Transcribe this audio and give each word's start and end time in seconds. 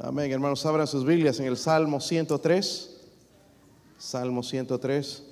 Amén, 0.00 0.32
hermanos, 0.32 0.66
abran 0.66 0.88
sus 0.88 1.04
Biblias 1.04 1.38
en 1.38 1.46
el 1.46 1.56
Salmo 1.56 2.00
103. 2.00 2.90
Salmo 3.96 4.42
103. 4.42 5.22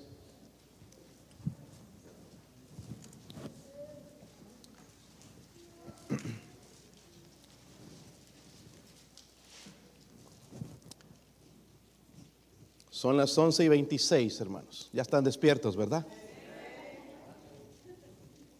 Son 12.91 13.17
las 13.17 13.37
11 13.37 13.65
y 13.65 13.69
26, 13.69 14.41
hermanos. 14.41 14.89
Ya 14.93 15.03
están 15.03 15.25
despiertos, 15.25 15.77
¿verdad? 15.77 16.07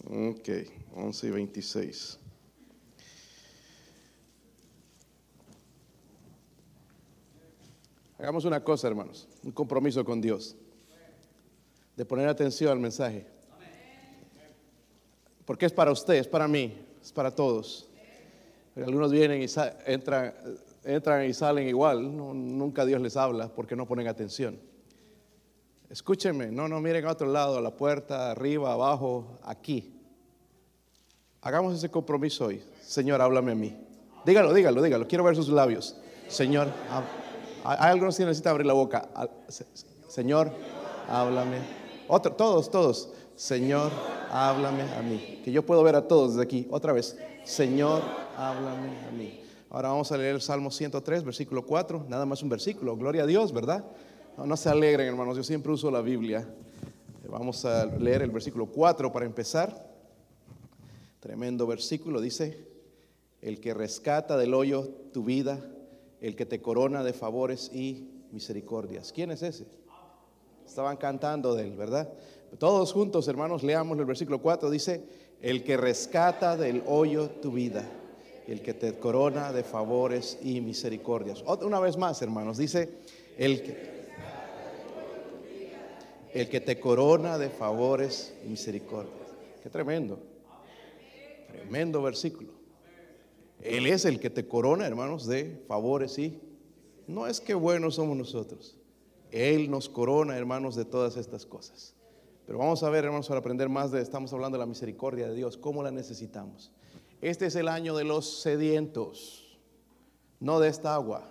Ok, 0.05 0.49
11 0.97 1.27
y 1.29 1.31
26. 1.31 2.19
Hagamos 8.23 8.45
una 8.45 8.63
cosa, 8.63 8.87
hermanos, 8.87 9.27
un 9.43 9.51
compromiso 9.51 10.05
con 10.05 10.21
Dios, 10.21 10.55
de 11.97 12.05
poner 12.05 12.29
atención 12.29 12.71
al 12.71 12.79
mensaje. 12.79 13.27
Porque 15.45 15.67
es 15.67 15.73
para 15.73 15.91
usted, 15.91 16.15
es 16.15 16.29
para 16.29 16.47
mí, 16.47 16.73
es 17.03 17.11
para 17.11 17.35
todos. 17.35 17.89
Algunos 18.77 19.11
vienen 19.11 19.43
y 19.43 19.47
entran, 19.87 20.35
entran 20.85 21.29
y 21.29 21.35
salen 21.35 21.67
igual, 21.67 22.17
nunca 22.17 22.85
Dios 22.85 23.01
les 23.01 23.17
habla 23.17 23.49
porque 23.49 23.75
no 23.75 23.89
ponen 23.89 24.07
atención. 24.07 24.57
Escúchenme, 25.91 26.53
no, 26.53 26.69
no 26.69 26.81
miren 26.81 27.05
a 27.07 27.11
otro 27.11 27.27
lado, 27.27 27.59
a 27.59 27.61
la 27.61 27.77
puerta, 27.77 28.31
arriba, 28.31 28.73
abajo, 28.73 29.41
aquí. 29.43 30.01
Hagamos 31.41 31.75
ese 31.75 31.91
compromiso 31.91 32.47
hoy. 32.47 32.63
Señor, 32.83 33.21
háblame 33.21 33.51
a 33.51 33.57
mí. 33.57 33.77
Dígalo, 34.25 34.55
dígalo, 34.55 34.81
dígalo. 34.81 35.09
Quiero 35.09 35.25
ver 35.25 35.35
sus 35.35 35.49
labios. 35.49 35.97
Señor, 36.29 36.69
háblame. 36.89 37.22
Hay 37.65 37.91
algunos 37.93 38.17
que 38.17 38.25
necesitan 38.25 38.53
abrir 38.53 38.67
la 38.67 38.73
boca. 38.73 39.09
Señor, 40.09 40.51
háblame. 41.09 41.59
Otro, 42.09 42.33
todos, 42.33 42.71
todos. 42.71 43.11
Señor, 43.37 43.91
háblame 44.31 44.83
a 44.83 45.03
mí. 45.03 45.41
Que 45.45 45.53
yo 45.53 45.65
puedo 45.65 45.83
ver 45.83 45.97
a 45.97 46.07
todos 46.09 46.33
desde 46.33 46.43
aquí. 46.43 46.67
Otra 46.71 46.93
vez. 46.93 47.17
Señor, 47.45 48.03
háblame 48.37 48.99
a 49.09 49.11
mí. 49.13 49.41
Ahora 49.71 49.89
vamos 49.91 50.13
a 50.13 50.17
leer 50.17 50.35
el 50.35 50.41
Salmo 50.43 50.71
103, 50.71 51.25
versículo 51.25 51.65
4. 51.65 52.07
Nada 52.09 52.27
más 52.27 52.43
un 52.43 52.49
versículo. 52.49 52.97
Gloria 52.97 53.23
a 53.23 53.27
Dios, 53.27 53.53
¿verdad? 53.53 53.85
No, 54.37 54.47
no 54.47 54.57
se 54.57 54.69
alegren, 54.69 55.07
hermanos. 55.07 55.37
Yo 55.37 55.45
siempre 55.45 55.73
uso 55.73 55.91
la 55.91 56.03
Biblia. 56.03 56.47
Vamos 57.29 57.65
a 57.65 57.87
leer 57.87 58.23
el 58.23 58.31
versículo 58.31 58.67
4 58.67 59.11
para 59.13 59.25
empezar. 59.25 59.91
Tremendo 61.21 61.67
versículo. 61.67 62.21
Dice, 62.21 62.67
el 63.41 63.61
que 63.61 63.73
rescata 63.73 64.37
del 64.37 64.53
hoyo 64.53 64.89
tu 65.13 65.25
vida 65.25 65.59
el 66.23 66.37
que 66.37 66.47
te 66.47 66.63
corona 66.63 67.03
de 67.03 67.13
favores 67.13 67.71
y 67.75 68.09
misericordias. 68.31 69.13
¿Quién 69.13 69.33
es 69.33 69.43
ese? 69.43 69.67
Estaban 70.65 70.97
cantando 70.97 71.55
de 71.55 71.65
él, 71.65 71.77
¿verdad? 71.77 72.11
Todos 72.59 72.93
juntos, 72.93 73.27
hermanos, 73.27 73.65
leamos 73.65 73.99
el 73.99 74.05
versículo 74.05 74.41
4. 74.41 74.71
Dice, 74.71 75.05
el 75.43 75.65
que 75.65 75.77
rescata 75.77 76.57
del 76.57 76.85
hoyo 76.87 77.29
tu 77.29 77.51
vida, 77.51 77.85
el 78.47 78.63
que 78.63 78.73
te 78.73 78.99
corona 78.99 79.53
de 79.53 79.65
favores 79.65 80.39
y 80.43 80.61
misericordias. 80.61 81.43
Una 81.43 81.81
vez 81.81 81.97
más, 81.97 82.23
hermanos, 82.23 82.57
dice, 82.57 82.89
el 83.37 83.61
que, 83.63 84.07
el 86.35 86.49
que 86.49 86.61
te 86.61 86.79
corona 86.79 87.37
de 87.37 87.51
favores 87.51 88.33
y 88.47 88.49
misericordias. 88.49 89.17
Qué 89.61 89.71
tremendo. 89.71 90.21
Tremendo 91.49 92.01
versículo. 92.01 92.62
Él 93.63 93.87
es 93.87 94.05
el 94.05 94.19
que 94.19 94.31
te 94.31 94.47
corona, 94.47 94.87
hermanos, 94.87 95.27
de 95.27 95.63
favores 95.69 96.19
y 96.19 96.41
no 97.07 97.27
es 97.27 97.41
que 97.41 97.55
buenos 97.55 97.95
somos 97.95 98.17
nosotros. 98.17 98.77
Él 99.31 99.71
nos 99.71 99.89
corona, 99.89 100.37
hermanos, 100.37 100.75
de 100.77 100.85
todas 100.85 101.17
estas 101.17 101.47
cosas. 101.47 101.95
Pero 102.47 102.59
vamos 102.59 102.83
a 102.83 102.91
ver, 102.91 103.05
hermanos, 103.05 103.29
para 103.29 103.41
aprender 103.41 103.69
más 103.69 103.93
de, 103.93 104.03
estamos 104.03 104.33
hablando 104.33 104.59
de 104.59 104.61
la 104.61 104.67
misericordia 104.67 105.29
de 105.29 105.35
Dios, 105.35 105.57
cómo 105.57 105.83
la 105.83 105.91
necesitamos. 105.91 106.73
Este 107.21 107.47
es 107.47 107.55
el 107.55 107.69
año 107.69 107.95
de 107.95 108.05
los 108.05 108.43
sedientos, 108.43 109.59
no 110.41 110.59
de 110.59 110.69
esta 110.69 110.95
agua, 110.95 111.25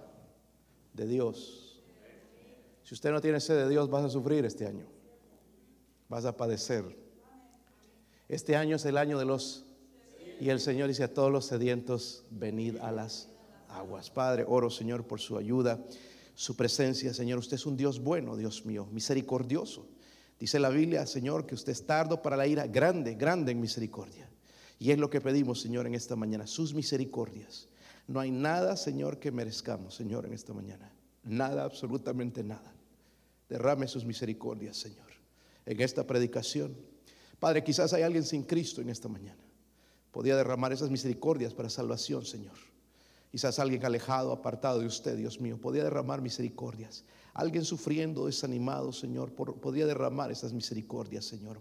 de 0.94 1.06
Dios. 1.06 1.82
Si 2.84 2.94
usted 2.94 3.12
no 3.12 3.22
tiene 3.22 3.40
sed 3.42 3.58
de 3.58 3.70
Dios, 3.70 3.90
vas 3.90 4.06
a 4.06 4.10
sufrir 4.10 4.46
este 4.46 4.66
año, 4.66 4.86
vas 6.08 6.24
a 6.26 6.36
padecer. 6.36 6.98
Este 8.30 8.56
año 8.56 8.78
es 8.78 8.86
el 8.86 8.98
año 8.98 9.20
de 9.20 9.26
los 9.26 9.66
y 10.42 10.50
el 10.50 10.60
Señor 10.60 10.88
dice 10.88 11.04
a 11.04 11.14
todos 11.14 11.32
los 11.32 11.46
sedientos, 11.46 12.26
venid 12.32 12.78
a 12.78 12.92
las 12.92 13.30
aguas. 13.70 14.10
Padre, 14.10 14.44
oro 14.48 14.72
Señor 14.72 15.06
por 15.06 15.20
su 15.20 15.38
ayuda, 15.38 15.80
su 16.34 16.56
presencia. 16.56 17.14
Señor, 17.14 17.38
usted 17.38 17.58
es 17.58 17.68
un 17.68 17.78
Dios 17.78 18.00
bueno, 18.00 18.36
Dios 18.36 18.66
mío, 18.66 18.88
misericordioso. 18.92 19.88
Dice 20.40 20.58
la 20.58 20.70
Biblia, 20.70 21.06
Señor, 21.06 21.46
que 21.46 21.54
usted 21.54 21.74
es 21.74 21.86
tardo 21.86 22.24
para 22.24 22.36
la 22.36 22.48
ira, 22.48 22.66
grande, 22.66 23.14
grande 23.14 23.52
en 23.52 23.62
misericordia. 23.62 24.32
Y 24.80 24.90
es 24.90 24.98
lo 24.98 25.12
que 25.12 25.22
pedimos, 25.22 25.62
Señor, 25.62 25.86
en 25.86 25.94
esta 25.94 26.16
mañana, 26.16 26.48
sus 26.48 26.74
misericordias. 26.74 27.68
No 28.08 28.20
hay 28.20 28.32
nada, 28.32 28.76
Señor, 28.78 29.20
que 29.20 29.32
merezcamos, 29.32 29.94
Señor, 29.94 30.26
en 30.26 30.34
esta 30.34 30.54
mañana. 30.54 30.92
Nada, 31.22 31.66
absolutamente 31.66 32.44
nada. 32.44 32.74
Derrame 33.48 33.88
sus 33.88 34.06
misericordias, 34.06 34.76
Señor, 34.76 35.12
en 35.68 35.80
esta 35.82 36.08
predicación. 36.08 36.76
Padre, 37.40 37.64
quizás 37.64 37.94
hay 37.94 38.02
alguien 38.02 38.24
sin 38.24 38.42
Cristo 38.42 38.82
en 38.82 38.90
esta 38.90 39.08
mañana 39.08 39.51
podía 40.12 40.36
derramar 40.36 40.74
esas 40.74 40.90
misericordias 40.90 41.54
para 41.54 41.70
salvación, 41.70 42.26
Señor. 42.26 42.56
Quizás 43.32 43.60
alguien 43.60 43.86
alejado, 43.86 44.34
apartado 44.34 44.80
de 44.80 44.88
usted, 44.88 45.16
Dios 45.16 45.40
mío, 45.40 45.58
podía 45.58 45.84
derramar 45.84 46.22
misericordias. 46.22 47.06
Alguien 47.34 47.64
sufriendo, 47.64 48.26
desanimado, 48.26 48.92
Señor, 48.92 49.32
podía 49.32 49.86
derramar 49.86 50.32
esas 50.32 50.52
misericordias, 50.52 51.24
Señor. 51.24 51.60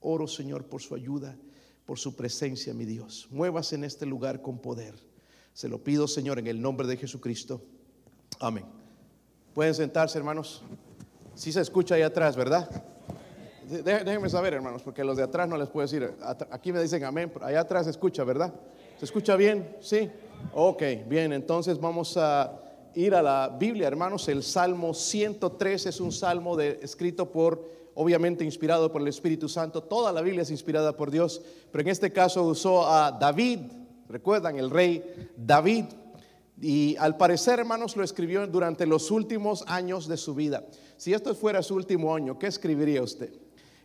Oro, 0.00 0.28
Señor, 0.28 0.66
por 0.66 0.80
su 0.80 0.94
ayuda, 0.94 1.36
por 1.84 1.98
su 1.98 2.14
presencia, 2.14 2.72
mi 2.74 2.84
Dios. 2.84 3.26
Muevas 3.30 3.72
en 3.72 3.82
este 3.82 4.06
lugar 4.06 4.40
con 4.40 4.58
poder. 4.60 4.94
Se 5.52 5.68
lo 5.68 5.82
pido, 5.82 6.06
Señor, 6.06 6.38
en 6.38 6.46
el 6.46 6.62
nombre 6.62 6.86
de 6.86 6.96
Jesucristo. 6.96 7.60
Amén. 8.38 8.64
Pueden 9.52 9.74
sentarse, 9.74 10.16
hermanos. 10.16 10.62
Si 11.34 11.50
se 11.50 11.60
escucha 11.60 11.96
ahí 11.96 12.02
atrás, 12.02 12.36
¿verdad? 12.36 12.84
Déjenme 13.70 14.28
saber, 14.28 14.54
hermanos, 14.54 14.82
porque 14.82 15.04
los 15.04 15.16
de 15.16 15.22
atrás 15.22 15.48
no 15.48 15.56
les 15.56 15.68
puedo 15.68 15.86
decir. 15.86 16.12
Aquí 16.50 16.72
me 16.72 16.82
dicen 16.82 17.04
amén, 17.04 17.32
allá 17.40 17.60
atrás 17.60 17.84
se 17.84 17.90
escucha, 17.90 18.24
¿verdad? 18.24 18.52
¿Se 18.98 19.04
escucha 19.04 19.36
bien? 19.36 19.76
Sí. 19.80 20.10
Ok, 20.52 20.82
bien, 21.06 21.32
entonces 21.32 21.78
vamos 21.78 22.16
a 22.16 22.60
ir 22.96 23.14
a 23.14 23.22
la 23.22 23.56
Biblia, 23.60 23.86
hermanos. 23.86 24.28
El 24.28 24.42
Salmo 24.42 24.92
103 24.92 25.86
es 25.86 26.00
un 26.00 26.10
salmo 26.10 26.58
escrito 26.58 27.30
por, 27.30 27.64
obviamente 27.94 28.44
inspirado 28.44 28.90
por 28.90 29.02
el 29.02 29.08
Espíritu 29.08 29.48
Santo. 29.48 29.84
Toda 29.84 30.12
la 30.12 30.20
Biblia 30.20 30.42
es 30.42 30.50
inspirada 30.50 30.96
por 30.96 31.12
Dios, 31.12 31.40
pero 31.70 31.82
en 31.82 31.88
este 31.88 32.12
caso 32.12 32.42
usó 32.42 32.88
a 32.88 33.12
David, 33.12 33.60
recuerdan, 34.08 34.58
el 34.58 34.70
rey 34.70 35.30
David. 35.36 35.84
Y 36.60 36.96
al 36.96 37.16
parecer, 37.16 37.60
hermanos, 37.60 37.96
lo 37.96 38.02
escribió 38.02 38.44
durante 38.48 38.84
los 38.84 39.12
últimos 39.12 39.62
años 39.68 40.08
de 40.08 40.16
su 40.16 40.34
vida. 40.34 40.64
Si 40.96 41.14
esto 41.14 41.36
fuera 41.36 41.62
su 41.62 41.76
último 41.76 42.12
año, 42.14 42.36
¿qué 42.36 42.48
escribiría 42.48 43.00
usted? 43.00 43.30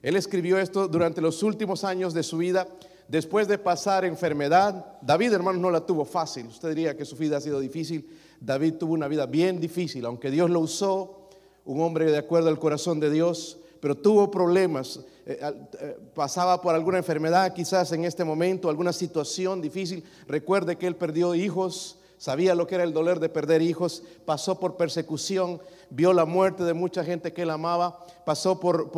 Él 0.06 0.16
escribió 0.16 0.60
esto 0.60 0.88
durante 0.88 1.20
los 1.20 1.42
últimos 1.42 1.84
años 1.84 2.14
de 2.14 2.22
su 2.22 2.38
vida, 2.38 2.68
después 3.08 3.48
de 3.48 3.58
pasar 3.58 4.06
enfermedad. 4.06 5.00
David, 5.02 5.34
hermanos, 5.34 5.60
no 5.60 5.72
la 5.72 5.84
tuvo 5.84 6.06
fácil. 6.06 6.46
Usted 6.46 6.70
diría 6.70 6.96
que 6.96 7.06
su 7.06 7.16
vida 7.16 7.38
ha 7.38 7.42
sido 7.42 7.60
difícil. 7.60 8.08
David 8.40 8.76
tuvo 8.76 8.94
una 8.94 9.08
vida 9.08 9.26
bien 9.26 9.60
difícil, 9.60 10.06
aunque 10.06 10.30
Dios 10.30 10.52
lo 10.52 10.60
usó, 10.60 11.28
un 11.66 11.82
hombre 11.82 12.12
de 12.12 12.20
acuerdo 12.20 12.50
al 12.50 12.60
corazón 12.60 13.00
de 13.00 13.10
Dios, 13.10 13.58
pero 13.80 13.98
tuvo 13.98 14.30
problemas. 14.30 15.00
Eh, 15.26 15.40
eh, 15.80 15.98
pasaba 16.14 16.62
por 16.62 16.76
alguna 16.76 17.00
enfermedad 17.00 17.52
quizás 17.56 17.92
en 17.92 18.06
este 18.06 18.24
momento, 18.24 18.70
alguna 18.70 18.94
situación 18.94 19.60
difícil. 19.60 20.04
Recuerde 20.28 20.76
que 20.76 20.86
él 20.86 20.98
perdió 20.98 21.34
hijos, 21.34 21.98
sabía 22.18 22.56
lo 22.56 22.68
que 22.68 22.76
era 22.76 22.84
el 22.84 22.94
dolor 22.94 23.20
de 23.20 23.30
perder 23.30 23.62
hijos, 23.62 24.04
pasó 24.26 24.60
por 24.60 24.78
persecución, 24.78 25.62
vio 25.90 26.14
la 26.14 26.26
muerte 26.26 26.64
de 26.64 26.74
mucha 26.74 27.04
gente 27.04 27.34
que 27.34 27.44
él 27.44 27.50
amaba, 27.50 28.06
pasó 28.26 28.60
por, 28.60 28.92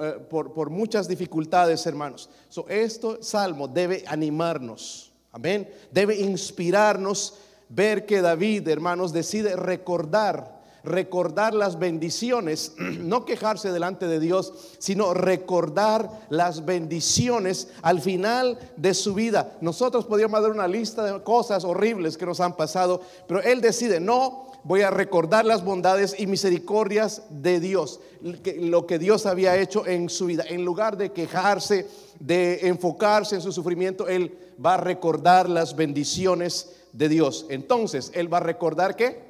eh, 0.00 0.12
por, 0.28 0.70
muchas 0.70 1.08
dificultades, 1.08 1.86
hermanos. 1.86 2.28
So, 2.48 2.68
esto 2.68 3.22
salmo 3.22 3.68
debe 3.68 4.04
animarnos, 4.06 5.12
amén, 5.32 5.68
debe 5.90 6.16
inspirarnos 6.16 7.34
ver 7.68 8.06
que 8.06 8.20
David, 8.20 8.68
hermanos, 8.68 9.12
decide 9.12 9.56
recordar 9.56 10.55
recordar 10.86 11.52
las 11.52 11.78
bendiciones, 11.78 12.72
no 12.78 13.24
quejarse 13.24 13.72
delante 13.72 14.06
de 14.06 14.20
Dios, 14.20 14.54
sino 14.78 15.12
recordar 15.12 16.08
las 16.30 16.64
bendiciones 16.64 17.68
al 17.82 18.00
final 18.00 18.58
de 18.76 18.94
su 18.94 19.14
vida. 19.14 19.56
Nosotros 19.60 20.06
podríamos 20.06 20.40
dar 20.40 20.50
una 20.50 20.68
lista 20.68 21.04
de 21.04 21.22
cosas 21.22 21.64
horribles 21.64 22.16
que 22.16 22.26
nos 22.26 22.40
han 22.40 22.56
pasado, 22.56 23.02
pero 23.26 23.42
él 23.42 23.60
decide, 23.60 24.00
no, 24.00 24.46
voy 24.64 24.82
a 24.82 24.90
recordar 24.90 25.44
las 25.44 25.64
bondades 25.64 26.14
y 26.18 26.26
misericordias 26.26 27.22
de 27.28 27.60
Dios, 27.60 28.00
lo 28.22 28.86
que 28.86 28.98
Dios 28.98 29.26
había 29.26 29.56
hecho 29.56 29.86
en 29.86 30.08
su 30.08 30.26
vida. 30.26 30.44
En 30.48 30.64
lugar 30.64 30.96
de 30.96 31.12
quejarse, 31.12 31.86
de 32.18 32.66
enfocarse 32.68 33.34
en 33.34 33.42
su 33.42 33.52
sufrimiento, 33.52 34.08
él 34.08 34.36
va 34.64 34.74
a 34.74 34.78
recordar 34.78 35.48
las 35.48 35.76
bendiciones 35.76 36.70
de 36.96 37.08
Dios. 37.08 37.46
Entonces, 37.50 38.10
Él 38.14 38.32
va 38.32 38.38
a 38.38 38.40
recordar 38.40 38.96
que 38.96 39.25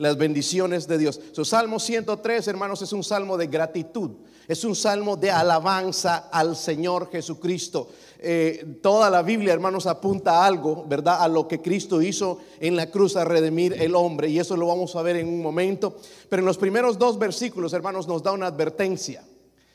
las 0.00 0.16
bendiciones 0.16 0.88
de 0.88 0.96
Dios. 0.96 1.20
Su 1.32 1.44
Salmo 1.44 1.78
103, 1.78 2.48
hermanos, 2.48 2.80
es 2.80 2.94
un 2.94 3.04
salmo 3.04 3.36
de 3.36 3.48
gratitud. 3.48 4.12
Es 4.48 4.64
un 4.64 4.74
salmo 4.74 5.14
de 5.14 5.30
alabanza 5.30 6.30
al 6.32 6.56
Señor 6.56 7.10
Jesucristo. 7.12 7.90
Eh, 8.18 8.78
toda 8.80 9.10
la 9.10 9.20
Biblia, 9.20 9.52
hermanos, 9.52 9.86
apunta 9.86 10.42
a 10.42 10.46
algo, 10.46 10.86
¿verdad? 10.88 11.18
A 11.20 11.28
lo 11.28 11.46
que 11.46 11.60
Cristo 11.60 12.00
hizo 12.00 12.38
en 12.60 12.76
la 12.76 12.90
cruz 12.90 13.14
a 13.14 13.26
redimir 13.26 13.74
el 13.74 13.94
hombre. 13.94 14.30
Y 14.30 14.38
eso 14.38 14.56
lo 14.56 14.68
vamos 14.68 14.96
a 14.96 15.02
ver 15.02 15.16
en 15.16 15.28
un 15.28 15.42
momento. 15.42 15.98
Pero 16.30 16.40
en 16.40 16.46
los 16.46 16.56
primeros 16.56 16.98
dos 16.98 17.18
versículos, 17.18 17.74
hermanos, 17.74 18.08
nos 18.08 18.22
da 18.22 18.32
una 18.32 18.46
advertencia. 18.46 19.22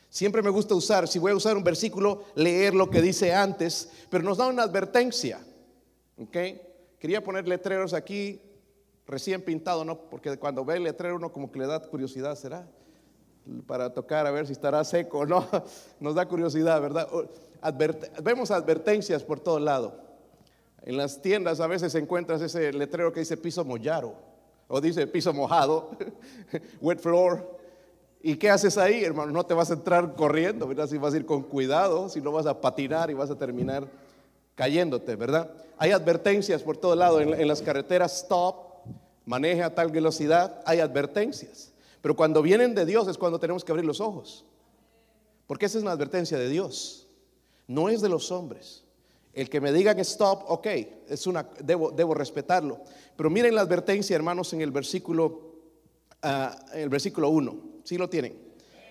Siempre 0.10 0.42
me 0.42 0.50
gusta 0.50 0.74
usar, 0.74 1.07
si 1.07 1.19
voy 1.19 1.33
a 1.33 1.36
usar 1.36 1.56
un 1.56 1.63
versículo, 1.63 2.24
leer 2.33 2.74
lo 2.74 2.89
que 2.89 3.01
dice 3.04 3.31
antes, 3.31 3.89
pero 4.10 4.24
nos 4.24 4.39
da 4.39 4.48
una 4.48 4.63
advertencia. 4.63 5.39
¿Ok? 6.18 6.38
Quería 6.98 7.24
poner 7.24 7.48
letreros 7.48 7.94
aquí 7.94 8.42
recién 9.07 9.42
pintado, 9.42 9.86
¿no? 9.86 9.98
Porque 9.98 10.38
cuando 10.38 10.66
ve 10.66 10.78
el 10.78 10.84
letrero 10.84 11.16
uno 11.16 11.31
como 11.31 11.52
que 11.52 11.60
le 11.60 11.68
da 11.68 11.80
curiosidad, 11.80 12.36
¿será? 12.36 12.68
Para 13.68 13.94
tocar 13.94 14.25
a 14.25 14.31
ver 14.31 14.48
si 14.48 14.54
estará 14.54 14.84
seco 14.84 15.19
o 15.19 15.25
no. 15.25 15.48
Nos 16.00 16.16
da 16.16 16.28
curiosidad, 16.28 16.81
¿verdad? 16.81 17.07
vemos 18.24 18.52
advertencias 18.52 19.24
por 19.24 19.40
todo 19.40 19.60
lado. 19.60 19.98
En 20.84 20.98
las 20.98 21.22
tiendas 21.22 21.60
a 21.60 21.68
veces 21.68 21.96
encuentras 21.96 22.42
ese 22.42 22.72
letrero 22.72 23.12
que 23.12 23.22
dice 23.22 23.38
piso 23.38 23.66
mollaro 23.66 24.13
o 24.68 24.81
dice 24.81 25.08
piso 25.08 25.34
mojado, 25.34 25.92
wet 26.81 27.00
floor. 27.00 27.56
¿Y 28.22 28.38
qué 28.38 28.50
haces 28.50 28.78
ahí, 28.78 29.04
hermano? 29.04 29.31
No 29.31 29.46
te 29.46 29.54
vas 29.54 29.69
a 29.69 29.75
entrar 29.75 30.16
corriendo, 30.16 30.68
¿verdad? 30.68 30.88
Si 30.88 30.98
vas 30.98 31.13
a 31.13 31.18
ir 31.18 31.25
con 31.25 31.44
cuidado, 31.44 32.10
si 32.10 32.22
no 32.22 32.31
vas 32.31 32.48
a 32.48 32.60
patinar 32.60 33.12
y 33.12 33.13
vas 33.13 33.30
a 33.30 33.38
terminar 33.38 33.88
cayéndote, 34.56 35.16
¿verdad? 35.16 35.51
Hay 35.78 35.92
advertencias 35.92 36.63
por 36.63 36.78
todo 36.78 36.96
lado. 36.96 37.22
En, 37.22 37.48
las 37.48 37.62
carreteras, 37.62 38.22
stop, 38.24 38.64
maneje 39.25 39.63
a 39.63 39.74
tal 39.74 39.92
velocidad, 39.92 40.62
hay 40.66 40.80
advertencias. 40.80 41.72
Pero 42.01 42.16
cuando 42.16 42.42
vienen 42.42 42.75
de 42.75 42.86
Dios 42.86 43.07
es 43.07 43.18
cuando 43.18 43.39
tenemos 43.39 43.66
que 43.66 43.72
abrir 43.72 43.86
los 43.86 44.00
ojos. 44.00 44.45
Porque 45.48 45.66
esa 45.66 45.77
es 45.77 45.83
una 45.83 45.92
advertencia 45.92 46.38
de 46.38 46.50
Dios. 46.50 47.07
No 47.68 47.89
es 47.89 48.01
de 48.01 48.10
los 48.10 48.31
hombres. 48.31 48.83
El 49.33 49.50
que 49.50 49.60
me 49.60 49.74
diga 49.74 49.95
que 49.95 50.01
stop, 50.01 50.44
ok, 50.48 50.68
es 51.10 51.27
una, 51.27 51.50
debo, 51.63 51.92
debo 51.92 52.13
respetarlo. 52.13 52.80
Pero 53.18 53.30
miren 53.30 53.56
la 53.56 53.62
advertencia, 53.62 54.16
hermanos, 54.16 54.54
en 54.54 54.62
el 54.62 54.72
versículo, 54.72 55.56
en 56.22 56.80
el 56.80 56.89
versículo 56.89 57.30
1. 57.30 57.60
¿Sí 57.83 57.98
lo 57.98 58.10
tienen? 58.10 58.33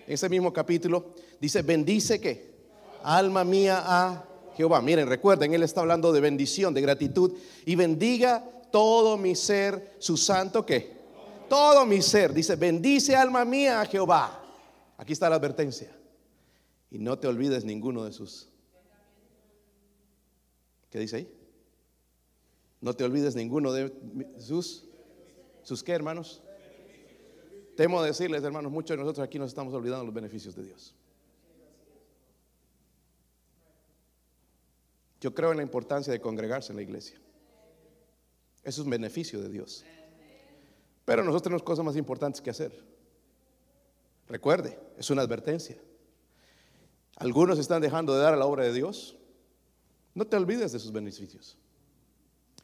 En 0.05 0.13
ese 0.13 0.29
mismo 0.29 0.53
capítulo 0.53 1.15
dice, 1.39 1.61
bendice 1.61 2.21
que 2.21 2.55
alma 3.03 3.43
mía 3.43 3.81
a 3.85 4.25
Jehová. 4.55 4.81
Miren, 4.81 5.07
recuerden, 5.07 5.53
él 5.53 5.63
está 5.63 5.81
hablando 5.81 6.11
de 6.13 6.21
bendición, 6.21 6.73
de 6.73 6.81
gratitud. 6.81 7.33
Y 7.65 7.75
bendiga 7.75 8.43
todo 8.71 9.17
mi 9.17 9.35
ser, 9.35 9.95
su 9.99 10.17
santo 10.17 10.65
que. 10.65 10.95
Todo 11.49 11.85
mi 11.85 12.01
ser. 12.01 12.33
Dice, 12.33 12.55
bendice 12.55 13.15
alma 13.15 13.45
mía 13.45 13.81
a 13.81 13.85
Jehová. 13.85 14.43
Aquí 14.97 15.13
está 15.13 15.29
la 15.29 15.35
advertencia. 15.35 15.95
Y 16.89 16.99
no 16.99 17.19
te 17.19 17.27
olvides 17.27 17.65
ninguno 17.65 18.03
de 18.03 18.11
sus. 18.11 18.49
¿Qué 20.89 20.99
dice 20.99 21.17
ahí? 21.17 21.31
No 22.81 22.93
te 22.93 23.03
olvides 23.03 23.35
ninguno 23.35 23.73
de 23.73 23.93
sus. 24.39 24.85
¿Sus 25.63 25.83
qué, 25.83 25.93
hermanos? 25.93 26.41
Temo 27.75 28.01
decirles, 28.01 28.43
hermanos, 28.43 28.71
muchos 28.71 28.95
de 28.95 29.03
nosotros 29.03 29.25
aquí 29.25 29.37
nos 29.37 29.49
estamos 29.49 29.73
olvidando 29.73 30.05
los 30.05 30.13
beneficios 30.13 30.55
de 30.55 30.63
Dios. 30.63 30.95
Yo 35.19 35.33
creo 35.33 35.51
en 35.51 35.57
la 35.57 35.63
importancia 35.63 36.13
de 36.13 36.21
congregarse 36.21 36.71
en 36.71 36.77
la 36.77 36.83
iglesia. 36.83 37.19
Eso 38.65 38.81
es 38.81 38.85
un 38.85 38.89
beneficio 38.89 39.39
de 39.39 39.47
Dios. 39.47 39.85
Pero 41.05 41.21
nosotros 41.21 41.43
tenemos 41.43 41.61
cosas 41.61 41.85
más 41.85 41.95
importantes 41.95 42.41
que 42.41 42.49
hacer. 42.49 42.83
Recuerde, 44.27 44.79
es 44.97 45.11
una 45.11 45.21
advertencia. 45.21 45.77
Algunos 47.17 47.59
están 47.59 47.79
dejando 47.79 48.15
de 48.15 48.23
dar 48.23 48.33
a 48.33 48.37
la 48.37 48.47
obra 48.47 48.63
de 48.63 48.73
Dios. 48.73 49.15
No 50.15 50.25
te 50.25 50.35
olvides 50.35 50.71
de 50.71 50.79
sus 50.79 50.91
beneficios. 50.91 51.59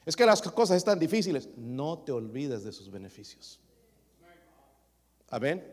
Es 0.04 0.16
que 0.16 0.26
las 0.26 0.42
cosas 0.42 0.78
están 0.78 0.98
difíciles. 0.98 1.50
No 1.56 2.00
te 2.00 2.12
olvides 2.12 2.64
de 2.64 2.72
sus 2.72 2.90
beneficios. 2.90 3.60
Amén. 5.30 5.64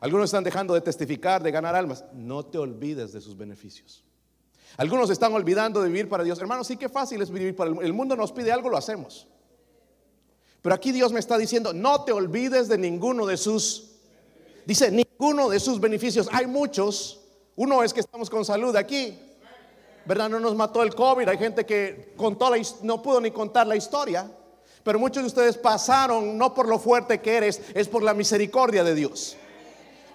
Algunos 0.00 0.26
están 0.26 0.44
dejando 0.44 0.74
de 0.74 0.82
testificar, 0.82 1.42
de 1.42 1.50
ganar 1.50 1.74
almas. 1.74 2.04
No 2.12 2.44
te 2.44 2.58
olvides 2.58 3.12
de 3.12 3.22
sus 3.22 3.38
beneficios. 3.38 4.04
Algunos 4.76 5.08
están 5.08 5.32
olvidando 5.32 5.80
de 5.80 5.88
vivir 5.88 6.10
para 6.10 6.24
Dios. 6.24 6.38
Hermanos, 6.38 6.66
sí 6.66 6.76
que 6.76 6.90
fácil 6.90 7.22
es 7.22 7.30
vivir 7.30 7.56
para 7.56 7.68
el 7.68 7.74
mundo. 7.74 7.86
El 7.86 7.92
mundo 7.94 8.16
nos 8.16 8.32
pide 8.32 8.52
algo, 8.52 8.68
lo 8.68 8.76
hacemos. 8.76 9.28
Pero 10.62 10.74
aquí 10.76 10.92
Dios 10.92 11.12
me 11.12 11.18
está 11.18 11.36
diciendo, 11.36 11.72
no 11.72 12.04
te 12.04 12.12
olvides 12.12 12.68
de 12.68 12.78
ninguno 12.78 13.26
de 13.26 13.36
sus, 13.36 13.90
dice, 14.64 14.92
ninguno 14.92 15.48
de 15.48 15.58
sus 15.58 15.80
beneficios. 15.80 16.28
Hay 16.32 16.46
muchos. 16.46 17.20
Uno 17.56 17.82
es 17.82 17.92
que 17.92 18.00
estamos 18.00 18.30
con 18.30 18.44
salud 18.44 18.74
aquí. 18.76 19.18
¿Verdad? 20.04 20.30
No 20.30 20.40
nos 20.40 20.54
mató 20.54 20.82
el 20.82 20.94
COVID. 20.94 21.28
Hay 21.28 21.38
gente 21.38 21.66
que 21.66 22.14
contó 22.16 22.48
la, 22.48 22.62
no 22.82 23.02
pudo 23.02 23.20
ni 23.20 23.32
contar 23.32 23.66
la 23.66 23.76
historia. 23.76 24.30
Pero 24.84 24.98
muchos 24.98 25.22
de 25.22 25.28
ustedes 25.28 25.58
pasaron 25.58 26.38
no 26.38 26.54
por 26.54 26.68
lo 26.68 26.78
fuerte 26.78 27.20
que 27.20 27.36
eres, 27.36 27.60
es 27.74 27.88
por 27.88 28.02
la 28.02 28.14
misericordia 28.14 28.82
de 28.84 28.94
Dios. 28.94 29.36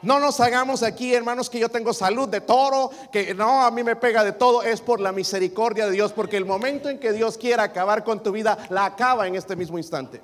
No 0.01 0.19
nos 0.19 0.39
hagamos 0.39 0.83
aquí, 0.83 1.13
hermanos, 1.13 1.49
que 1.49 1.59
yo 1.59 1.69
tengo 1.69 1.91
salud 1.91 2.29
de 2.29 2.41
toro, 2.41 2.91
que 3.11 3.33
no, 3.33 3.65
a 3.65 3.71
mí 3.71 3.83
me 3.83 3.95
pega 3.95 4.23
de 4.23 4.33
todo, 4.33 4.61
es 4.61 4.79
por 4.79 4.99
la 4.99 5.11
misericordia 5.11 5.87
de 5.87 5.91
Dios, 5.91 6.13
porque 6.13 6.37
el 6.37 6.45
momento 6.45 6.89
en 6.89 6.99
que 6.99 7.13
Dios 7.13 7.37
quiera 7.37 7.63
acabar 7.63 8.03
con 8.03 8.21
tu 8.21 8.31
vida, 8.31 8.57
la 8.69 8.85
acaba 8.85 9.27
en 9.27 9.35
este 9.35 9.55
mismo 9.55 9.77
instante. 9.77 10.21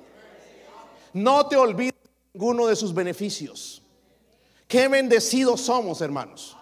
No 1.14 1.46
te 1.46 1.56
olvides 1.56 1.94
ninguno 2.34 2.66
de 2.66 2.76
sus 2.76 2.92
beneficios. 2.92 3.82
Qué 4.66 4.88
bendecidos 4.88 5.60
somos, 5.60 6.00
hermanos. 6.00 6.56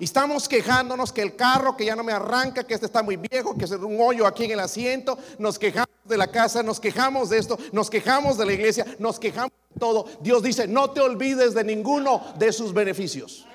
Y 0.00 0.04
estamos 0.04 0.48
quejándonos 0.48 1.12
que 1.12 1.22
el 1.22 1.36
carro 1.36 1.76
que 1.76 1.84
ya 1.84 1.94
no 1.94 2.02
me 2.02 2.12
arranca, 2.12 2.64
que 2.64 2.74
este 2.74 2.86
está 2.86 3.04
muy 3.04 3.16
viejo, 3.16 3.56
que 3.56 3.64
es 3.64 3.70
un 3.70 4.00
hoyo 4.00 4.26
aquí 4.26 4.46
en 4.46 4.50
el 4.50 4.60
asiento, 4.60 5.16
nos 5.38 5.60
quejamos 5.60 5.88
de 6.04 6.16
la 6.16 6.26
casa, 6.26 6.64
nos 6.64 6.80
quejamos 6.80 7.30
de 7.30 7.38
esto, 7.38 7.56
nos 7.70 7.88
quejamos 7.88 8.36
de 8.36 8.46
la 8.46 8.52
iglesia, 8.52 8.84
nos 8.98 9.20
quejamos 9.20 9.52
de 9.72 9.78
todo. 9.78 10.06
Dios 10.20 10.42
dice, 10.42 10.66
no 10.66 10.90
te 10.90 11.00
olvides 11.00 11.54
de 11.54 11.62
ninguno 11.62 12.20
de 12.36 12.52
sus 12.52 12.74
beneficios. 12.74 13.46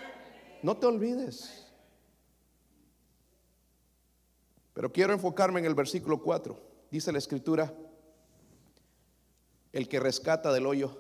No 0.64 0.78
te 0.78 0.86
olvides. 0.86 1.66
Pero 4.74 4.94
quiero 4.94 5.12
enfocarme 5.12 5.60
en 5.60 5.66
el 5.66 5.76
versículo 5.76 6.22
4. 6.22 6.58
Dice 6.90 7.12
la 7.12 7.18
escritura, 7.18 7.74
el 9.78 9.88
que 9.88 10.00
rescata 10.00 10.52
del 10.52 10.66
hoyo. 10.66 10.98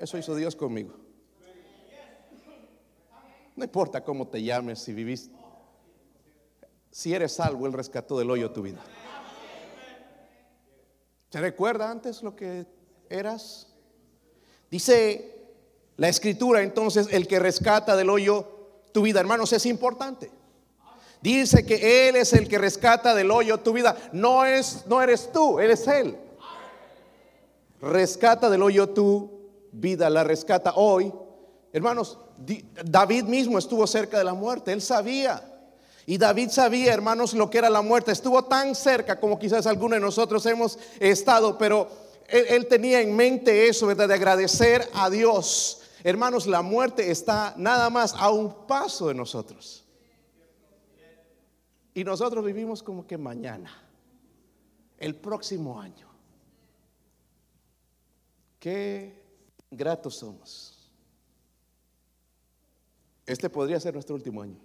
Eso 0.00 0.18
hizo 0.18 0.34
Dios 0.34 0.56
conmigo. 0.56 0.96
No 3.54 3.62
importa 3.62 4.02
cómo 4.02 4.26
te 4.26 4.42
llames, 4.42 4.80
si 4.80 4.92
vivís, 4.92 5.30
si 6.90 7.14
eres 7.14 7.34
salvo, 7.34 7.68
Él 7.68 7.72
rescató 7.72 8.18
del 8.18 8.32
hoyo 8.32 8.50
tu 8.50 8.62
vida. 8.62 8.80
¿Se 11.28 11.40
recuerda 11.40 11.88
antes 11.88 12.20
lo 12.24 12.34
que 12.34 12.66
eras? 13.08 13.72
Dice 14.72 15.54
la 15.98 16.08
escritura 16.08 16.62
entonces, 16.62 17.06
el 17.12 17.28
que 17.28 17.38
rescata 17.38 17.94
del 17.94 18.10
hoyo 18.10 18.88
tu 18.92 19.02
vida, 19.02 19.20
hermanos, 19.20 19.52
es 19.52 19.66
importante. 19.66 20.32
Dice 21.22 21.64
que 21.64 22.08
Él 22.08 22.16
es 22.16 22.32
el 22.32 22.48
que 22.48 22.58
rescata 22.58 23.14
del 23.14 23.30
hoyo 23.30 23.60
tu 23.60 23.72
vida. 23.72 23.96
No, 24.12 24.44
es, 24.44 24.84
no 24.88 25.00
eres 25.00 25.30
tú, 25.30 25.60
Él 25.60 25.70
es 25.70 25.86
Él. 25.86 26.18
Rescata 27.80 28.50
del 28.50 28.62
hoyo 28.62 28.90
tu 28.90 29.50
vida, 29.72 30.10
la 30.10 30.24
rescata 30.24 30.74
hoy. 30.76 31.12
Hermanos, 31.72 32.18
David 32.84 33.24
mismo 33.24 33.58
estuvo 33.58 33.86
cerca 33.86 34.18
de 34.18 34.24
la 34.24 34.34
muerte, 34.34 34.72
él 34.72 34.82
sabía. 34.82 35.46
Y 36.06 36.18
David 36.18 36.50
sabía, 36.50 36.92
hermanos, 36.92 37.34
lo 37.34 37.48
que 37.48 37.58
era 37.58 37.70
la 37.70 37.82
muerte. 37.82 38.10
Estuvo 38.10 38.44
tan 38.44 38.74
cerca 38.74 39.20
como 39.20 39.38
quizás 39.38 39.66
algunos 39.66 39.96
de 39.96 40.00
nosotros 40.00 40.44
hemos 40.46 40.78
estado, 40.98 41.56
pero 41.56 41.88
él, 42.28 42.66
tenía 42.66 43.00
en 43.00 43.14
mente 43.14 43.68
eso, 43.68 43.86
¿verdad? 43.86 44.08
De 44.08 44.14
agradecer 44.14 44.88
a 44.92 45.08
Dios. 45.08 45.82
Hermanos, 46.02 46.46
la 46.46 46.62
muerte 46.62 47.10
está 47.10 47.54
nada 47.56 47.90
más 47.90 48.14
a 48.14 48.30
un 48.30 48.66
paso 48.66 49.08
de 49.08 49.14
nosotros. 49.14 49.84
Y 51.94 52.04
nosotros 52.04 52.44
vivimos 52.44 52.82
como 52.82 53.06
que 53.06 53.18
mañana, 53.18 53.70
el 54.98 55.14
próximo 55.16 55.80
año. 55.80 56.09
Qué 58.60 59.14
gratos 59.70 60.16
somos. 60.16 60.76
Este 63.24 63.48
podría 63.48 63.80
ser 63.80 63.94
nuestro 63.94 64.14
último 64.14 64.42
año. 64.42 64.58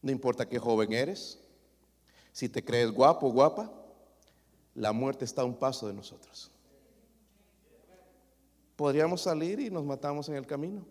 No 0.00 0.10
importa 0.10 0.48
qué 0.48 0.58
joven 0.58 0.92
eres, 0.92 1.38
si 2.32 2.48
te 2.48 2.64
crees 2.64 2.90
guapo 2.90 3.26
o 3.26 3.32
guapa, 3.32 3.70
la 4.74 4.92
muerte 4.92 5.24
está 5.24 5.42
a 5.42 5.44
un 5.44 5.56
paso 5.56 5.86
de 5.86 5.92
nosotros. 5.92 6.50
Podríamos 8.76 9.20
salir 9.22 9.60
y 9.60 9.70
nos 9.70 9.84
matamos 9.84 10.28
en 10.28 10.36
el 10.36 10.46
camino. 10.46 10.86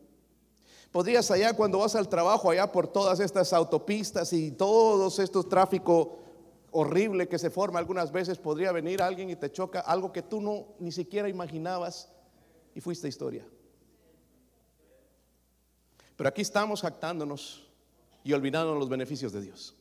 Podrías 0.92 1.32
allá 1.32 1.54
cuando 1.54 1.80
vas 1.80 1.96
al 1.96 2.10
trabajo, 2.10 2.52
allá 2.52 2.70
por 2.72 2.88
todas 2.88 3.20
estas 3.20 3.54
autopistas 3.54 4.32
y 4.34 4.52
todos 4.52 5.18
estos 5.20 5.48
tráfico 5.48 6.27
horrible 6.72 7.28
que 7.28 7.40
se 7.40 7.50
forma 7.50 7.80
algunas 7.80 8.12
veces, 8.12 8.38
podría 8.38 8.72
venir 8.72 9.02
alguien 9.02 9.30
y 9.30 9.36
te 9.36 9.52
choca 9.52 9.80
algo 9.80 10.12
que 10.12 10.22
tú 10.22 10.42
no 10.42 10.76
ni 10.80 10.92
siquiera 10.92 11.30
imaginabas 11.30 12.10
y 12.76 12.82
fuiste 12.82 13.08
historia. 13.08 13.46
Pero 16.16 16.30
aquí 16.30 16.42
estamos 16.42 16.82
jactándonos 16.82 17.68
y 18.24 18.34
olvidándonos 18.34 18.80
los 18.80 18.90
beneficios 18.90 19.32
de 19.32 19.42
Dios. 19.42 19.76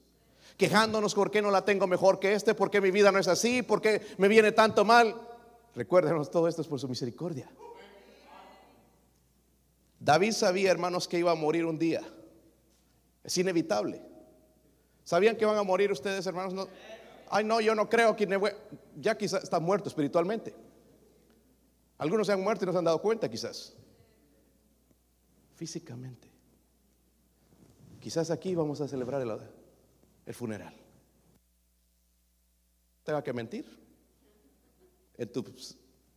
Quejándonos 0.57 1.15
por 1.15 1.31
qué 1.31 1.43
no 1.43 1.51
la 1.51 1.65
tengo 1.65 1.87
mejor 1.87 2.19
que 2.19 2.35
este, 2.35 2.55
por 2.55 2.71
qué 2.71 2.81
mi 2.81 2.91
vida 2.91 3.11
no 3.11 3.19
es 3.19 3.29
así, 3.29 3.63
por 3.63 3.81
qué 3.81 4.07
me 4.19 4.29
viene 4.29 4.53
tanto 4.53 4.85
mal. 4.85 5.15
Recuérdenos, 5.75 6.31
todo 6.31 6.49
esto 6.49 6.63
es 6.63 6.69
por 6.69 6.81
su 6.81 6.89
misericordia. 6.89 7.51
David 9.99 10.33
sabía, 10.33 10.71
hermanos, 10.71 11.09
que 11.09 11.19
iba 11.19 11.33
a 11.33 11.35
morir 11.35 11.67
un 11.67 11.79
día. 11.79 12.03
Es 13.25 13.37
inevitable. 13.37 14.01
¿Sabían 15.07 15.37
que 15.37 15.45
van 15.45 15.57
a 15.57 15.63
morir 15.63 15.93
ustedes, 15.93 16.27
hermanos? 16.27 16.53
No. 16.53 16.67
Ay, 17.31 17.45
no, 17.45 17.61
yo 17.61 17.77
no 17.77 17.89
creo 17.89 18.17
que 18.17 18.27
ya 18.97 19.17
quizás 19.17 19.45
está 19.45 19.61
muerto 19.61 19.89
espiritualmente. 19.89 20.53
Algunos 21.97 22.27
se 22.27 22.33
han 22.33 22.43
muerto 22.43 22.65
y 22.65 22.67
no 22.67 22.73
se 22.73 22.79
han 22.79 22.85
dado 22.85 23.01
cuenta, 23.01 23.31
quizás. 23.31 23.77
Físicamente. 25.55 26.29
Quizás 28.01 28.33
aquí 28.33 28.57
vamos 28.57 28.81
a 28.81 28.89
celebrar 28.89 29.23
el, 29.23 29.31
el 30.27 30.35
funeral. 30.35 30.75
Tenga 33.05 33.23
que 33.23 33.33
mentir 33.33 33.65
en 35.17 35.31
tu 35.31 35.45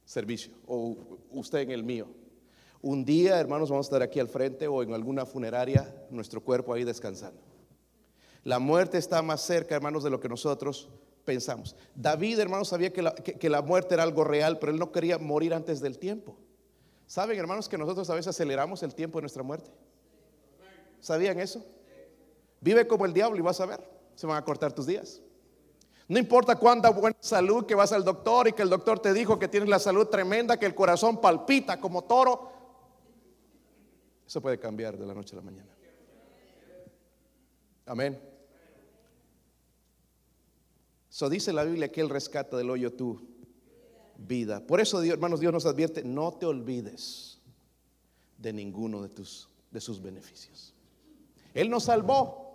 servicio 0.04 0.52
o 0.66 1.20
usted 1.30 1.60
en 1.60 1.70
el 1.70 1.84
mío. 1.84 2.08
Un 2.82 3.06
día, 3.06 3.40
hermanos, 3.40 3.70
vamos 3.70 3.86
a 3.86 3.90
estar 3.90 4.02
aquí 4.02 4.20
al 4.20 4.30
frente 4.30 4.68
o 4.68 4.82
en 4.82 4.96
alguna 4.96 5.28
funeraria, 5.28 6.08
nuestro 6.10 6.42
cuerpo 6.44 6.74
ahí 6.74 6.84
descansando. 6.84 7.50
La 8.44 8.60
muerte 8.60 8.98
está 8.98 9.22
más 9.22 9.42
cerca, 9.42 9.76
hermanos, 9.76 10.04
de 10.04 10.10
lo 10.10 10.20
que 10.20 10.30
nosotros 10.30 10.90
pensamos. 11.26 11.76
David, 11.96 12.40
hermanos, 12.40 12.70
sabía 12.70 12.92
que 12.92 13.02
la, 13.02 13.14
que 13.14 13.50
la 13.50 13.62
muerte 13.62 13.94
era 13.94 14.04
algo 14.04 14.24
real, 14.24 14.60
pero 14.60 14.72
él 14.72 14.80
no 14.80 14.92
quería 14.92 15.18
morir 15.18 15.54
antes 15.54 15.82
del 15.82 16.00
tiempo. 16.00 16.38
¿Saben, 17.06 17.38
hermanos, 17.38 17.68
que 17.68 17.78
nosotros 17.78 18.10
a 18.10 18.14
veces 18.14 18.28
aceleramos 18.28 18.84
el 18.84 18.96
tiempo 18.96 19.18
de 19.18 19.24
nuestra 19.24 19.44
muerte? 19.44 19.72
¿Sabían 21.00 21.40
eso? 21.40 21.66
Vive 22.62 22.88
como 22.88 23.06
el 23.06 23.14
diablo 23.14 23.38
y 23.38 23.42
vas 23.42 23.60
a 23.62 23.66
ver, 23.66 23.80
se 24.16 24.28
van 24.28 24.38
a 24.38 24.44
cortar 24.44 24.74
tus 24.74 24.86
días. 24.86 25.22
No 26.08 26.18
importa 26.18 26.56
cuánta 26.56 26.90
buena 26.90 27.18
salud 27.20 27.66
que 27.66 27.76
vas 27.76 27.92
al 27.92 28.04
doctor 28.04 28.48
y 28.48 28.54
que 28.54 28.64
el 28.64 28.70
doctor 28.70 29.00
te 29.00 29.14
dijo 29.14 29.38
que 29.38 29.48
tienes 29.48 29.70
la 29.70 29.80
salud 29.80 30.08
tremenda, 30.08 30.58
que 30.58 30.66
el 30.66 30.74
corazón 30.74 31.22
palpita 31.22 31.80
como 31.80 32.04
toro, 32.04 32.52
eso 34.26 34.42
puede 34.42 34.60
cambiar 34.60 34.98
de 34.98 35.06
la 35.06 35.14
noche 35.14 35.36
a 35.36 35.38
la 35.38 35.44
mañana. 35.44 35.70
Amén. 37.86 38.29
Dice 41.28 41.52
la 41.52 41.64
Biblia 41.64 41.92
que 41.92 42.02
Él 42.02 42.10
rescata 42.10 42.56
del 42.56 42.70
hoyo 42.70 42.94
tu 42.94 43.20
vida. 44.16 44.66
Por 44.66 44.80
eso, 44.80 45.02
Dios, 45.02 45.14
hermanos, 45.14 45.40
Dios 45.40 45.52
nos 45.52 45.66
advierte, 45.66 46.04
no 46.04 46.32
te 46.34 46.46
olvides 46.46 47.40
de 48.38 48.54
ninguno 48.54 49.02
de, 49.02 49.10
tus, 49.10 49.50
de 49.72 49.82
sus 49.82 50.02
beneficios. 50.02 50.74
Él 51.54 51.70
nos 51.70 51.86
salvó. 51.86 52.48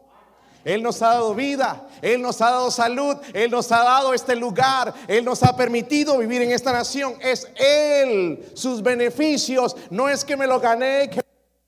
Él 0.65 0.83
nos 0.83 1.03
ha 1.03 1.09
dado 1.09 1.35
vida, 1.35 1.87
Él 2.01 2.23
nos 2.23 2.41
ha 2.41 2.47
dado 2.51 2.71
salud, 2.71 3.19
Él 3.35 3.51
nos 3.51 3.71
ha 3.71 3.85
dado 3.85 4.15
este 4.15 4.35
lugar, 4.35 4.95
Él 5.09 5.23
nos 5.23 5.43
ha 5.43 5.55
permitido 5.55 6.17
vivir 6.17 6.41
en 6.41 6.53
esta 6.53 6.73
nación. 6.73 7.17
Es 7.21 7.47
Él, 7.57 8.51
sus 8.55 8.83
beneficios. 8.83 9.77
No 9.91 10.09
es 10.09 10.25
que 10.25 10.39
me 10.39 10.47
lo 10.47 10.59
gané, 10.59 11.11
que 11.11 11.21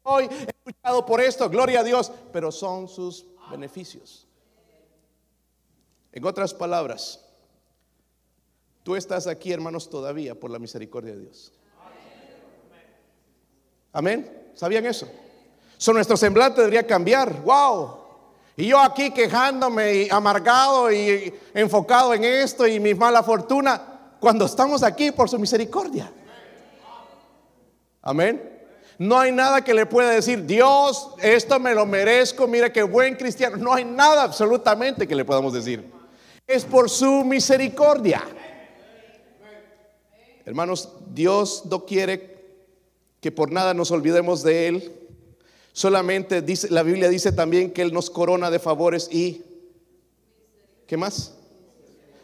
Hoy 0.09 0.29
he 0.31 0.51
escuchado 0.51 1.05
por 1.05 1.21
esto, 1.21 1.51
gloria 1.51 1.81
a 1.81 1.83
Dios, 1.83 2.13
pero 2.33 2.53
son 2.53 2.87
sus 2.87 3.27
beneficios. 3.51 4.26
En 6.17 6.25
otras 6.25 6.55
palabras, 6.55 7.21
tú 8.83 8.97
estás 8.97 9.27
aquí, 9.27 9.53
hermanos, 9.53 9.91
todavía 9.91 10.35
por 10.35 10.51
la 10.51 10.59
misericordia 10.59 11.13
de 11.13 11.21
Dios. 11.21 11.53
Amén. 13.93 14.51
¿Sabían 14.55 14.87
eso? 14.87 15.07
So, 15.77 15.93
nuestro 15.93 16.17
semblante 16.17 16.63
debería 16.63 16.87
cambiar. 16.87 17.43
Wow. 17.43 17.99
Y 18.57 18.69
yo 18.69 18.81
aquí 18.81 19.11
quejándome 19.11 19.95
y 19.95 20.09
amargado 20.09 20.91
y 20.91 21.35
enfocado 21.53 22.15
en 22.15 22.25
esto 22.25 22.67
y 22.67 22.81
mi 22.81 22.95
mala 22.95 23.23
fortuna, 23.23 24.15
cuando 24.19 24.47
estamos 24.47 24.83
aquí 24.83 25.11
por 25.11 25.29
su 25.29 25.39
misericordia. 25.39 26.11
Amén. 28.01 28.65
No 28.97 29.19
hay 29.21 29.33
nada 29.33 29.63
que 29.63 29.75
le 29.75 29.85
pueda 29.85 30.09
decir, 30.09 30.47
Dios, 30.47 31.11
esto 31.21 31.61
me 31.61 31.75
lo 31.75 31.85
merezco, 31.85 32.47
mira 32.47 32.73
qué 32.73 32.83
buen 32.83 33.17
cristiano. 33.17 33.59
No 33.59 33.75
hay 33.75 33.85
nada 33.85 34.23
absolutamente 34.23 35.07
que 35.07 35.15
le 35.15 35.27
podamos 35.27 35.53
decir. 35.53 35.95
Es 36.47 36.65
por 36.65 36.89
su 36.89 37.25
misericordia. 37.25 38.23
Hermanos, 40.45 40.91
Dios 41.13 41.65
no 41.67 41.85
quiere 41.85 42.37
que 43.21 43.33
por 43.33 43.51
nada 43.51 43.75
nos 43.75 43.91
olvidemos 43.91 44.45
de 44.45 44.69
Él. 44.69 44.93
Solamente 45.73 46.43
dice, 46.43 46.71
la 46.71 46.85
Biblia 46.85 47.09
dice 47.09 47.33
también 47.33 47.73
que 47.73 47.83
Él 47.83 47.93
nos 47.93 48.11
corona 48.11 48.51
de 48.51 48.61
favores 48.61 49.09
y... 49.11 49.45
¿Qué 50.87 50.97
más? 50.97 51.35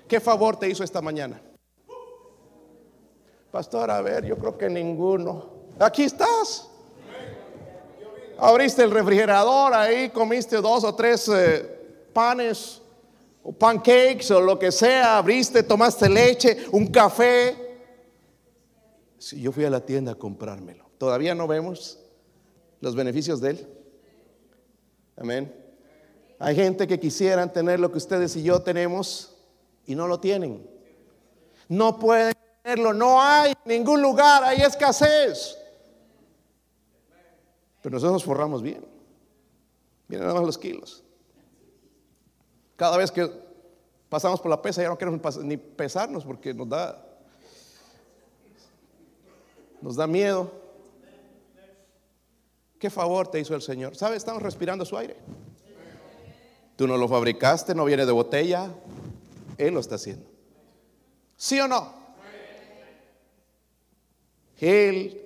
¿Qué 0.07 0.21
favor 0.21 0.57
te 0.57 0.69
hizo 0.69 0.85
esta 0.85 1.01
mañana? 1.01 1.43
Pastor, 3.51 3.91
a 3.91 4.01
ver, 4.03 4.25
yo 4.25 4.39
creo 4.39 4.57
que 4.57 4.71
ninguno. 4.71 5.51
Aquí 5.81 6.05
estás. 6.05 6.69
Abriste 8.39 8.85
el 8.85 8.93
refrigerador, 8.93 9.75
ahí 9.75 10.11
comiste 10.11 10.57
dos 10.57 10.85
o 10.85 10.95
tres 10.95 11.29
eh, 11.29 12.09
panes 12.13 12.82
o 13.43 13.53
pancakes 13.53 14.31
o 14.31 14.41
lo 14.41 14.59
que 14.59 14.71
sea, 14.71 15.19
abriste, 15.19 15.63
tomaste 15.63 16.09
leche, 16.09 16.67
un 16.73 16.87
café. 16.87 17.57
Si 19.19 19.41
yo 19.41 19.53
fui 19.53 19.65
a 19.65 19.71
la 19.71 19.81
tienda 19.81 20.13
a 20.13 20.15
comprármelo. 20.15 20.91
Todavía 20.99 21.35
no 21.35 21.47
vemos 21.49 21.99
los 22.81 22.95
beneficios 22.95 23.41
de 23.41 23.51
él. 23.51 23.69
Amén. 25.17 25.55
Hay 26.39 26.57
gente 26.57 26.87
que 26.87 26.99
quisieran 26.99 27.53
tener 27.53 27.79
lo 27.79 27.91
que 27.93 27.99
ustedes 27.99 28.35
y 28.37 28.43
yo 28.43 28.63
tenemos 28.63 29.37
y 29.87 29.95
no 29.95 30.07
lo 30.07 30.19
tienen. 30.21 30.69
No 31.69 31.99
pueden 31.99 32.35
tenerlo, 32.63 32.93
no 32.93 33.21
hay 33.21 33.55
ningún 33.65 34.03
lugar, 34.03 34.43
hay 34.45 34.61
escasez. 34.61 35.57
Pero 37.81 37.95
nosotros 37.95 38.15
nos 38.15 38.25
forramos 38.25 38.63
bien. 38.63 38.85
Miren 40.09 40.27
nada 40.27 40.35
más 40.35 40.47
los 40.47 40.59
kilos. 40.59 41.03
Cada 42.83 42.97
vez 42.97 43.13
que 43.13 43.31
pasamos 44.09 44.41
por 44.41 44.51
la 44.51 44.61
pesa 44.61 44.83
ya 44.83 44.89
no 44.89 44.99
queremos 44.99 45.37
ni 45.37 45.57
pesarnos 45.57 46.25
porque 46.25 46.53
nos 46.53 46.69
da 46.69 47.01
nos 49.81 49.95
da 49.95 50.09
miedo. 50.09 50.51
¿Qué 52.81 52.91
favor 52.91 53.29
te 53.29 53.39
hizo 53.39 53.55
el 53.55 53.63
Señor? 53.63 53.95
¿Sabes? 53.95 54.17
Estamos 54.17 54.43
respirando 54.43 54.85
su 54.85 54.99
aire. 54.99 55.15
Tú 56.75 56.89
no 56.89 56.97
lo 56.97 57.07
fabricaste, 57.07 57.73
no 57.73 57.85
viene 57.85 58.05
de 58.05 58.11
botella. 58.11 58.69
Él 59.59 59.75
lo 59.75 59.79
está 59.79 59.95
haciendo. 59.95 60.27
¿Sí 61.37 61.61
o 61.61 61.69
no? 61.69 61.95
Él 64.59 65.23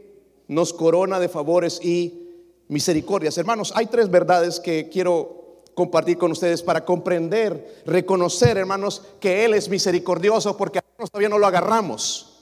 nos 0.46 0.74
corona 0.74 1.18
de 1.18 1.30
favores 1.30 1.82
y 1.82 2.34
misericordias. 2.68 3.38
Hermanos, 3.38 3.72
hay 3.74 3.86
tres 3.86 4.10
verdades 4.10 4.60
que 4.60 4.90
quiero 4.90 5.45
compartir 5.76 6.16
con 6.16 6.32
ustedes 6.32 6.62
para 6.62 6.86
comprender, 6.86 7.82
reconocer, 7.84 8.56
hermanos, 8.56 9.02
que 9.20 9.44
Él 9.44 9.52
es 9.52 9.68
misericordioso, 9.68 10.56
porque 10.56 10.80
nosotros 10.80 11.10
todavía 11.10 11.28
no 11.28 11.38
lo 11.38 11.46
agarramos. 11.46 12.40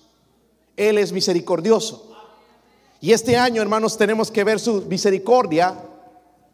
Él 0.77 0.99
es 0.99 1.11
misericordioso. 1.11 2.17
Y 3.01 3.13
este 3.13 3.37
año, 3.37 3.61
hermanos, 3.61 3.99
tenemos 3.99 4.31
que 4.31 4.45
ver 4.45 4.61
su 4.61 4.83
misericordia. 4.83 5.75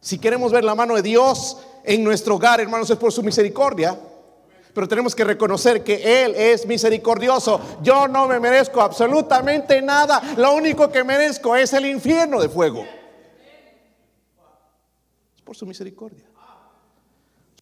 Si 0.00 0.18
queremos 0.18 0.52
ver 0.52 0.64
la 0.64 0.74
mano 0.74 0.96
de 0.96 1.02
Dios 1.02 1.58
en 1.84 2.02
nuestro 2.02 2.36
hogar, 2.36 2.62
hermanos, 2.62 2.88
es 2.88 2.96
por 2.96 3.12
su 3.12 3.22
misericordia. 3.22 4.00
Pero 4.72 4.88
tenemos 4.88 5.14
que 5.14 5.24
reconocer 5.24 5.84
que 5.84 6.24
Él 6.24 6.34
es 6.34 6.64
misericordioso. 6.66 7.60
Yo 7.82 8.08
no 8.08 8.26
me 8.26 8.40
merezco 8.40 8.80
absolutamente 8.80 9.82
nada. 9.82 10.22
Lo 10.38 10.54
único 10.54 10.90
que 10.90 11.04
merezco 11.04 11.54
es 11.54 11.74
el 11.74 11.84
infierno 11.84 12.40
de 12.40 12.48
fuego 12.48 12.86
por 15.44 15.56
su 15.56 15.66
misericordia. 15.66 16.29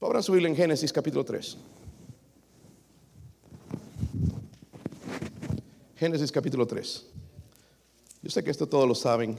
Abran 0.00 0.23
su 0.23 0.37
en 0.37 0.55
Génesis 0.55 0.93
capítulo 0.93 1.25
3. 1.25 1.57
Génesis 5.97 6.31
capítulo 6.31 6.67
3. 6.67 7.07
Yo 8.23 8.31
sé 8.31 8.45
que 8.45 8.50
esto 8.50 8.69
todos 8.69 8.87
lo 8.87 8.95
saben. 8.95 9.37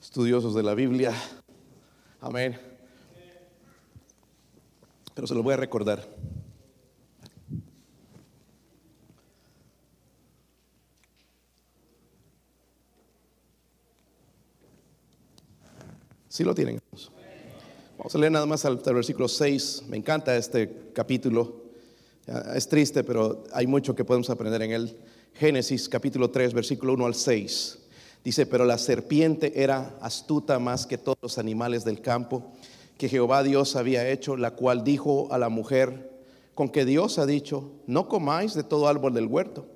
Estudiosos 0.00 0.54
de 0.54 0.62
la 0.62 0.74
Biblia. 0.74 1.12
Amén. 2.20 2.58
Pero 5.14 5.26
se 5.26 5.34
lo 5.34 5.42
voy 5.42 5.52
a 5.52 5.58
recordar. 5.58 6.08
Sí 16.28 16.44
lo 16.44 16.54
tienen. 16.54 16.80
Vamos 18.06 18.14
a 18.14 18.18
leer 18.18 18.30
nada 18.30 18.46
más 18.46 18.64
al, 18.64 18.76
versículo 18.76 19.26
6. 19.26 19.86
Me 19.88 19.96
encanta 19.96 20.36
este 20.36 20.92
capítulo. 20.92 21.64
Es 22.54 22.68
triste, 22.68 23.02
pero 23.02 23.42
hay 23.52 23.66
mucho 23.66 23.96
que 23.96 24.04
podemos 24.04 24.30
aprender 24.30 24.62
en 24.62 24.70
él. 24.70 24.96
Génesis 25.34 25.88
capítulo 25.88 26.30
3, 26.30 26.54
versículo 26.54 26.92
1 26.92 27.04
al 27.04 27.16
6. 27.16 27.78
Dice, 28.22 28.46
pero 28.46 28.64
la 28.64 28.78
serpiente 28.78 29.60
era 29.60 29.98
astuta 30.00 30.60
más 30.60 30.86
que 30.86 30.98
todos 30.98 31.18
los 31.20 31.36
animales 31.36 31.84
del 31.84 32.00
campo 32.00 32.52
que 32.96 33.08
Jehová 33.08 33.42
Dios 33.42 33.74
había 33.74 34.08
hecho, 34.08 34.36
la 34.36 34.52
cual 34.52 34.84
dijo 34.84 35.26
a 35.32 35.38
la 35.38 35.48
mujer, 35.48 36.08
con 36.54 36.68
que 36.68 36.84
Dios 36.84 37.18
ha 37.18 37.26
dicho, 37.26 37.72
no 37.88 38.06
comáis 38.06 38.54
de 38.54 38.62
todo 38.62 38.86
árbol 38.86 39.14
del 39.14 39.26
huerto. 39.26 39.66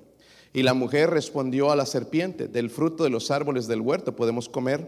Y 0.53 0.63
la 0.63 0.73
mujer 0.73 1.09
respondió 1.09 1.69
a 1.69 1.75
la 1.75 1.85
serpiente, 1.85 2.47
del 2.47 2.69
fruto 2.69 3.03
de 3.03 3.09
los 3.09 3.29
árboles 3.29 3.67
del 3.67 3.81
huerto 3.81 4.15
podemos 4.15 4.47
comer, 4.47 4.87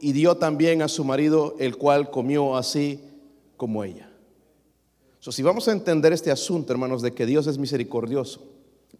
y 0.00 0.12
dio 0.12 0.36
también 0.36 0.82
a 0.82 0.88
su 0.88 1.04
marido 1.04 1.56
el 1.58 1.76
cual 1.76 2.10
comió 2.10 2.56
así 2.56 3.00
como 3.56 3.84
ella. 3.84 4.10
So, 5.20 5.32
si 5.32 5.42
vamos 5.42 5.66
a 5.68 5.72
entender 5.72 6.12
este 6.12 6.30
asunto, 6.30 6.72
hermanos, 6.72 7.02
de 7.02 7.12
que 7.12 7.26
Dios 7.26 7.46
es 7.46 7.58
misericordioso, 7.58 8.40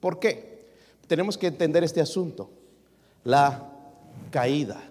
¿por 0.01 0.19
qué? 0.19 0.67
Tenemos 1.07 1.39
que 1.39 1.47
entender 1.47 1.85
este 1.85 2.01
asunto 2.01 2.51
la 3.25 3.71
caída. 4.31 4.83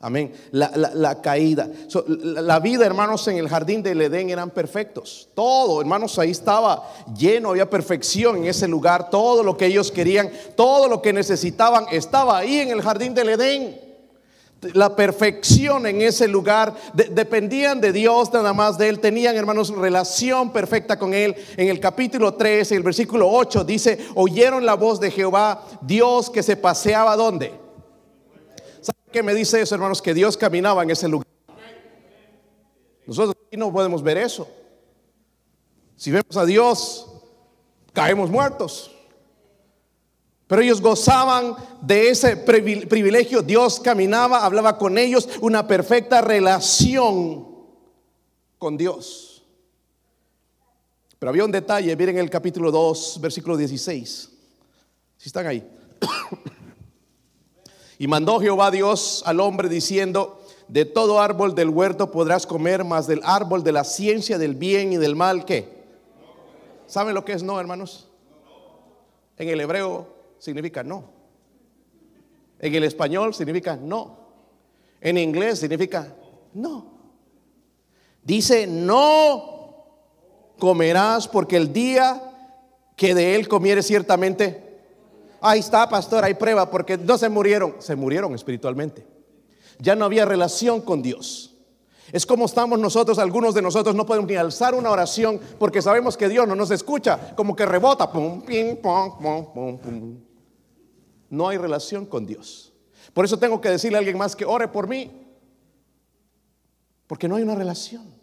Amén. 0.00 0.32
La, 0.52 1.20
caída. 1.20 1.68
la, 2.06 2.60
vida, 2.60 2.86
hermanos, 2.86 3.26
en 3.26 3.36
el 3.38 3.48
jardín 3.48 3.82
del 3.82 4.00
Edén 4.00 4.30
eran 4.30 4.50
perfectos. 4.50 5.28
Todo, 5.34 5.80
hermanos, 5.80 6.16
ahí 6.20 6.30
estaba 6.30 6.88
lleno, 7.16 7.50
había 7.50 7.68
perfección 7.68 8.36
en 8.36 8.46
ese 8.46 8.68
lugar. 8.68 9.10
Todo 9.10 9.42
lo 9.42 9.56
que 9.56 9.66
ellos 9.66 9.90
querían, 9.90 10.30
todo 10.56 10.86
lo 10.86 11.02
que 11.02 11.12
necesitaban, 11.12 11.86
estaba 11.90 12.38
ahí 12.38 12.60
en 12.60 12.70
el 12.70 12.80
jardín 12.80 13.12
del 13.12 13.30
Edén. 13.30 13.87
La 14.74 14.96
perfección 14.96 15.86
en 15.86 16.02
ese 16.02 16.26
lugar, 16.26 16.74
dependían 16.92 17.80
de 17.80 17.92
Dios, 17.92 18.32
nada 18.32 18.52
más 18.52 18.76
de 18.76 18.88
Él, 18.88 18.98
tenían, 18.98 19.36
hermanos, 19.36 19.70
relación 19.70 20.52
perfecta 20.52 20.98
con 20.98 21.14
Él. 21.14 21.36
En 21.56 21.68
el 21.68 21.78
capítulo 21.78 22.34
3, 22.34 22.72
en 22.72 22.78
el 22.78 22.82
versículo 22.82 23.30
8, 23.30 23.62
dice, 23.62 24.06
oyeron 24.16 24.66
la 24.66 24.74
voz 24.74 24.98
de 24.98 25.12
Jehová, 25.12 25.64
Dios 25.80 26.28
que 26.28 26.42
se 26.42 26.56
paseaba, 26.56 27.14
¿dónde? 27.14 27.54
¿Qué 29.12 29.22
me 29.22 29.34
dice 29.34 29.60
eso, 29.60 29.74
hermanos? 29.74 30.02
Que 30.02 30.12
Dios 30.12 30.36
caminaba 30.36 30.82
en 30.82 30.90
ese 30.90 31.08
lugar. 31.08 31.26
Nosotros 33.06 33.36
aquí 33.46 33.56
no 33.56 33.72
podemos 33.72 34.02
ver 34.02 34.18
eso. 34.18 34.48
Si 35.96 36.10
vemos 36.10 36.36
a 36.36 36.44
Dios, 36.44 37.10
caemos 37.92 38.28
muertos. 38.28 38.97
Pero 40.48 40.62
ellos 40.62 40.80
gozaban 40.80 41.54
de 41.82 42.08
ese 42.08 42.36
privilegio. 42.36 43.42
Dios 43.42 43.78
caminaba, 43.78 44.44
hablaba 44.44 44.78
con 44.78 44.96
ellos, 44.96 45.28
una 45.42 45.68
perfecta 45.68 46.22
relación 46.22 47.46
con 48.56 48.78
Dios. 48.78 49.44
Pero 51.18 51.30
había 51.30 51.44
un 51.44 51.52
detalle, 51.52 51.94
miren 51.94 52.16
el 52.16 52.30
capítulo 52.30 52.70
2, 52.70 53.18
versículo 53.20 53.58
16. 53.58 54.30
Si 55.18 55.28
están 55.28 55.46
ahí. 55.46 55.64
Y 58.00 58.06
mandó 58.06 58.38
Jehová 58.38 58.70
Dios 58.70 59.24
al 59.26 59.40
hombre 59.40 59.68
diciendo, 59.68 60.40
de 60.68 60.84
todo 60.84 61.20
árbol 61.20 61.56
del 61.56 61.68
huerto 61.68 62.12
podrás 62.12 62.46
comer, 62.46 62.84
mas 62.84 63.08
del 63.08 63.20
árbol 63.24 63.64
de 63.64 63.72
la 63.72 63.82
ciencia 63.82 64.38
del 64.38 64.54
bien 64.54 64.92
y 64.92 64.98
del 64.98 65.16
mal, 65.16 65.44
¿qué? 65.44 65.68
¿Saben 66.86 67.16
lo 67.16 67.24
que 67.24 67.32
es 67.32 67.42
no, 67.42 67.58
hermanos? 67.58 68.06
En 69.36 69.48
el 69.48 69.60
hebreo 69.60 70.17
significa 70.38 70.82
no. 70.82 71.10
En 72.58 72.74
el 72.74 72.84
español 72.84 73.34
significa 73.34 73.76
no. 73.76 74.18
En 75.00 75.18
inglés 75.18 75.60
significa 75.60 76.14
no. 76.54 76.98
Dice, 78.22 78.66
no 78.66 79.86
comerás 80.58 81.28
porque 81.28 81.56
el 81.56 81.72
día 81.72 82.22
que 82.96 83.14
de 83.14 83.36
él 83.36 83.48
comieres 83.48 83.86
ciertamente 83.86 84.68
Ahí 85.40 85.60
está, 85.60 85.88
pastor, 85.88 86.24
hay 86.24 86.34
prueba, 86.34 86.70
porque 86.70 86.98
no 86.98 87.16
se 87.16 87.28
murieron, 87.28 87.76
se 87.78 87.94
murieron 87.94 88.34
espiritualmente. 88.34 89.06
Ya 89.78 89.94
no 89.94 90.04
había 90.04 90.24
relación 90.24 90.80
con 90.80 91.00
Dios. 91.00 91.54
Es 92.10 92.26
como 92.26 92.46
estamos 92.46 92.78
nosotros, 92.78 93.18
algunos 93.18 93.54
de 93.54 93.62
nosotros 93.62 93.94
no 93.94 94.06
podemos 94.06 94.28
ni 94.28 94.36
alzar 94.36 94.74
una 94.74 94.90
oración 94.90 95.38
porque 95.58 95.82
sabemos 95.82 96.16
que 96.16 96.28
Dios 96.28 96.48
no 96.48 96.56
nos 96.56 96.70
escucha, 96.70 97.34
como 97.36 97.54
que 97.54 97.66
rebota, 97.66 98.10
pum, 98.10 98.40
ping, 98.42 98.76
pum, 98.76 99.18
pum, 99.18 99.78
pum, 99.78 100.18
No 101.30 101.48
hay 101.48 101.58
relación 101.58 102.06
con 102.06 102.26
Dios. 102.26 102.72
Por 103.12 103.24
eso 103.24 103.38
tengo 103.38 103.60
que 103.60 103.70
decirle 103.70 103.96
a 103.96 104.00
alguien 104.00 104.16
más 104.16 104.36
que 104.36 104.44
ore 104.44 104.68
por 104.68 104.88
mí, 104.88 105.10
porque 107.06 107.28
no 107.28 107.36
hay 107.36 107.42
una 107.42 107.54
relación. 107.54 108.18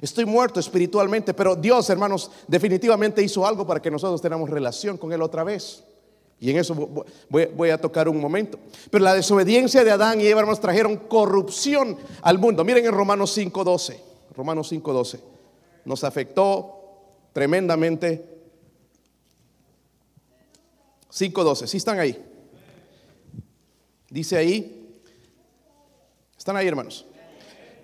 Estoy 0.00 0.24
muerto 0.24 0.58
espiritualmente, 0.58 1.34
pero 1.34 1.54
Dios, 1.54 1.88
hermanos, 1.88 2.30
definitivamente 2.48 3.22
hizo 3.22 3.46
algo 3.46 3.66
para 3.66 3.80
que 3.80 3.90
nosotros 3.90 4.20
tengamos 4.20 4.50
relación 4.50 4.98
con 4.98 5.12
Él 5.12 5.22
otra 5.22 5.44
vez. 5.44 5.84
Y 6.40 6.50
en 6.50 6.58
eso 6.58 6.74
voy, 7.30 7.70
a 7.70 7.80
tocar 7.80 8.08
un 8.08 8.20
momento. 8.20 8.58
Pero 8.90 9.04
la 9.04 9.14
desobediencia 9.14 9.84
de 9.84 9.92
Adán 9.92 10.20
y 10.20 10.26
Eva, 10.26 10.40
hermanos, 10.40 10.60
trajeron 10.60 10.96
corrupción 10.96 11.96
al 12.22 12.38
mundo. 12.38 12.64
Miren 12.64 12.84
en 12.84 12.92
Romanos 12.92 13.38
5.12. 13.38 13.98
Romanos 14.36 14.72
5.12. 14.72 15.20
Nos 15.84 16.02
afectó 16.02 16.74
tremendamente. 17.32 18.42
5.12. 21.10 21.66
¿Sí 21.66 21.76
están 21.76 22.00
ahí? 22.00 22.33
Dice 24.14 24.36
ahí. 24.36 24.96
¿Están 26.38 26.56
ahí, 26.56 26.68
hermanos? 26.68 27.04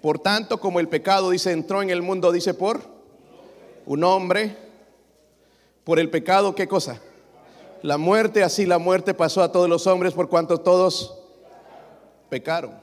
Por 0.00 0.20
tanto, 0.20 0.60
como 0.60 0.78
el 0.78 0.86
pecado, 0.86 1.30
dice, 1.30 1.50
entró 1.50 1.82
en 1.82 1.90
el 1.90 2.02
mundo, 2.02 2.30
dice, 2.30 2.54
por 2.54 2.82
un 3.84 4.04
hombre. 4.04 4.56
Por 5.82 5.98
el 5.98 6.08
pecado, 6.08 6.54
¿qué 6.54 6.68
cosa? 6.68 7.00
la 7.82 7.98
muerte, 7.98 8.44
así 8.44 8.64
la 8.64 8.78
muerte 8.78 9.12
pasó 9.12 9.42
a 9.42 9.50
todos 9.50 9.68
los 9.68 9.88
hombres 9.88 10.12
por 10.12 10.28
cuanto 10.28 10.58
todos 10.58 11.18
pecaron. 12.28 12.80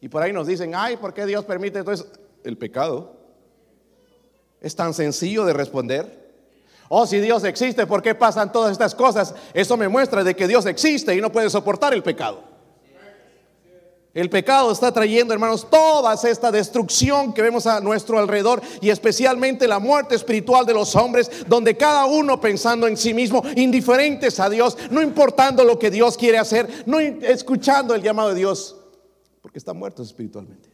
Y 0.00 0.08
por 0.08 0.22
ahí 0.22 0.32
nos 0.32 0.46
dicen, 0.46 0.72
ay, 0.76 0.98
¿por 0.98 1.14
qué 1.14 1.26
Dios 1.26 1.44
permite 1.46 1.80
entonces 1.80 2.06
el 2.44 2.56
pecado? 2.56 3.16
Es 4.60 4.76
tan 4.76 4.94
sencillo 4.94 5.44
de 5.46 5.52
responder. 5.52 6.27
Oh, 6.88 7.06
si 7.06 7.20
Dios 7.20 7.44
existe, 7.44 7.86
¿por 7.86 8.02
qué 8.02 8.14
pasan 8.14 8.50
todas 8.50 8.72
estas 8.72 8.94
cosas? 8.94 9.34
Eso 9.52 9.76
me 9.76 9.88
muestra 9.88 10.24
de 10.24 10.34
que 10.34 10.48
Dios 10.48 10.64
existe 10.66 11.14
y 11.14 11.20
no 11.20 11.30
puede 11.30 11.50
soportar 11.50 11.92
el 11.92 12.02
pecado. 12.02 12.48
El 14.14 14.30
pecado 14.30 14.72
está 14.72 14.90
trayendo, 14.90 15.34
hermanos, 15.34 15.68
toda 15.70 16.14
esta 16.14 16.50
destrucción 16.50 17.32
que 17.32 17.42
vemos 17.42 17.66
a 17.66 17.78
nuestro 17.80 18.18
alrededor 18.18 18.62
y 18.80 18.88
especialmente 18.88 19.68
la 19.68 19.78
muerte 19.78 20.14
espiritual 20.14 20.64
de 20.64 20.74
los 20.74 20.96
hombres, 20.96 21.30
donde 21.46 21.76
cada 21.76 22.06
uno 22.06 22.40
pensando 22.40 22.88
en 22.88 22.96
sí 22.96 23.12
mismo, 23.12 23.42
indiferentes 23.54 24.40
a 24.40 24.48
Dios, 24.48 24.76
no 24.90 25.02
importando 25.02 25.62
lo 25.62 25.78
que 25.78 25.90
Dios 25.90 26.16
quiere 26.16 26.38
hacer, 26.38 26.84
no 26.86 26.98
escuchando 26.98 27.94
el 27.94 28.02
llamado 28.02 28.30
de 28.30 28.36
Dios, 28.36 28.76
porque 29.42 29.58
están 29.58 29.76
muertos 29.76 30.08
espiritualmente. 30.08 30.70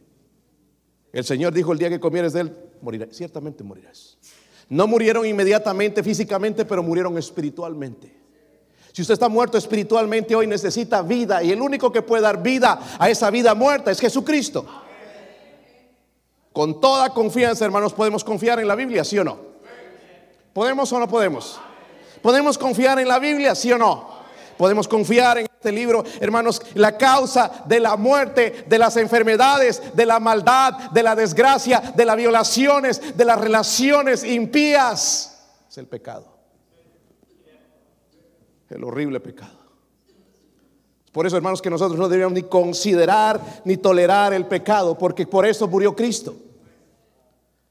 El 1.11 1.25
Señor 1.25 1.53
dijo 1.53 1.71
el 1.71 1.77
día 1.77 1.89
que 1.89 1.99
comieres 1.99 2.33
de 2.33 2.41
él, 2.41 2.57
morirás, 2.81 3.09
ciertamente 3.11 3.63
morirás. 3.63 4.17
No 4.69 4.87
murieron 4.87 5.25
inmediatamente 5.25 6.03
físicamente, 6.03 6.65
pero 6.65 6.81
murieron 6.81 7.17
espiritualmente. 7.17 8.15
Si 8.91 9.01
usted 9.01 9.13
está 9.13 9.27
muerto 9.27 9.57
espiritualmente 9.57 10.35
hoy 10.35 10.47
necesita 10.47 11.01
vida 11.01 11.43
y 11.43 11.51
el 11.51 11.61
único 11.61 11.91
que 11.91 12.01
puede 12.01 12.23
dar 12.23 12.41
vida 12.41 12.79
a 12.97 13.09
esa 13.09 13.29
vida 13.29 13.53
muerta 13.53 13.91
es 13.91 13.99
Jesucristo. 13.99 14.65
Con 16.53 16.79
toda 16.79 17.09
confianza, 17.09 17.65
hermanos, 17.65 17.91
podemos 17.91 18.23
confiar 18.23 18.61
en 18.61 18.67
la 18.69 18.75
Biblia, 18.75 19.03
¿sí 19.03 19.19
o 19.19 19.25
no? 19.25 19.37
¿Podemos 20.53 20.89
o 20.93 20.99
no 20.99 21.09
podemos? 21.09 21.59
¿Podemos 22.21 22.57
confiar 22.57 22.97
en 22.99 23.09
la 23.09 23.19
Biblia, 23.19 23.53
sí 23.53 23.69
o 23.73 23.77
no? 23.77 24.07
Podemos 24.57 24.87
confiar 24.87 25.39
en 25.39 25.47
este 25.65 25.71
libro, 25.71 26.03
hermanos, 26.19 26.61
la 26.75 26.95
causa 26.95 27.63
de 27.65 27.79
la 27.79 27.95
muerte, 27.95 28.65
de 28.67 28.77
las 28.77 28.97
enfermedades, 28.97 29.81
de 29.95 30.05
la 30.05 30.19
maldad, 30.19 30.91
de 30.91 31.01
la 31.01 31.15
desgracia, 31.15 31.93
de 31.95 32.05
las 32.05 32.15
violaciones, 32.15 33.17
de 33.17 33.25
las 33.25 33.39
relaciones 33.39 34.23
impías, 34.23 35.31
es 35.67 35.77
el 35.77 35.87
pecado 35.87 36.35
el 38.69 38.83
horrible 38.83 39.19
pecado. 39.19 39.53
Por 41.11 41.25
eso, 41.25 41.37
hermanos, 41.37 41.61
que 41.61 41.69
nosotros 41.69 41.97
no 41.97 42.09
debemos 42.09 42.33
ni 42.33 42.43
considerar 42.43 43.39
ni 43.63 43.77
tolerar 43.77 44.33
el 44.33 44.45
pecado, 44.45 44.97
porque 44.97 45.25
por 45.25 45.45
eso 45.45 45.67
murió 45.67 45.95
Cristo. 45.95 46.35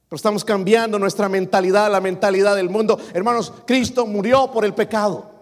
Pero 0.09 0.17
estamos 0.17 0.45
cambiando 0.45 0.99
nuestra 0.99 1.29
mentalidad, 1.29 1.91
la 1.91 2.01
mentalidad 2.01 2.57
del 2.57 2.71
mundo. 2.71 2.99
Hermanos, 3.13 3.53
Cristo 3.67 4.07
murió 4.07 4.51
por 4.51 4.65
el 4.65 4.75
pecado. 4.75 5.34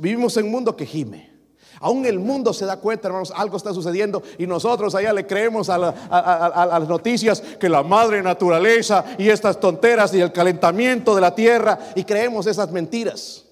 Vivimos 0.00 0.36
en 0.36 0.46
un 0.46 0.52
mundo 0.52 0.76
que 0.76 0.86
gime. 0.86 1.36
Aún 1.80 2.06
el 2.06 2.18
mundo 2.18 2.52
se 2.52 2.64
da 2.64 2.78
cuenta, 2.78 3.08
hermanos, 3.08 3.32
algo 3.34 3.56
está 3.56 3.74
sucediendo 3.74 4.22
y 4.38 4.46
nosotros 4.46 4.94
allá 4.94 5.12
le 5.12 5.26
creemos 5.26 5.68
a, 5.68 5.78
las 5.78 6.88
noticias 6.88 7.40
que 7.40 7.68
la 7.68 7.82
madre 7.82 8.22
naturaleza 8.22 9.04
y 9.18 9.28
estas 9.28 9.60
tonteras 9.60 10.14
y 10.14 10.20
el 10.20 10.32
calentamiento 10.32 11.14
de 11.14 11.20
la 11.20 11.34
tierra 11.34 11.78
y 11.94 12.04
creemos 12.04 12.46
esas 12.46 12.70
mentiras. 12.72 13.44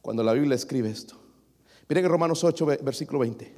Cuando 0.00 0.22
la 0.22 0.32
Biblia 0.32 0.54
escribe 0.54 0.90
esto. 0.90 1.16
Miren 1.88 2.04
en 2.04 2.10
Romanos 2.10 2.42
8, 2.42 2.66
versículo 2.82 3.18
20. 3.18 3.54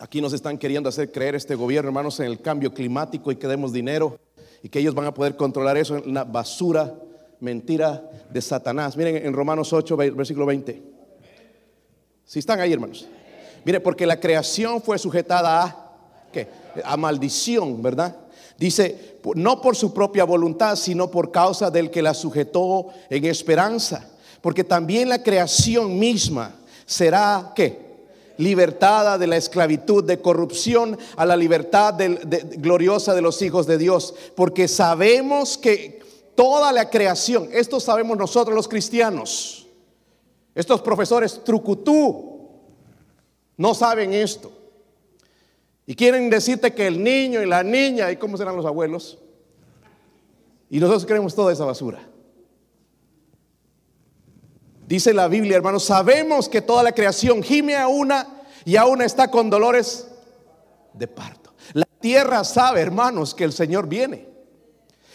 Aquí 0.00 0.20
nos 0.20 0.32
están 0.32 0.58
queriendo 0.58 0.88
hacer 0.88 1.10
creer 1.10 1.34
este 1.34 1.54
gobierno, 1.54 1.88
hermanos, 1.88 2.20
en 2.20 2.26
el 2.26 2.40
cambio 2.40 2.72
climático 2.72 3.32
y 3.32 3.36
que 3.36 3.48
demos 3.48 3.72
dinero 3.72 4.18
y 4.62 4.68
que 4.68 4.80
ellos 4.80 4.94
van 4.94 5.06
a 5.06 5.14
poder 5.14 5.36
controlar 5.36 5.76
eso 5.76 5.96
en 5.96 6.08
una 6.08 6.24
basura 6.24 6.94
mentira 7.40 8.02
de 8.30 8.40
Satanás. 8.40 8.96
Miren 8.96 9.16
en 9.16 9.32
Romanos 9.32 9.72
8, 9.72 9.96
versículo 9.96 10.46
20. 10.46 10.82
Si 12.24 12.38
están 12.38 12.60
ahí, 12.60 12.72
hermanos. 12.72 13.06
Mire, 13.64 13.80
porque 13.80 14.06
la 14.06 14.20
creación 14.20 14.82
fue 14.82 14.98
sujetada 14.98 15.62
a, 15.62 15.92
¿qué? 16.32 16.48
A 16.84 16.96
maldición, 16.96 17.82
¿verdad? 17.82 18.16
Dice, 18.58 19.18
no 19.34 19.60
por 19.60 19.76
su 19.76 19.94
propia 19.94 20.24
voluntad, 20.24 20.76
sino 20.76 21.10
por 21.10 21.30
causa 21.30 21.70
del 21.70 21.90
que 21.90 22.02
la 22.02 22.14
sujetó 22.14 22.88
en 23.08 23.24
esperanza. 23.24 24.10
Porque 24.40 24.64
también 24.64 25.08
la 25.08 25.22
creación 25.22 25.98
misma 25.98 26.54
será, 26.84 27.52
¿qué? 27.54 27.87
Libertada 28.38 29.18
de 29.18 29.26
la 29.26 29.36
esclavitud 29.36 30.02
de 30.02 30.20
corrupción 30.20 30.98
a 31.16 31.26
la 31.26 31.36
libertad 31.36 31.94
gloriosa 32.56 33.14
de 33.14 33.22
los 33.22 33.42
hijos 33.42 33.66
de 33.66 33.78
Dios. 33.78 34.14
Porque 34.34 34.66
sabemos 34.66 35.58
que 35.58 35.98
Toda 36.38 36.70
la 36.70 36.88
creación, 36.88 37.48
esto 37.50 37.80
sabemos 37.80 38.16
nosotros 38.16 38.54
los 38.54 38.68
cristianos. 38.68 39.66
Estos 40.54 40.80
profesores 40.82 41.42
trucutú 41.42 42.48
no 43.56 43.74
saben 43.74 44.12
esto. 44.12 44.52
Y 45.84 45.96
quieren 45.96 46.30
decirte 46.30 46.72
que 46.72 46.86
el 46.86 47.02
niño 47.02 47.42
y 47.42 47.46
la 47.46 47.64
niña, 47.64 48.12
¿y 48.12 48.18
cómo 48.18 48.36
serán 48.36 48.54
los 48.54 48.66
abuelos? 48.66 49.18
Y 50.70 50.78
nosotros 50.78 51.06
creemos 51.06 51.34
toda 51.34 51.52
esa 51.52 51.64
basura. 51.64 52.08
Dice 54.88 55.12
la 55.12 55.28
Biblia, 55.28 55.54
hermanos, 55.54 55.84
sabemos 55.84 56.48
que 56.48 56.62
toda 56.62 56.82
la 56.82 56.92
creación 56.92 57.42
gime 57.42 57.76
a 57.76 57.88
una 57.88 58.26
y 58.64 58.76
a 58.76 58.86
una 58.86 59.04
está 59.04 59.30
con 59.30 59.50
dolores 59.50 60.08
de 60.94 61.06
parto. 61.06 61.52
La 61.74 61.86
tierra 62.00 62.42
sabe, 62.42 62.80
hermanos, 62.80 63.34
que 63.34 63.44
el 63.44 63.52
Señor 63.52 63.86
viene. 63.86 64.26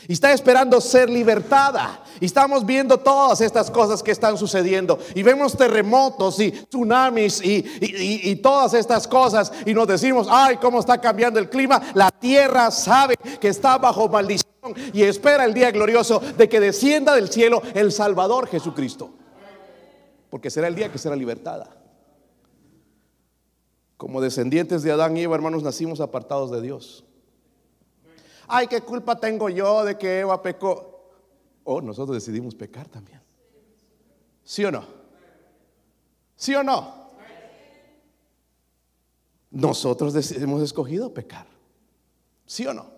Y 0.08 0.14
está 0.14 0.32
esperando 0.32 0.80
ser 0.80 1.10
libertada. 1.10 2.04
Y 2.20 2.26
estamos 2.26 2.68
viendo 2.68 3.00
todas 3.00 3.42
estas 3.42 3.72
cosas 3.72 4.04
que 4.04 4.12
están 4.12 4.38
sucediendo. 4.38 5.00
Y 5.16 5.24
vemos 5.24 5.58
terremotos 5.58 6.40
y 6.40 6.52
tsunamis 6.52 7.42
y, 7.44 8.36
todas 8.44 8.76
estas 8.76 9.08
cosas. 9.08 9.52
Y 9.66 9.74
nos 9.74 9.88
decimos, 9.88 10.28
ay, 10.30 10.58
cómo 10.58 10.82
está 10.82 11.02
cambiando 11.02 11.40
el 11.40 11.50
clima. 11.50 11.82
La 11.96 12.12
tierra 12.12 12.70
sabe 12.70 13.16
que 13.42 13.48
está 13.48 13.80
bajo 13.80 14.08
maldición 14.08 14.46
y 14.94 15.02
espera 15.02 15.46
el 15.46 15.54
día 15.56 15.72
glorioso 15.72 16.22
de 16.38 16.48
que 16.48 16.60
descienda 16.60 17.16
del 17.16 17.32
cielo 17.32 17.64
el 17.74 17.92
Salvador 17.92 18.48
Jesucristo. 18.48 19.23
Porque 20.34 20.50
será 20.50 20.68
el 20.68 20.74
día 20.74 20.92
que 20.92 20.98
será 20.98 21.16
libertada. 21.16 21.78
Como 23.98 24.20
descendientes 24.20 24.82
de 24.82 24.92
Adán 24.92 25.16
y 25.16 25.22
Eva, 25.22 25.36
hermanos, 25.36 25.62
nacimos 25.62 26.02
apartados 26.02 26.50
de 26.50 26.62
Dios 26.62 27.06
ay, 28.48 28.68
¿qué 28.68 28.82
culpa 28.82 29.20
tengo 29.20 29.50
yo 29.50 29.84
de 29.84 29.98
que 29.98 30.20
Eva 30.20 30.42
pecó? 30.42 31.12
O 31.64 31.82
nosotros 31.82 32.16
decidimos 32.16 32.54
pecar 32.56 32.88
también. 32.88 33.22
¿Sí 34.44 34.64
o 34.66 34.72
no? 34.72 34.86
¿Sí 36.36 36.54
o 36.54 36.64
no? 36.64 37.04
Nosotros 39.50 40.14
hemos 40.34 40.62
escogido 40.62 41.14
pecar. 41.14 41.48
¿Sí 42.46 42.66
o 42.68 42.74
no? 42.74 42.92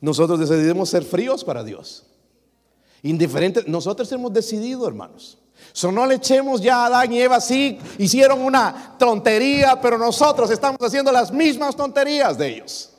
Nosotros 0.00 0.38
decidimos 0.40 0.88
ser 0.88 1.04
fríos 1.04 1.44
para 1.44 1.64
Dios. 1.64 2.06
Indiferentes. 3.02 3.66
Nosotros 3.66 4.10
hemos 4.12 4.32
decidido, 4.32 4.86
hermanos. 4.86 5.38
So, 5.72 5.92
no 5.92 6.06
le 6.06 6.16
echemos 6.16 6.60
ya 6.60 6.82
a 6.82 6.86
Adán 6.86 7.12
y 7.12 7.20
Eva, 7.20 7.40
sí, 7.40 7.78
hicieron 7.98 8.40
una 8.40 8.96
tontería, 8.98 9.80
pero 9.80 9.96
nosotros 9.98 10.50
estamos 10.50 10.80
haciendo 10.80 11.12
las 11.12 11.32
mismas 11.32 11.76
tonterías 11.76 12.36
de 12.36 12.48
ellos. 12.48 12.92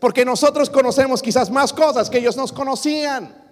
Porque 0.00 0.24
nosotros 0.24 0.68
conocemos 0.68 1.22
quizás 1.22 1.50
más 1.50 1.72
cosas 1.72 2.10
que 2.10 2.18
ellos 2.18 2.36
nos 2.36 2.52
conocían. 2.52 3.44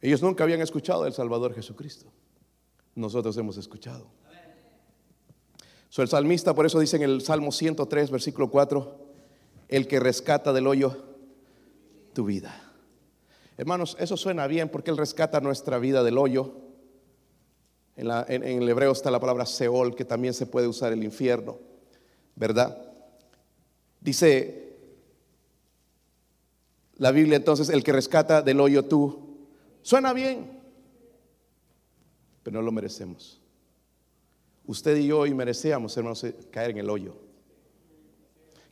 Ellos 0.00 0.22
nunca 0.22 0.44
habían 0.44 0.60
escuchado 0.60 1.04
del 1.04 1.12
Salvador 1.12 1.54
Jesucristo. 1.54 2.06
Nosotros 2.94 3.36
hemos 3.36 3.56
escuchado. 3.56 4.06
So, 5.88 6.02
el 6.02 6.08
salmista 6.08 6.54
por 6.54 6.66
eso 6.66 6.78
dice 6.80 6.96
en 6.96 7.02
el 7.02 7.22
Salmo 7.22 7.50
103, 7.50 8.10
versículo 8.10 8.50
4, 8.50 9.06
el 9.68 9.88
que 9.88 10.00
rescata 10.00 10.52
del 10.52 10.66
hoyo 10.66 10.96
tu 12.12 12.24
vida. 12.24 12.67
Hermanos, 13.58 13.96
eso 13.98 14.16
suena 14.16 14.46
bien 14.46 14.68
porque 14.68 14.92
Él 14.92 14.96
rescata 14.96 15.40
nuestra 15.40 15.78
vida 15.78 16.04
del 16.04 16.16
hoyo. 16.16 16.54
En, 17.96 18.08
el 18.44 18.68
hebreo 18.68 18.92
está 18.92 19.10
la 19.10 19.18
palabra 19.18 19.44
Seol, 19.44 19.96
que 19.96 20.04
también 20.04 20.32
se 20.32 20.46
puede 20.46 20.68
usar 20.68 20.92
el 20.92 21.02
infierno, 21.02 21.58
¿verdad? 22.36 22.80
Dice 24.00 24.76
la 26.94 27.10
Biblia 27.10 27.36
entonces, 27.36 27.68
el 27.68 27.82
que 27.82 27.92
rescata 27.92 28.42
del 28.42 28.60
hoyo 28.60 28.84
tú, 28.84 29.48
suena 29.82 30.12
bien, 30.12 30.60
pero 32.44 32.60
no 32.60 32.62
lo 32.62 32.70
merecemos. 32.70 33.40
Usted 34.66 34.96
y 34.98 35.08
yo 35.08 35.18
hoy 35.18 35.34
merecíamos, 35.34 35.96
hermanos, 35.96 36.24
caer 36.52 36.70
en 36.70 36.78
el 36.78 36.90
hoyo. 36.90 37.16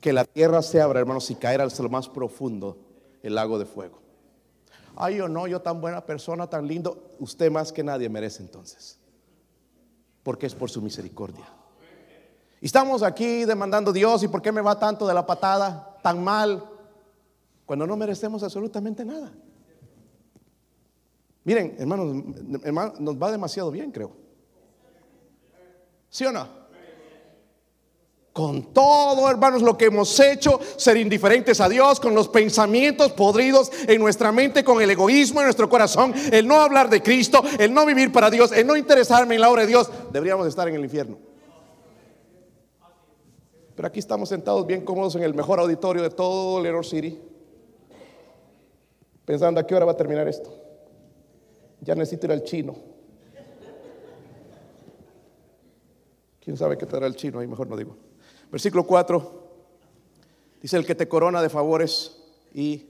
Que 0.01 0.12
la 0.12 0.25
tierra 0.25 0.62
se 0.62 0.81
abra, 0.81 1.01
hermanos, 1.01 1.29
y 1.33 1.35
caer 1.35 1.61
al 1.61 1.72
lo 1.77 1.88
más 1.88 2.09
profundo, 2.09 2.79
el 3.25 3.35
lago 3.35 3.59
de 3.59 3.66
fuego. 3.66 4.06
Ay, 4.97 5.17
yo 5.17 5.29
no, 5.29 5.47
yo 5.47 5.61
tan 5.61 5.81
buena 5.81 6.05
persona, 6.05 6.49
tan 6.49 6.67
lindo. 6.67 7.11
Usted 7.19 7.51
más 7.51 7.73
que 7.73 7.85
nadie 7.85 8.09
merece 8.09 8.43
entonces. 8.43 8.99
Porque 10.23 10.47
es 10.47 10.55
por 10.55 10.71
su 10.71 10.81
misericordia. 10.81 11.47
Y 12.61 12.67
estamos 12.67 13.03
aquí 13.03 13.45
demandando 13.45 13.93
Dios, 13.93 14.23
¿y 14.23 14.29
por 14.29 14.41
qué 14.41 14.51
me 14.51 14.63
va 14.63 14.79
tanto 14.79 15.07
de 15.07 15.13
la 15.13 15.27
patada 15.27 15.99
tan 16.03 16.25
mal? 16.25 16.65
Cuando 17.67 17.87
no 17.87 17.97
merecemos 17.97 18.43
absolutamente 18.43 19.05
nada. 19.05 19.31
Miren, 21.45 21.77
hermanos, 21.79 22.25
hermanos, 22.65 22.99
nos 22.99 23.23
va 23.23 23.31
demasiado 23.31 23.71
bien, 23.71 23.93
creo. 23.93 24.17
¿Sí 26.09 26.25
o 26.25 26.33
no? 26.33 26.65
Con 28.37 28.64
todo, 28.64 29.31
hermanos, 29.31 29.62
lo 29.62 29.79
que 29.79 29.87
hemos 29.87 30.20
hecho, 30.20 30.61
ser 30.77 30.99
indiferentes 30.99 31.59
a 31.59 31.70
Dios, 31.70 31.99
con 31.99 32.14
los 32.14 32.29
pensamientos 32.29 33.12
podridos 33.12 33.72
en 33.88 33.99
nuestra 33.99 34.31
mente, 34.31 34.62
con 34.62 34.83
el 34.83 34.90
egoísmo 34.90 35.40
en 35.40 35.46
nuestro 35.46 35.70
corazón, 35.70 36.12
el 36.31 36.46
no 36.46 36.57
hablar 36.57 36.90
de 36.90 37.03
Cristo, 37.03 37.42
el 37.59 37.72
no 37.72 37.87
vivir 37.87 38.12
para 38.12 38.29
Dios, 38.29 38.53
el 38.53 38.66
no 38.66 38.77
interesarme 38.77 39.37
en 39.37 39.40
la 39.40 39.49
obra 39.49 39.62
de 39.62 39.68
Dios, 39.68 39.90
deberíamos 40.12 40.46
estar 40.46 40.68
en 40.68 40.75
el 40.75 40.85
infierno. 40.85 41.16
Pero 43.75 43.88
aquí 43.88 44.01
estamos 44.01 44.29
sentados 44.29 44.66
bien 44.66 44.85
cómodos 44.85 45.16
en 45.16 45.22
el 45.22 45.33
mejor 45.33 45.59
auditorio 45.59 46.03
de 46.03 46.11
todo 46.11 46.61
Leroy 46.61 46.85
City, 46.85 47.18
pensando 49.25 49.61
a 49.61 49.66
qué 49.66 49.75
hora 49.75 49.87
va 49.87 49.92
a 49.92 49.96
terminar 49.96 50.29
esto. 50.29 50.53
Ya 51.81 51.94
necesito 51.94 52.27
ir 52.27 52.33
al 52.33 52.44
chino. 52.44 52.77
¿Quién 56.40 56.59
sabe 56.59 56.77
qué 56.77 56.85
te 56.85 56.92
dará 56.92 57.07
el 57.07 57.16
chino? 57.16 57.38
Ahí 57.38 57.46
mejor 57.46 57.66
no 57.66 57.79
digo. 57.79 57.96
Versículo 58.51 58.85
4. 58.85 59.47
Dice 60.63 60.77
el 60.77 60.87
que 60.87 60.95
te 60.95 61.09
corona 61.09 61.43
de 61.43 61.49
favores 61.49 62.17
y 62.55 62.87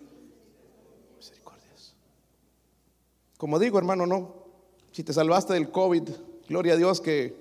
misericordias. 1.16 1.94
Como 3.36 3.58
digo, 3.58 3.78
hermano, 3.78 4.06
no. 4.06 4.46
Si 4.92 5.02
te 5.02 5.12
salvaste 5.12 5.52
del 5.54 5.70
COVID, 5.70 6.08
gloria 6.48 6.74
a 6.74 6.76
Dios 6.76 7.00
que 7.00 7.36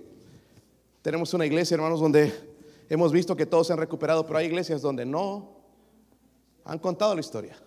tenemos 1.02 1.34
una 1.34 1.46
iglesia, 1.46 1.76
hermanos, 1.76 2.00
donde 2.02 2.56
Hemos 2.90 3.12
visto 3.12 3.36
que 3.36 3.46
todos 3.46 3.68
se 3.68 3.74
han 3.74 3.80
recuperado, 3.80 4.26
pero 4.26 4.40
hay 4.40 4.46
iglesias 4.46 4.82
donde 4.82 5.06
no 5.06 5.56
han 6.64 6.78
contado 6.80 7.16
la 7.16 7.22
historia. 7.22 7.58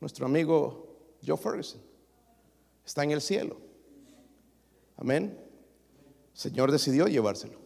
Nuestro 0.00 0.26
amigo 0.26 0.86
Joe 1.26 1.36
Ferguson 1.36 1.80
está 2.84 3.02
en 3.02 3.10
el 3.10 3.20
cielo. 3.20 3.56
Amén. 4.96 5.36
El 6.32 6.38
Señor 6.38 6.70
decidió 6.70 7.06
llevárselo. 7.06 7.58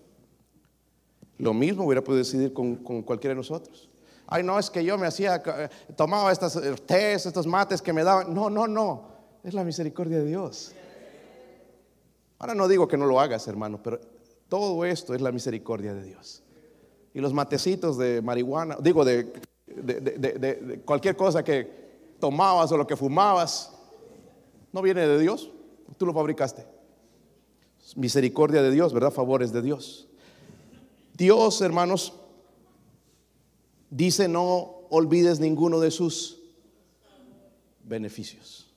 Lo 1.41 1.55
mismo 1.55 1.85
hubiera 1.85 2.05
podido 2.05 2.19
decidir 2.19 2.53
con, 2.53 2.77
con 2.77 3.03
cualquiera 3.03 3.33
de 3.33 3.39
nosotros. 3.39 3.89
Ay, 4.27 4.43
no, 4.43 4.59
es 4.59 4.71
que 4.71 4.85
yo 4.85 4.97
me 4.99 5.07
hacía, 5.07 5.43
tomaba 5.97 6.31
estas 6.31 6.55
eh, 6.57 6.75
tés, 6.87 7.27
estos 7.27 7.47
mates 7.47 7.83
que 7.83 7.93
me 7.93 8.05
daban. 8.05 8.33
No, 8.33 8.51
no, 8.51 8.69
no. 8.69 9.09
Es 9.43 9.55
la 9.55 9.65
misericordia 9.65 10.19
de 10.19 10.27
Dios. 10.27 10.73
Ahora 12.39 12.55
no 12.55 12.69
digo 12.69 12.87
que 12.87 12.97
no 12.97 13.07
lo 13.07 13.19
hagas, 13.19 13.49
hermano, 13.49 13.83
pero 13.83 14.01
todo 14.49 14.85
esto 14.85 15.15
es 15.15 15.21
la 15.21 15.33
misericordia 15.33 15.95
de 15.95 16.05
Dios. 16.05 16.43
Y 17.13 17.21
los 17.21 17.33
matecitos 17.33 17.99
de 17.99 18.23
marihuana, 18.23 18.77
digo, 18.81 19.05
de, 19.05 19.33
de 19.67 20.81
cualquier 20.85 21.17
cosa 21.17 21.43
que 21.43 22.17
tomabas 22.21 22.71
o 22.71 22.77
lo 22.77 22.87
que 22.87 22.97
fumabas, 22.97 23.73
no 24.73 24.83
viene 24.83 25.09
de 25.09 25.19
Dios. 25.19 25.51
Tú 25.97 26.07
lo 26.07 26.13
fabricaste. 26.13 26.67
Misericordia 27.97 28.63
de 28.63 28.71
Dios, 28.71 28.93
¿verdad? 28.93 29.11
Favores 29.11 29.53
de 29.53 29.63
Dios. 29.63 30.10
Dios, 31.21 31.61
hermanos, 31.61 32.15
dice 33.91 34.27
no 34.27 34.87
olvides 34.89 35.39
ninguno 35.39 35.79
de 35.79 35.91
sus 35.91 36.39
beneficios. 37.85 38.73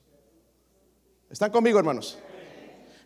¿Están 1.30 1.52
conmigo, 1.52 1.80
hermanos? 1.80 2.18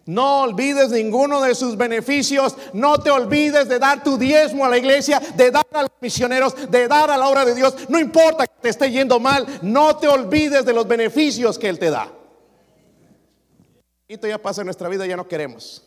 No 0.07 0.41
olvides 0.41 0.89
ninguno 0.89 1.39
de 1.39 1.53
sus 1.53 1.77
beneficios. 1.77 2.55
No 2.73 2.97
te 2.97 3.11
olvides 3.11 3.69
de 3.69 3.77
dar 3.77 4.03
tu 4.03 4.17
diezmo 4.17 4.65
a 4.65 4.69
la 4.69 4.79
iglesia, 4.79 5.19
de 5.19 5.51
dar 5.51 5.67
a 5.71 5.83
los 5.83 5.91
misioneros, 6.01 6.71
de 6.71 6.87
dar 6.87 7.11
a 7.11 7.17
la 7.17 7.29
obra 7.29 7.45
de 7.45 7.53
Dios. 7.53 7.75
No 7.89 7.99
importa 7.99 8.47
que 8.47 8.59
te 8.59 8.69
esté 8.69 8.89
yendo 8.89 9.19
mal, 9.19 9.45
no 9.61 9.97
te 9.97 10.07
olvides 10.07 10.65
de 10.65 10.73
los 10.73 10.87
beneficios 10.87 11.59
que 11.59 11.69
Él 11.69 11.77
te 11.77 11.91
da. 11.91 12.11
Esto 14.07 14.27
ya 14.27 14.41
pasa 14.41 14.61
en 14.61 14.65
nuestra 14.65 14.89
vida, 14.89 15.05
ya 15.05 15.15
no 15.15 15.27
queremos. 15.27 15.86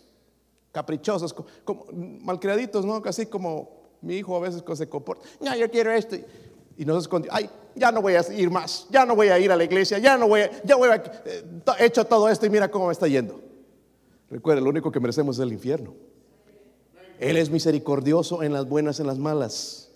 Caprichosos, 0.73 1.35
malcriaditos, 2.23 2.85
¿no? 2.85 3.03
Casi 3.03 3.27
como 3.27 3.81
mi 4.03 4.17
hijo 4.17 4.37
a 4.37 4.41
veces 4.41 4.63
se 4.75 4.89
comporta. 4.89 5.27
Ya, 5.41 5.57
yo 5.57 5.71
quiero 5.71 5.91
esto. 5.93 6.17
Y 6.77 6.85
nos 6.85 7.03
escondió. 7.03 7.31
Ay, 7.35 7.51
ya 7.75 7.93
no 7.93 8.01
voy 8.01 8.15
a 8.15 8.33
ir 8.33 8.51
más. 8.51 8.87
Ya 8.91 9.05
no 9.05 9.15
voy 9.15 9.29
a 9.29 9.39
ir 9.39 9.51
a 9.53 9.57
la 9.57 9.65
iglesia. 9.65 9.99
Ya 9.99 10.17
no 10.17 10.29
voy 10.29 10.43
a. 10.43 10.63
Ya 10.63 10.77
voy 10.77 10.89
a. 10.89 10.95
Eh, 11.25 11.45
he 11.79 11.87
hecho 11.87 12.05
todo 12.05 12.29
esto 12.29 12.47
y 12.47 12.51
mira 12.51 12.71
cómo 12.71 12.87
me 12.87 12.93
está 12.93 13.07
yendo. 13.09 13.41
Recuerda, 14.31 14.61
lo 14.61 14.71
único 14.71 14.91
que 14.93 15.01
merecemos 15.01 15.37
es 15.37 15.43
el 15.43 15.53
infierno. 15.53 15.93
Él 17.19 17.37
es 17.37 17.51
misericordioso 17.51 18.43
en 18.43 18.53
las 18.53 18.67
buenas 18.67 19.01
en 19.01 19.07
las 19.07 19.19
malas. 19.19 19.91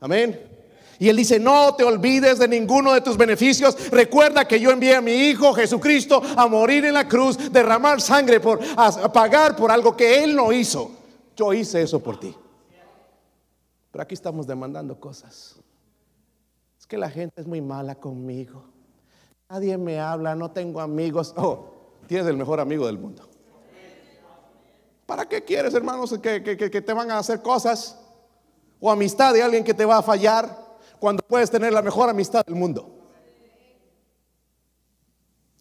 Amén. 0.00 0.51
Y 1.02 1.08
él 1.08 1.16
dice, 1.16 1.40
no 1.40 1.74
te 1.74 1.82
olvides 1.82 2.38
de 2.38 2.46
ninguno 2.46 2.92
de 2.92 3.00
tus 3.00 3.16
beneficios. 3.16 3.90
Recuerda 3.90 4.46
que 4.46 4.60
yo 4.60 4.70
envié 4.70 4.94
a 4.94 5.00
mi 5.00 5.10
Hijo 5.10 5.52
Jesucristo 5.52 6.22
a 6.36 6.46
morir 6.46 6.84
en 6.84 6.94
la 6.94 7.08
cruz, 7.08 7.50
derramar 7.50 8.00
sangre 8.00 8.38
por 8.38 8.60
a 8.76 9.12
pagar 9.12 9.56
por 9.56 9.72
algo 9.72 9.96
que 9.96 10.22
él 10.22 10.36
no 10.36 10.52
hizo. 10.52 10.92
Yo 11.34 11.52
hice 11.52 11.82
eso 11.82 12.00
por 12.00 12.20
ti. 12.20 12.32
Pero 13.90 14.00
aquí 14.00 14.14
estamos 14.14 14.46
demandando 14.46 15.00
cosas. 15.00 15.56
Es 16.78 16.86
que 16.86 16.96
la 16.96 17.10
gente 17.10 17.40
es 17.40 17.48
muy 17.48 17.60
mala 17.60 17.96
conmigo. 17.96 18.62
Nadie 19.50 19.76
me 19.78 19.98
habla, 19.98 20.36
no 20.36 20.52
tengo 20.52 20.80
amigos. 20.80 21.34
Oh, 21.36 21.66
tienes 22.06 22.28
el 22.28 22.36
mejor 22.36 22.60
amigo 22.60 22.86
del 22.86 22.98
mundo. 22.98 23.28
¿Para 25.04 25.28
qué 25.28 25.42
quieres, 25.42 25.74
hermanos, 25.74 26.16
que, 26.22 26.44
que 26.44 26.80
te 26.80 26.92
van 26.92 27.10
a 27.10 27.18
hacer 27.18 27.42
cosas? 27.42 27.98
O 28.78 28.88
amistad 28.88 29.34
de 29.34 29.42
alguien 29.42 29.64
que 29.64 29.74
te 29.74 29.84
va 29.84 29.98
a 29.98 30.02
fallar 30.02 30.61
cuando 31.02 31.24
puedes 31.26 31.50
tener 31.50 31.72
la 31.72 31.82
mejor 31.82 32.08
amistad 32.08 32.46
del 32.46 32.54
mundo. 32.54 33.08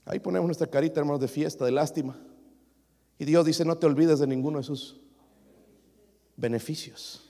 Ahí 0.05 0.19
ponemos 0.19 0.45
nuestra 0.45 0.67
carita, 0.67 0.99
hermanos, 0.99 1.19
de 1.19 1.27
fiesta, 1.27 1.65
de 1.65 1.71
lástima. 1.71 2.15
Y 3.17 3.25
Dios 3.25 3.43
dice, 3.43 3.65
no 3.65 3.75
te 3.75 3.87
olvides 3.87 4.19
de 4.19 4.27
ninguno 4.27 4.59
de 4.59 4.63
sus 4.63 5.01
beneficios. 6.35 7.27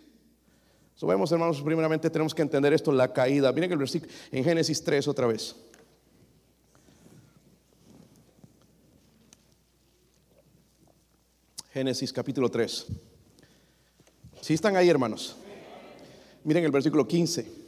So, 0.94 1.08
vemos, 1.08 1.32
hermanos, 1.32 1.62
primeramente 1.62 2.10
tenemos 2.10 2.36
que 2.36 2.42
entender 2.42 2.74
esto, 2.74 2.92
la 2.92 3.14
caída. 3.14 3.50
Miren 3.54 3.72
el 3.72 3.78
versículo 3.78 4.12
en 4.30 4.44
Génesis 4.44 4.84
3 4.84 5.08
otra 5.08 5.28
vez. 5.28 5.56
Génesis 11.72 12.12
capítulo 12.12 12.52
3. 12.52 12.88
Si 14.42 14.54
están 14.54 14.76
ahí, 14.76 14.90
hermanos. 14.90 15.38
Miren 16.44 16.66
el 16.66 16.72
versículo 16.72 17.08
15. 17.08 17.61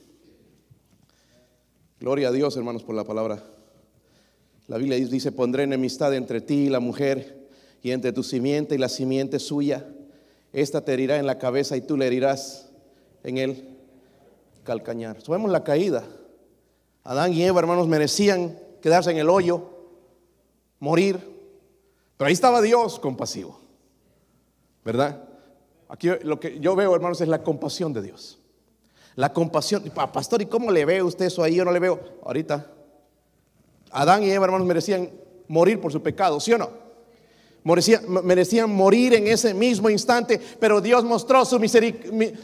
Gloria 2.03 2.27
a 2.27 2.31
Dios, 2.33 2.57
hermanos, 2.57 2.83
por 2.83 2.95
la 2.95 3.05
palabra. 3.05 3.41
La 4.67 4.75
Biblia 4.77 4.97
dice, 4.97 5.31
pondré 5.31 5.63
enemistad 5.63 6.13
entre 6.13 6.41
ti 6.41 6.65
y 6.65 6.69
la 6.69 6.81
mujer, 6.81 7.47
y 7.81 7.91
entre 7.91 8.11
tu 8.11 8.23
simiente 8.23 8.75
y 8.75 8.77
la 8.77 8.89
simiente 8.89 9.39
suya. 9.39 9.87
Esta 10.51 10.83
te 10.83 10.91
herirá 10.91 11.17
en 11.17 11.25
la 11.25 11.37
cabeza 11.37 11.77
y 11.77 11.81
tú 11.81 11.95
le 11.95 12.05
herirás 12.05 12.69
en 13.23 13.37
el 13.37 13.69
calcañar. 14.65 15.21
Subemos 15.21 15.49
la 15.49 15.63
caída. 15.63 16.03
Adán 17.05 17.31
y 17.31 17.41
Eva, 17.41 17.61
hermanos, 17.61 17.87
merecían 17.87 18.59
quedarse 18.81 19.11
en 19.11 19.17
el 19.19 19.29
hoyo, 19.29 19.69
morir. 20.81 21.21
Pero 22.17 22.27
ahí 22.27 22.33
estaba 22.33 22.61
Dios 22.61 22.99
compasivo. 22.99 23.61
¿Verdad? 24.83 25.23
Aquí 25.87 26.09
lo 26.23 26.37
que 26.37 26.59
yo 26.59 26.75
veo, 26.75 26.93
hermanos, 26.93 27.21
es 27.21 27.29
la 27.29 27.43
compasión 27.43 27.93
de 27.93 28.01
Dios. 28.01 28.42
La 29.15 29.31
compasión. 29.31 29.83
Pastor, 30.11 30.41
¿y 30.41 30.45
cómo 30.47 30.71
le 30.71 30.85
ve 30.85 31.03
usted 31.03 31.25
eso 31.25 31.43
ahí? 31.43 31.55
Yo 31.55 31.65
no 31.65 31.71
le 31.71 31.79
veo. 31.79 31.99
Ahorita. 32.23 32.67
Adán 33.91 34.23
y 34.23 34.31
Eva, 34.31 34.45
hermanos, 34.45 34.65
merecían 34.65 35.09
morir 35.47 35.79
por 35.79 35.91
su 35.91 36.01
pecado, 36.01 36.39
¿sí 36.39 36.51
o 36.53 36.57
no? 36.57 36.69
Merecían, 37.63 38.03
merecían 38.23 38.73
morir 38.73 39.13
en 39.13 39.27
ese 39.27 39.53
mismo 39.53 39.89
instante, 39.89 40.41
pero 40.59 40.81
Dios 40.81 41.03
mostró 41.03 41.45
su, 41.45 41.61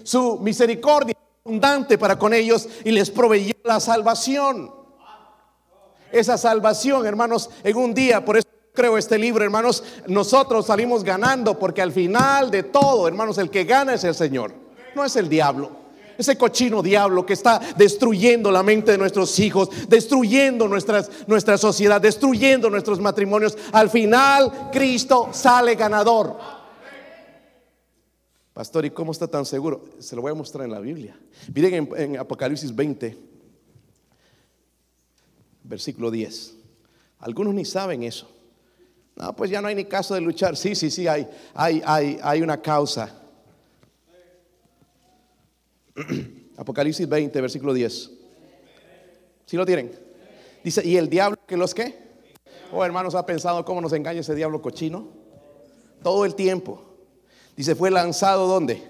su 0.04 0.40
misericordia 0.40 1.16
abundante 1.44 1.98
para 1.98 2.18
con 2.18 2.34
ellos 2.34 2.70
y 2.86 2.92
les 2.92 3.10
proveyó 3.10 3.56
la 3.64 3.80
salvación. 3.80 4.72
Esa 6.12 6.38
salvación, 6.38 7.06
hermanos, 7.06 7.50
en 7.64 7.76
un 7.76 7.94
día, 7.94 8.24
por 8.24 8.38
eso 8.38 8.48
creo 8.74 8.98
este 8.98 9.18
libro, 9.18 9.44
hermanos, 9.44 9.84
nosotros 10.08 10.68
salimos 10.68 11.04
ganando 11.04 11.60
porque 11.60 11.82
al 11.82 11.92
final 11.92 12.50
de 12.50 12.64
todo, 12.64 13.08
hermanos, 13.08 13.38
el 13.40 13.50
que 13.50 13.66
gana 13.66 13.96
es 13.96 14.04
el 14.04 14.16
Señor, 14.16 14.54
no 14.96 15.04
es 15.04 15.16
el 15.16 15.28
diablo 15.28 15.80
ese 16.20 16.38
cochino 16.38 16.84
diablo 16.84 17.26
que 17.26 17.34
está 17.34 17.60
destruyendo 17.78 18.52
la 18.52 18.62
mente 18.62 18.92
de 18.92 18.98
nuestros 18.98 19.40
hijos, 19.40 19.70
destruyendo 19.88 20.68
nuestras, 20.68 21.10
nuestra 21.28 21.58
sociedad, 21.58 22.02
destruyendo 22.02 22.70
nuestros 22.70 23.00
matrimonios. 23.00 23.58
Al 23.72 23.90
final, 23.90 24.70
Cristo 24.72 25.30
sale 25.32 25.76
ganador. 25.76 26.38
Pastor, 28.54 28.84
¿y 28.84 28.90
cómo 28.90 29.14
está 29.14 29.28
tan 29.28 29.46
seguro? 29.46 29.86
Se 30.00 30.18
lo 30.18 30.22
voy 30.22 30.32
a 30.32 30.36
mostrar 30.36 30.66
en 30.66 30.72
la 30.72 30.82
Biblia. 30.82 31.18
Miren 31.54 31.90
en, 31.96 32.18
Apocalipsis 32.18 32.76
20, 32.76 33.18
versículo 35.64 36.12
10. 36.12 36.56
Algunos 37.20 37.54
ni 37.54 37.64
saben 37.64 38.04
eso. 38.04 38.30
No, 39.16 39.34
pues 39.34 39.50
ya 39.50 39.62
no 39.62 39.70
hay 39.70 39.76
ni 39.76 39.86
caso 39.86 40.16
de 40.16 40.22
luchar. 40.22 40.58
Sí, 40.58 40.76
sí, 40.76 40.92
sí, 40.92 41.08
hay, 41.08 41.30
hay, 41.54 41.82
hay, 41.86 42.20
hay 42.22 42.42
una 42.42 42.62
causa. 42.62 43.19
Apocalipsis 46.58 47.08
20, 47.08 47.42
versículo 47.42 47.74
10. 47.74 48.12
¿Sí 49.46 49.58
lo 49.58 49.66
tienen? 49.66 49.92
Dice, 50.64 50.86
¿y 50.86 50.98
el 50.98 51.10
diablo 51.10 51.38
que 51.48 51.58
los 51.58 51.74
qué? 51.74 51.98
Oh, 52.72 52.84
hermanos, 52.86 53.16
¿ha 53.16 53.26
pensado 53.26 53.66
cómo 53.66 53.82
nos 53.82 53.94
engaña 53.94 54.20
ese 54.20 54.36
diablo 54.36 54.62
cochino? 54.62 55.08
Todo 56.04 56.26
el 56.26 56.36
tiempo. 56.36 56.84
Dice, 57.56 57.76
fue 57.76 57.92
lanzado 57.92 58.48
¿dónde? 58.48 58.82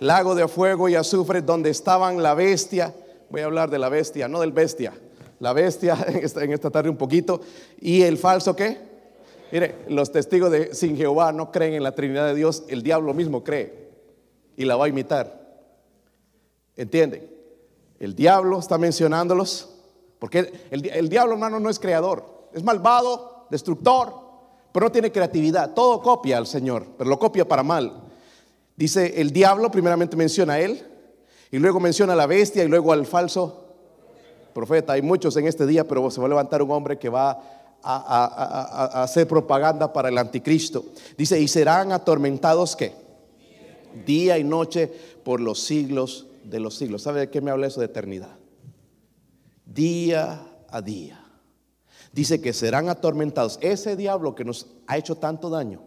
Lago 0.00 0.34
de 0.34 0.48
fuego 0.48 0.88
y 0.88 0.94
azufre, 0.94 1.42
donde 1.42 1.70
estaban 1.70 2.22
la 2.22 2.34
bestia. 2.34 2.94
Voy 3.30 3.42
a 3.42 3.46
hablar 3.46 3.70
de 3.70 3.78
la 3.78 3.88
bestia, 3.88 4.28
no 4.28 4.40
del 4.40 4.52
bestia. 4.52 4.94
La 5.40 5.52
bestia 5.52 5.98
en 6.08 6.24
esta, 6.24 6.44
en 6.44 6.52
esta 6.52 6.70
tarde 6.70 6.88
un 6.88 6.96
poquito. 6.96 7.40
¿Y 7.80 8.02
el 8.02 8.16
falso 8.16 8.56
qué? 8.56 8.78
Mire, 9.50 9.76
los 9.88 10.12
testigos 10.12 10.50
de 10.50 10.74
sin 10.74 10.96
Jehová 10.96 11.32
no 11.32 11.50
creen 11.50 11.74
en 11.74 11.82
la 11.82 11.94
Trinidad 11.94 12.26
de 12.26 12.34
Dios. 12.34 12.64
El 12.68 12.82
diablo 12.82 13.14
mismo 13.14 13.44
cree 13.44 13.88
y 14.56 14.64
la 14.64 14.76
va 14.76 14.86
a 14.86 14.88
imitar. 14.88 15.37
¿Entienden? 16.78 17.28
El 17.98 18.14
diablo 18.14 18.60
está 18.60 18.78
mencionándolos, 18.78 19.68
porque 20.20 20.68
el, 20.70 21.08
diablo, 21.08 21.32
hermano, 21.34 21.58
no 21.58 21.68
es 21.68 21.80
creador, 21.80 22.48
es 22.54 22.62
malvado, 22.62 23.46
destructor, 23.50 24.14
pero 24.70 24.86
no 24.86 24.92
tiene 24.92 25.10
creatividad. 25.10 25.74
Todo 25.74 26.00
copia 26.00 26.38
al 26.38 26.46
Señor, 26.46 26.86
pero 26.96 27.10
lo 27.10 27.18
copia 27.18 27.46
para 27.48 27.64
mal. 27.64 28.04
Dice 28.76 29.20
el 29.20 29.32
diablo, 29.32 29.72
primeramente 29.72 30.16
menciona 30.16 30.54
a 30.54 30.60
él, 30.60 30.86
y 31.50 31.58
luego 31.58 31.80
menciona 31.80 32.12
a 32.12 32.16
la 32.16 32.26
bestia, 32.26 32.62
y 32.62 32.68
luego 32.68 32.92
al 32.92 33.06
falso 33.06 33.64
profeta. 34.54 34.92
Hay 34.92 35.02
muchos 35.02 35.36
en 35.36 35.48
este 35.48 35.66
día, 35.66 35.82
pero 35.82 36.08
se 36.12 36.20
va 36.20 36.26
a 36.26 36.30
levantar 36.30 36.62
un 36.62 36.70
hombre 36.70 36.96
que 36.96 37.08
va 37.08 37.42
a, 37.82 38.92
a 38.92 39.02
hacer 39.02 39.26
propaganda 39.26 39.92
para 39.92 40.10
el 40.10 40.18
anticristo. 40.18 40.84
Dice, 41.16 41.40
y 41.40 41.48
serán 41.48 41.90
atormentados 41.90 42.76
que 42.76 42.92
día 44.06 44.38
y 44.38 44.44
noche 44.44 44.86
por 45.24 45.40
los 45.40 45.60
siglos 45.60 46.28
de 46.48 46.60
los 46.60 46.74
siglos. 46.74 47.02
¿Sabe 47.02 47.20
de 47.20 47.30
qué 47.30 47.40
me 47.40 47.50
habla 47.50 47.66
eso 47.66 47.80
de 47.80 47.86
eternidad? 47.86 48.38
Día 49.64 50.46
a 50.68 50.82
día. 50.82 51.24
Dice 52.12 52.40
que 52.40 52.52
serán 52.52 52.88
atormentados. 52.88 53.58
Ese 53.60 53.96
diablo 53.96 54.34
que 54.34 54.44
nos 54.44 54.66
ha 54.86 54.96
hecho 54.96 55.16
tanto 55.16 55.50
daño 55.50 55.82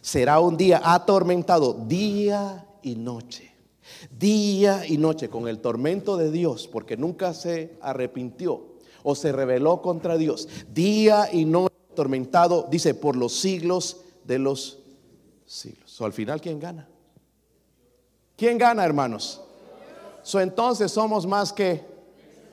será 0.00 0.40
un 0.40 0.56
día 0.56 0.80
atormentado 0.82 1.74
día 1.86 2.66
y 2.82 2.96
noche. 2.96 3.50
Día 4.18 4.86
y 4.86 4.98
noche 4.98 5.28
con 5.28 5.48
el 5.48 5.60
tormento 5.60 6.16
de 6.16 6.30
Dios, 6.30 6.68
porque 6.68 6.96
nunca 6.96 7.34
se 7.34 7.76
arrepintió 7.80 8.72
o 9.02 9.14
se 9.14 9.32
rebeló 9.32 9.82
contra 9.82 10.16
Dios. 10.16 10.48
Día 10.72 11.28
y 11.32 11.44
noche 11.44 11.74
atormentado, 11.92 12.66
dice, 12.70 12.94
por 12.94 13.16
los 13.16 13.34
siglos 13.34 14.00
de 14.24 14.38
los 14.38 14.78
siglos. 15.46 16.00
O 16.00 16.04
al 16.04 16.12
final, 16.12 16.40
¿quién 16.40 16.58
gana? 16.58 16.88
¿Quién 18.36 18.58
gana, 18.58 18.84
hermanos? 18.84 19.42
So, 20.22 20.40
entonces 20.40 20.92
somos 20.92 21.26
más 21.26 21.52
que 21.52 21.84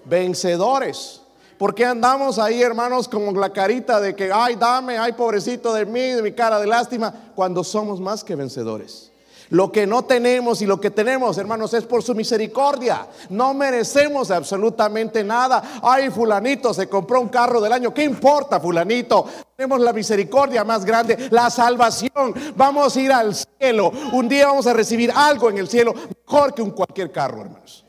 vencedores. 0.05 1.21
¿Por 1.57 1.75
qué 1.75 1.85
andamos 1.85 2.39
ahí, 2.39 2.61
hermanos, 2.61 3.07
como 3.07 3.31
la 3.33 3.51
carita 3.51 3.99
de 3.99 4.15
que, 4.15 4.31
ay, 4.31 4.55
dame, 4.55 4.97
ay, 4.97 5.11
pobrecito 5.13 5.73
de 5.73 5.85
mí, 5.85 5.99
de 5.99 6.21
mi 6.21 6.31
cara 6.31 6.59
de 6.59 6.65
lástima, 6.65 7.13
cuando 7.35 7.63
somos 7.63 7.99
más 7.99 8.23
que 8.23 8.35
vencedores? 8.35 9.08
Lo 9.49 9.71
que 9.71 9.87
no 9.87 10.05
tenemos 10.05 10.61
y 10.61 10.67
lo 10.67 10.79
que 10.79 10.91
tenemos, 10.91 11.37
hermanos, 11.37 11.73
es 11.73 11.85
por 11.85 12.03
su 12.03 12.13
misericordia. 12.13 13.07
No 13.29 13.53
merecemos 13.53 14.29
absolutamente 14.29 15.23
nada. 15.23 15.79
Ay, 15.81 16.11
fulanito 16.11 16.73
se 16.73 16.87
compró 16.87 17.19
un 17.19 17.29
carro 17.29 17.59
del 17.59 17.73
año. 17.73 17.93
¿Qué 17.93 18.03
importa, 18.03 18.59
fulanito? 18.59 19.25
Tenemos 19.55 19.79
la 19.81 19.91
misericordia 19.91 20.63
más 20.63 20.85
grande, 20.85 21.29
la 21.31 21.49
salvación. 21.49 22.33
Vamos 22.55 22.95
a 22.95 23.01
ir 23.01 23.11
al 23.11 23.33
cielo. 23.33 23.91
Un 24.13 24.29
día 24.29 24.47
vamos 24.47 24.67
a 24.67 24.73
recibir 24.73 25.11
algo 25.15 25.49
en 25.49 25.57
el 25.57 25.67
cielo 25.67 25.93
mejor 25.93 26.53
que 26.53 26.61
un 26.61 26.71
cualquier 26.71 27.11
carro, 27.11 27.41
hermanos. 27.41 27.85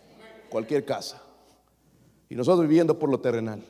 Cualquier 0.49 0.85
casa. 0.87 1.21
Y 2.31 2.35
nosotros 2.35 2.67
viviendo 2.67 2.99
por 2.99 3.11
lo 3.11 3.21
terrenal 3.21 3.63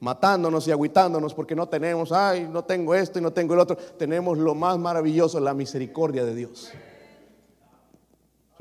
matándonos 0.00 0.66
y 0.66 0.70
agüitándonos 0.70 1.34
porque 1.34 1.54
no 1.54 1.68
tenemos, 1.68 2.10
ay, 2.10 2.48
no 2.50 2.64
tengo 2.64 2.94
esto 2.94 3.18
y 3.18 3.22
no 3.22 3.32
tengo 3.32 3.52
el 3.52 3.60
otro. 3.60 3.76
Tenemos 3.76 4.38
lo 4.38 4.54
más 4.54 4.78
maravilloso, 4.78 5.38
la 5.40 5.52
misericordia 5.52 6.24
de 6.24 6.34
Dios. 6.34 6.72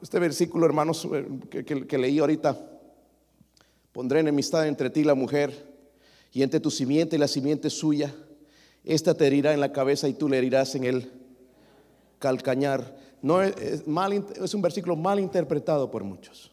Este 0.02 0.20
versículo, 0.20 0.66
hermanos, 0.66 1.08
eh, 1.14 1.86
que, 1.88 1.98
leí 1.98 2.20
ahorita, 2.20 2.58
pondré 3.92 4.22
enemistad 4.22 4.68
entre 4.68 4.90
ti 4.90 5.02
y 5.02 5.04
la 5.04 5.16
mujer, 5.16 5.68
y 6.32 6.44
entre 6.44 6.60
tu 6.60 6.72
simiente 6.72 7.16
y 7.16 7.20
la 7.20 7.28
simiente 7.28 7.70
suya. 7.70 8.14
Esta 8.84 9.14
te 9.14 9.28
herirá 9.28 9.54
en 9.54 9.60
la 9.60 9.74
cabeza 9.74 10.08
y 10.08 10.14
tú 10.14 10.30
le 10.30 10.38
herirás 10.38 10.76
en 10.76 10.86
el 10.86 11.12
calcañar. 12.20 12.98
No 13.22 13.42
es, 13.42 13.86
mal, 13.88 14.14
es 14.14 14.54
un 14.54 14.62
versículo 14.62 14.96
mal 14.96 15.20
interpretado 15.20 15.92
por 15.92 16.04
muchos. 16.04 16.52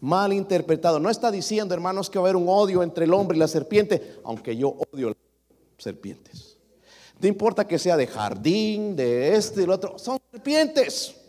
Mal 0.00 0.32
interpretado. 0.32 0.98
No 0.98 1.08
está 1.08 1.30
diciendo, 1.30 1.72
hermanos, 1.72 2.10
que 2.10 2.18
va 2.18 2.26
a 2.26 2.28
haber 2.28 2.36
un 2.36 2.48
odio 2.48 2.82
entre 2.82 3.04
el 3.04 3.14
hombre 3.14 3.36
y 3.36 3.40
la 3.40 3.48
serpiente, 3.48 4.16
aunque 4.24 4.56
yo 4.56 4.76
odio 4.92 5.08
las 5.08 5.16
serpientes. 5.78 6.58
No 7.20 7.28
importa 7.28 7.66
que 7.66 7.78
sea 7.78 7.96
de 7.96 8.08
jardín, 8.08 8.96
de 8.96 9.36
este 9.36 9.60
del 9.60 9.70
otro, 9.70 9.96
son 9.98 10.18
serpientes. 10.30 11.21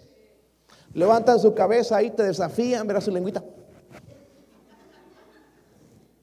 Levantan 0.93 1.39
su 1.39 1.53
cabeza 1.53 1.97
ahí, 1.97 2.11
te 2.11 2.23
desafían, 2.23 2.85
verás 2.85 3.05
su 3.05 3.11
lengüita. 3.11 3.43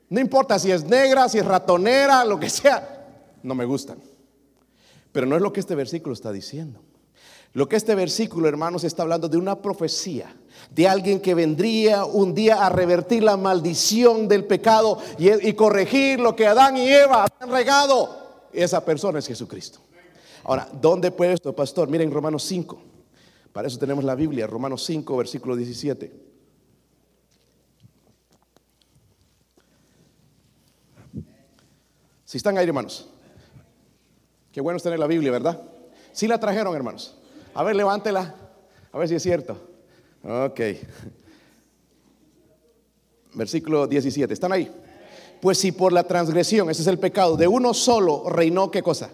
No 0.09 0.21
importa 0.21 0.59
si 0.59 0.71
es 0.73 0.85
negra, 0.85 1.29
si 1.29 1.39
es 1.39 1.47
ratonera, 1.47 2.25
lo 2.25 2.39
que 2.39 2.51
sea, 2.51 3.07
no 3.43 3.55
me 3.55 3.65
gustan. 3.65 3.99
Pero 5.13 5.27
no 5.27 5.37
es 5.37 5.43
lo 5.43 5.53
que 5.53 5.61
este 5.61 5.75
versículo 5.75 6.13
está 6.13 6.33
diciendo. 6.33 6.81
Lo 7.53 7.69
que 7.69 7.77
este 7.77 7.97
versículo, 7.97 8.49
hermanos, 8.49 8.85
está 8.85 9.03
hablando 9.03 9.29
de 9.29 9.37
una 9.37 9.61
profecía, 9.61 10.37
de 10.71 10.87
alguien 10.87 11.21
que 11.21 11.35
vendría 11.35 12.05
un 12.05 12.33
día 12.33 12.65
a 12.65 12.69
revertir 12.71 13.25
la 13.25 13.37
maldición 13.37 14.29
del 14.29 14.45
pecado 14.45 14.99
y, 15.19 15.53
corregir 15.55 16.21
lo 16.21 16.37
que 16.37 16.47
Adán 16.47 16.77
y 16.77 16.89
Eva 16.89 17.27
han 17.41 17.51
regado. 17.51 18.49
Esa 18.53 18.85
persona 18.85 19.19
es 19.19 19.27
Jesucristo. 19.27 19.81
Ahora, 20.45 20.69
¿dónde 20.81 21.11
puede 21.11 21.33
esto, 21.33 21.55
pastor? 21.55 21.89
Miren 21.89 22.13
Romanos 22.13 22.45
5. 22.45 22.90
Para 23.53 23.69
eso 23.69 23.79
tenemos 23.79 24.05
la 24.05 24.15
Biblia, 24.15 24.47
Romanos 24.47 24.85
5, 24.85 25.17
versículo 25.17 25.57
17. 25.57 26.13
Si 32.25 32.37
están 32.37 32.57
ahí, 32.59 32.67
hermanos. 32.67 33.09
Qué 34.53 34.61
bueno 34.61 34.77
es 34.77 34.83
tener 34.83 35.01
la 35.01 35.09
Biblia, 35.09 35.33
¿verdad? 35.33 35.61
Si 36.13 36.29
la 36.29 36.39
trajeron, 36.39 36.77
hermanos. 36.77 37.17
A 37.55 37.65
ver, 37.65 37.75
levántela. 37.75 38.35
A 38.93 38.99
ver 38.99 39.09
si 39.09 39.17
es 39.17 39.23
cierto. 39.23 39.61
Ok. 40.23 40.61
Versículo 43.35 43.87
17. 43.89 44.33
¿Están 44.33 44.53
ahí? 44.53 44.71
Pues 45.41 45.59
si 45.59 45.73
por 45.73 45.93
la 45.93 46.05
transgresión, 46.05 46.71
ese 46.71 46.83
es 46.83 46.89
el 46.89 46.99
pecado, 46.99 47.37
de 47.37 47.49
uno 47.49 47.75
solo 47.75 48.29
reinó, 48.29 48.71
¿qué 48.71 48.83
cosa? 48.83 49.11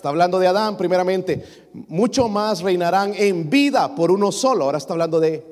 Está 0.00 0.08
hablando 0.08 0.38
de 0.38 0.46
Adán 0.46 0.78
primeramente. 0.78 1.44
Mucho 1.74 2.26
más 2.26 2.62
reinarán 2.62 3.12
en 3.14 3.50
vida 3.50 3.94
por 3.94 4.10
uno 4.10 4.32
solo. 4.32 4.64
Ahora 4.64 4.78
está 4.78 4.94
hablando 4.94 5.20
de, 5.20 5.44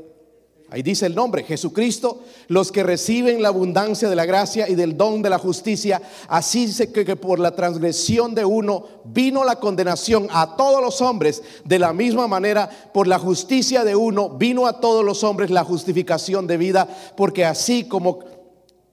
ahí 0.70 0.80
dice 0.80 1.04
el 1.04 1.14
nombre, 1.14 1.42
Jesucristo. 1.42 2.20
Los 2.46 2.72
que 2.72 2.82
reciben 2.82 3.42
la 3.42 3.48
abundancia 3.48 4.08
de 4.08 4.16
la 4.16 4.24
gracia 4.24 4.66
y 4.66 4.74
del 4.74 4.96
don 4.96 5.20
de 5.20 5.28
la 5.28 5.38
justicia. 5.38 6.00
Así 6.28 6.64
dice 6.64 6.90
que, 6.90 7.04
que 7.04 7.14
por 7.14 7.40
la 7.40 7.54
transgresión 7.54 8.34
de 8.34 8.46
uno 8.46 8.86
vino 9.04 9.44
la 9.44 9.56
condenación 9.56 10.28
a 10.30 10.56
todos 10.56 10.80
los 10.80 11.02
hombres. 11.02 11.42
De 11.66 11.78
la 11.78 11.92
misma 11.92 12.26
manera, 12.26 12.70
por 12.94 13.06
la 13.06 13.18
justicia 13.18 13.84
de 13.84 13.96
uno 13.96 14.30
vino 14.30 14.66
a 14.66 14.80
todos 14.80 15.04
los 15.04 15.24
hombres 15.24 15.50
la 15.50 15.62
justificación 15.62 16.46
de 16.46 16.56
vida. 16.56 16.88
Porque 17.18 17.44
así 17.44 17.84
como 17.84 18.20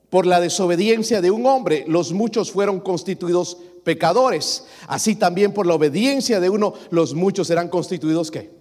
por 0.09 0.25
la 0.25 0.41
desobediencia 0.41 1.21
de 1.21 1.31
un 1.31 1.45
hombre, 1.45 1.85
los 1.87 2.11
muchos 2.11 2.51
fueron 2.51 2.81
constituidos 2.81 3.57
pecadores. 3.85 4.65
Así 4.87 5.15
también 5.15 5.53
por 5.53 5.65
la 5.65 5.75
obediencia 5.75 6.41
de 6.41 6.49
uno, 6.49 6.73
los 6.89 7.13
muchos 7.13 7.47
serán 7.47 7.69
constituidos 7.69 8.29
¿qué? 8.29 8.51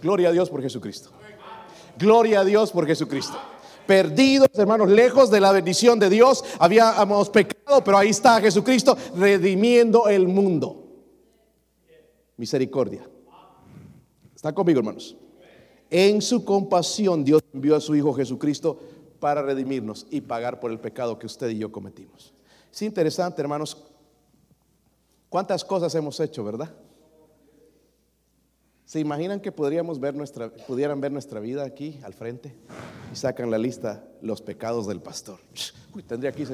Gloria 0.00 0.30
a 0.30 0.32
Dios 0.32 0.48
por 0.48 0.62
Jesucristo. 0.62 1.10
Gloria 1.98 2.40
a 2.40 2.44
Dios 2.44 2.72
por 2.72 2.86
Jesucristo. 2.86 3.36
Perdidos, 3.86 4.48
hermanos, 4.54 4.88
lejos 4.88 5.30
de 5.30 5.40
la 5.40 5.52
bendición 5.52 5.98
de 5.98 6.08
Dios, 6.08 6.44
habíamos 6.58 7.28
pecado, 7.28 7.84
pero 7.84 7.98
ahí 7.98 8.08
está 8.08 8.40
Jesucristo 8.40 8.96
redimiendo 9.16 10.08
el 10.08 10.28
mundo. 10.28 10.86
Misericordia. 12.36 13.06
¿Está 14.34 14.52
conmigo, 14.54 14.78
hermanos? 14.78 15.16
En 15.90 16.22
su 16.22 16.44
compasión, 16.44 17.22
Dios 17.24 17.42
envió 17.52 17.76
a 17.76 17.80
su 17.80 17.94
Hijo 17.94 18.14
Jesucristo 18.14 18.80
para 19.20 19.42
redimirnos 19.42 20.06
y 20.10 20.22
pagar 20.22 20.58
por 20.58 20.70
el 20.70 20.80
pecado 20.80 21.18
que 21.18 21.26
usted 21.26 21.50
y 21.50 21.58
yo 21.58 21.70
cometimos. 21.70 22.32
Es 22.72 22.82
interesante, 22.82 23.42
hermanos, 23.42 23.91
¿Cuántas 25.32 25.64
cosas 25.64 25.94
hemos 25.94 26.20
hecho, 26.20 26.44
verdad? 26.44 26.76
¿Se 28.84 29.00
imaginan 29.00 29.40
que 29.40 29.50
podríamos 29.50 29.98
ver 29.98 30.14
nuestra, 30.14 30.52
pudieran 30.52 31.00
ver 31.00 31.10
nuestra 31.10 31.40
vida 31.40 31.64
aquí 31.64 31.98
al 32.02 32.12
frente 32.12 32.54
y 33.10 33.16
sacan 33.16 33.50
la 33.50 33.56
lista 33.56 34.06
los 34.20 34.42
pecados 34.42 34.86
del 34.86 35.00
pastor? 35.00 35.40
Uy, 35.94 36.02
tendría 36.02 36.32
aquí 36.32 36.44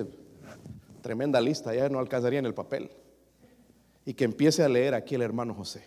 tremenda 1.02 1.40
lista, 1.40 1.74
ya 1.74 1.88
no 1.88 1.98
alcanzaría 1.98 2.38
en 2.38 2.46
el 2.46 2.54
papel. 2.54 2.92
Y 4.04 4.14
que 4.14 4.22
empiece 4.22 4.62
a 4.62 4.68
leer 4.68 4.94
aquí 4.94 5.16
el 5.16 5.22
hermano 5.22 5.54
José. 5.54 5.82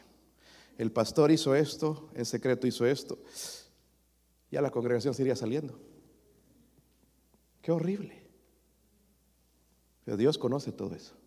El 0.77 0.91
pastor 0.91 1.32
hizo 1.32 1.56
esto, 1.56 2.10
en 2.13 2.25
secreto 2.25 2.67
hizo 2.67 2.86
esto. 2.86 3.17
Ya 4.51 4.62
la 4.62 4.69
congregación 4.69 5.13
se 5.13 5.21
iría 5.21 5.38
saliendo. 5.38 5.80
Qué 7.62 7.71
horrible. 7.71 8.21
Pero 10.04 10.17
Dios 10.17 10.38
conoce 10.38 10.73
todo 10.73 10.93
eso. 10.93 11.20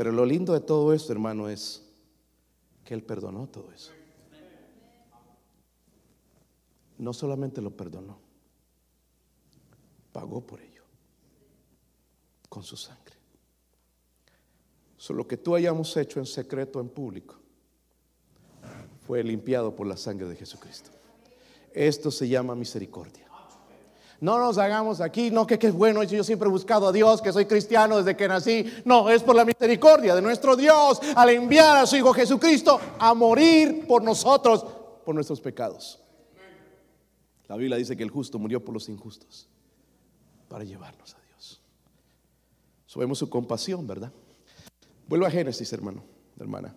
Pero 0.00 0.12
lo 0.12 0.24
lindo 0.24 0.54
de 0.54 0.60
todo 0.60 0.94
esto, 0.94 1.12
hermano, 1.12 1.50
es 1.50 1.82
que 2.86 2.94
Él 2.94 3.02
perdonó 3.02 3.46
todo 3.48 3.70
eso. 3.70 3.92
No 6.96 7.12
solamente 7.12 7.60
lo 7.60 7.70
perdonó, 7.76 8.18
pagó 10.10 10.40
por 10.40 10.62
ello, 10.62 10.84
con 12.48 12.62
su 12.62 12.78
sangre. 12.78 13.14
Solo 14.96 15.28
que 15.28 15.36
tú 15.36 15.54
hayamos 15.54 15.94
hecho 15.98 16.18
en 16.18 16.24
secreto, 16.24 16.80
en 16.80 16.88
público, 16.88 17.36
fue 19.06 19.22
limpiado 19.22 19.76
por 19.76 19.86
la 19.86 19.98
sangre 19.98 20.28
de 20.28 20.36
Jesucristo. 20.36 20.92
Esto 21.74 22.10
se 22.10 22.26
llama 22.26 22.54
misericordia. 22.54 23.29
No 24.20 24.38
nos 24.38 24.58
hagamos 24.58 25.00
aquí, 25.00 25.30
no 25.30 25.46
que, 25.46 25.54
es 25.54 25.72
bueno, 25.72 26.02
yo 26.02 26.22
siempre 26.22 26.46
he 26.46 26.50
buscado 26.50 26.88
a 26.88 26.92
Dios, 26.92 27.22
que 27.22 27.32
soy 27.32 27.46
cristiano 27.46 27.96
desde 27.96 28.16
que 28.16 28.28
nací. 28.28 28.66
No, 28.84 29.08
es 29.08 29.22
por 29.22 29.34
la 29.34 29.46
misericordia 29.46 30.14
de 30.14 30.20
nuestro 30.20 30.56
Dios 30.56 31.00
al 31.16 31.30
enviar 31.30 31.78
a 31.78 31.86
su 31.86 31.96
Hijo 31.96 32.12
Jesucristo 32.12 32.78
a 32.98 33.14
morir 33.14 33.86
por 33.86 34.02
nosotros, 34.02 34.66
por 35.06 35.14
nuestros 35.14 35.40
pecados. 35.40 35.98
La 37.48 37.56
Biblia 37.56 37.78
dice 37.78 37.96
que 37.96 38.02
el 38.02 38.10
justo 38.10 38.38
murió 38.38 38.62
por 38.62 38.74
los 38.74 38.88
injustos 38.90 39.48
para 40.48 40.64
llevarnos 40.64 41.14
a 41.14 41.18
Dios. 41.26 41.62
Subemos 42.84 43.18
su 43.18 43.30
compasión, 43.30 43.86
¿verdad? 43.86 44.12
Vuelvo 45.08 45.24
a 45.24 45.30
Génesis, 45.30 45.72
hermano, 45.72 46.04
hermana. 46.38 46.74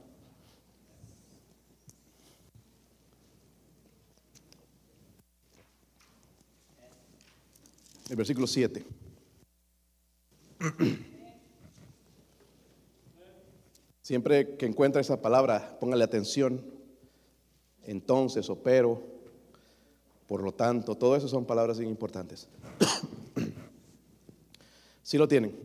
El 8.10 8.16
versículo 8.16 8.48
7. 8.48 8.84
Siempre 14.02 14.58
que 14.58 14.66
encuentra 14.66 15.02
esa 15.02 15.22
palabra, 15.22 15.78
póngale 15.80 16.04
atención. 16.04 16.66
Entonces 17.86 18.50
o 18.50 18.62
pero, 18.62 19.02
Por 20.28 20.42
lo 20.42 20.54
tanto, 20.54 20.96
todo 20.96 21.16
eso 21.16 21.28
son 21.28 21.46
palabras 21.46 21.78
bien 21.78 21.92
importantes. 21.92 22.48
¿Sí 25.04 25.18
lo 25.18 25.28
tienen? 25.28 25.56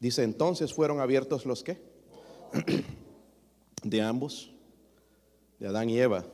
Dice, 0.00 0.22
entonces 0.22 0.72
fueron 0.72 1.00
abiertos 1.00 1.44
los 1.44 1.62
que? 1.62 1.78
de 3.82 4.02
ambos, 4.02 4.50
de 5.58 5.68
Adán 5.68 5.90
y 5.90 5.98
Eva. 5.98 6.24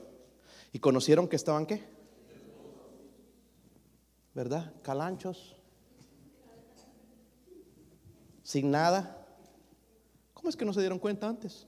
Y 0.72 0.78
conocieron 0.78 1.28
que 1.28 1.36
estaban 1.36 1.66
qué? 1.66 1.82
¿Verdad? 4.34 4.72
Calanchos. 4.82 5.56
Sin 8.42 8.70
nada. 8.70 9.26
¿Cómo 10.34 10.48
es 10.48 10.56
que 10.56 10.64
no 10.64 10.72
se 10.72 10.80
dieron 10.80 10.98
cuenta 10.98 11.28
antes? 11.28 11.66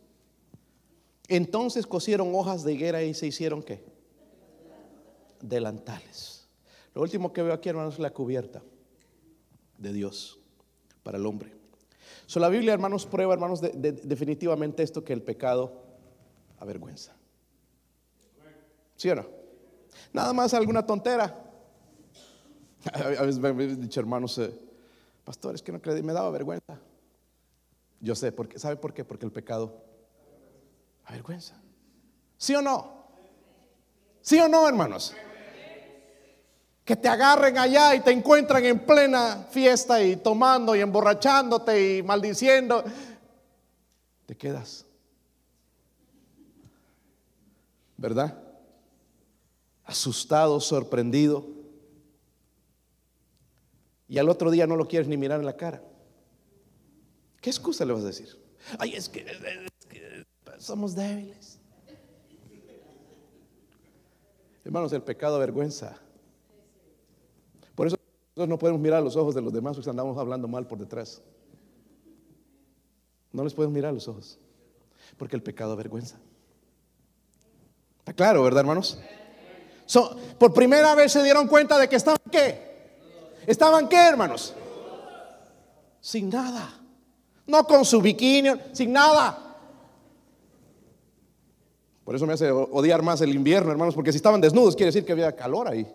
Entonces 1.28 1.86
cosieron 1.86 2.34
hojas 2.34 2.64
de 2.64 2.74
higuera 2.74 3.02
y 3.02 3.14
se 3.14 3.26
hicieron 3.26 3.62
qué? 3.62 3.84
Delantales. 5.40 6.46
Lo 6.94 7.02
último 7.02 7.32
que 7.32 7.42
veo 7.42 7.52
aquí, 7.52 7.68
hermanos, 7.68 7.94
es 7.94 8.00
la 8.00 8.10
cubierta 8.10 8.62
de 9.78 9.92
Dios 9.92 10.38
para 11.02 11.18
el 11.18 11.26
hombre. 11.26 11.52
So, 12.26 12.40
la 12.40 12.48
Biblia, 12.48 12.72
hermanos, 12.72 13.06
prueba, 13.06 13.34
hermanos, 13.34 13.60
definitivamente 13.60 14.82
esto 14.82 15.04
que 15.04 15.12
el 15.12 15.22
pecado 15.22 15.84
avergüenza. 16.58 17.14
¿Sí 18.96 19.10
o 19.10 19.14
no? 19.14 19.26
Nada 20.12 20.32
más 20.32 20.54
alguna 20.54 20.84
tontera. 20.84 21.45
A 23.18 23.22
veces 23.22 23.38
me 23.38 23.48
han 23.48 23.80
dicho, 23.80 24.00
hermanos, 24.00 24.38
eh, 24.38 24.52
pastores, 25.24 25.62
que 25.62 25.72
no 25.72 25.80
creí, 25.80 26.02
me 26.02 26.12
daba 26.12 26.30
vergüenza. 26.30 26.78
Yo 28.00 28.14
sé, 28.14 28.32
porque, 28.32 28.58
¿sabe 28.58 28.76
por 28.76 28.92
qué? 28.92 29.04
Porque 29.04 29.26
el 29.26 29.32
pecado 29.32 29.82
avergüenza. 31.04 31.60
¿Sí 32.36 32.54
o 32.54 32.62
no? 32.62 33.06
¿Sí 34.20 34.38
o 34.38 34.48
no, 34.48 34.68
hermanos? 34.68 35.14
que 36.86 36.94
te 36.94 37.08
agarren 37.08 37.58
allá 37.58 37.96
y 37.96 38.00
te 38.00 38.12
encuentran 38.12 38.64
en 38.64 38.78
plena 38.78 39.44
fiesta 39.50 40.00
y 40.00 40.14
tomando 40.14 40.76
y 40.76 40.80
emborrachándote 40.80 41.96
y 41.98 42.02
maldiciendo, 42.04 42.84
te 44.24 44.36
quedas. 44.36 44.86
¿Verdad? 47.96 48.40
Asustado, 49.84 50.60
sorprendido. 50.60 51.44
Y 54.08 54.18
al 54.18 54.28
otro 54.28 54.50
día 54.50 54.66
no 54.66 54.76
lo 54.76 54.86
quieres 54.86 55.08
ni 55.08 55.16
mirar 55.16 55.40
en 55.40 55.46
la 55.46 55.56
cara. 55.56 55.82
¿Qué 57.40 57.50
excusa 57.50 57.84
le 57.84 57.92
vas 57.92 58.02
a 58.02 58.06
decir? 58.06 58.28
Ay, 58.78 58.94
es 58.94 59.08
que, 59.08 59.24
somos 60.58 60.94
débiles. 60.94 61.58
Hermanos, 64.64 64.92
el 64.92 65.02
pecado 65.02 65.36
avergüenza. 65.36 65.96
Por 67.74 67.86
eso 67.86 67.96
nosotros 68.34 68.48
no 68.48 68.58
podemos 68.58 68.80
mirar 68.80 68.98
a 68.98 69.04
los 69.04 69.16
ojos 69.16 69.34
de 69.34 69.42
los 69.42 69.52
demás 69.52 69.76
porque 69.76 69.90
andamos 69.90 70.18
hablando 70.18 70.48
mal 70.48 70.66
por 70.66 70.78
detrás. 70.78 71.22
No 73.32 73.44
les 73.44 73.54
podemos 73.54 73.74
mirar 73.74 73.90
a 73.90 73.94
los 73.94 74.08
ojos. 74.08 74.38
Porque 75.16 75.36
el 75.36 75.42
pecado 75.42 75.72
avergüenza. 75.72 76.18
¿Está 77.98 78.12
claro, 78.12 78.42
verdad, 78.42 78.60
hermanos? 78.60 78.98
por 80.38 80.52
primera 80.52 80.96
vez 80.96 81.12
se 81.12 81.22
dieron 81.22 81.46
cuenta 81.46 81.78
de 81.78 81.88
que 81.88 81.96
estaban 81.96 82.18
qué. 82.30 82.65
¿Estaban 83.46 83.88
qué, 83.88 83.96
hermanos? 83.96 84.54
Sin 86.00 86.28
nada. 86.28 86.80
No 87.46 87.64
con 87.64 87.84
su 87.84 88.00
bikini, 88.00 88.50
sin 88.72 88.92
nada. 88.92 89.46
Por 92.04 92.14
eso 92.14 92.26
me 92.26 92.34
hace 92.34 92.50
odiar 92.50 93.02
más 93.02 93.20
el 93.20 93.34
invierno, 93.34 93.70
hermanos, 93.70 93.94
porque 93.94 94.12
si 94.12 94.16
estaban 94.16 94.40
desnudos 94.40 94.76
quiere 94.76 94.88
decir 94.88 95.04
que 95.04 95.12
había 95.12 95.34
calor 95.34 95.68
ahí. 95.68 95.86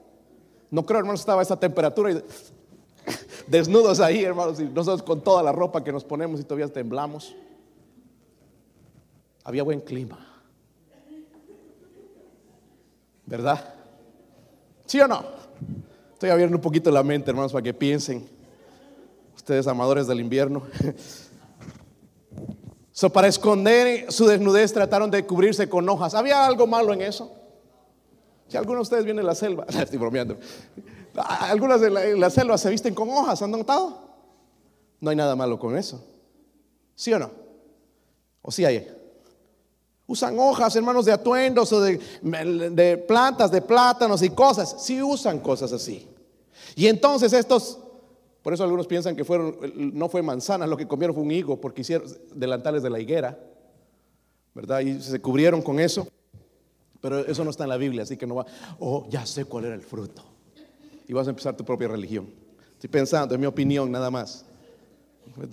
No 0.69 0.85
creo, 0.85 0.99
hermanos, 0.99 1.21
estaba 1.21 1.41
esa 1.41 1.57
temperatura 1.57 2.11
y 2.11 2.23
desnudos 3.47 3.99
ahí, 3.99 4.23
hermanos, 4.23 4.59
y 4.59 4.63
nosotros 4.63 5.03
con 5.03 5.21
toda 5.21 5.43
la 5.43 5.51
ropa 5.51 5.83
que 5.83 5.91
nos 5.91 6.03
ponemos 6.03 6.39
y 6.39 6.43
todavía 6.43 6.67
temblamos. 6.67 7.35
Había 9.43 9.63
buen 9.63 9.81
clima. 9.81 10.27
¿Verdad? 13.25 13.73
¿Sí 14.85 14.99
o 14.99 15.07
no? 15.07 15.23
Estoy 16.22 16.30
abriendo 16.30 16.55
un 16.55 16.61
poquito 16.61 16.91
la 16.91 17.01
mente, 17.01 17.32
hermanos, 17.32 17.51
para 17.51 17.63
que 17.63 17.74
piensen. 17.74 18.30
Ustedes 19.36 19.65
amadores 19.65 20.05
del 20.05 20.19
invierno. 20.19 20.61
So, 22.93 23.09
para 23.09 23.28
esconder 23.28 24.11
su 24.11 24.28
desnudez 24.28 24.72
trataron 24.74 25.09
de 25.09 25.26
cubrirse 25.26 25.67
con 25.67 25.89
hojas. 25.89 26.13
¿Había 26.13 26.45
algo 26.45 26.67
malo 26.67 26.93
en 26.93 27.01
eso? 27.01 27.32
Si 28.49 28.57
algunos 28.57 28.80
de 28.80 28.82
ustedes 28.82 29.05
vienen 29.05 29.24
a 29.24 29.28
la 29.30 29.34
selva, 29.34 29.65
estoy 29.82 29.97
bromeando. 29.97 30.38
Algunas 31.15 31.82
de 31.82 31.89
la, 31.89 32.30
selva 32.30 32.57
se 32.59 32.69
visten 32.69 32.93
con 32.93 33.09
hojas, 33.09 33.41
¿han 33.41 33.49
notado? 33.49 33.97
No 34.99 35.09
hay 35.09 35.15
nada 35.15 35.36
malo 35.36 35.57
con 35.57 35.76
eso. 35.76 36.05
¿Sí 36.93 37.11
o 37.13 37.17
no? 37.17 37.32
¿O 38.43 38.51
sí 38.51 38.63
hay? 38.65 38.88
Usan 40.12 40.38
hojas, 40.39 40.76
hermanos, 40.76 41.05
de 41.05 41.14
atuendos 41.14 41.72
o 41.72 41.80
de, 41.80 43.05
plantas, 43.07 43.49
de 43.49 43.62
plátanos 43.62 44.22
y 44.22 44.30
cosas. 44.32 44.84
Sí 44.84 45.01
usan 45.01 45.39
cosas 45.39 45.72
así. 45.72 46.05
Y 46.76 46.88
entonces 46.88 47.32
estos, 47.32 47.80
por 48.41 48.53
eso 48.53 48.66
algunos 48.66 48.88
piensan 48.88 49.16
que 49.16 49.24
no 49.74 50.09
fue 50.09 50.22
manzana, 50.22 50.68
lo 50.68 50.76
que 50.76 50.86
comieron 50.86 51.16
fue 51.16 51.24
un 51.24 51.32
higo, 51.32 51.62
porque 51.62 51.80
hicieron 51.80 52.12
delantales 52.36 52.84
de 52.84 52.89
la 52.89 52.99
higuera, 52.99 53.39
¿verdad? 54.53 54.82
Y 54.82 55.01
se 55.01 55.22
cubrieron 55.22 55.62
con 55.62 55.80
eso. 55.80 56.05
Pero 56.99 57.20
eso 57.20 57.45
no 57.45 57.51
está 57.51 57.64
en 57.64 57.70
la 57.70 57.78
Biblia, 57.78 58.03
así 58.03 58.18
que 58.18 58.28
no 58.28 58.36
va, 58.36 58.45
oh, 58.80 59.07
ya 59.09 59.26
sé 59.26 59.45
cuál 59.45 59.64
era 59.64 59.76
el 59.76 59.82
fruto. 59.82 60.26
Y 61.07 61.14
vas 61.14 61.26
a 61.26 61.30
empezar 61.30 61.55
tu 61.55 61.64
propia 61.64 61.88
religión. 61.88 62.30
Estoy 62.74 62.89
pensando, 62.89 63.34
en 63.34 63.39
mi 63.39 63.47
opinión, 63.47 63.89
nada 63.89 64.12
más. 64.12 64.43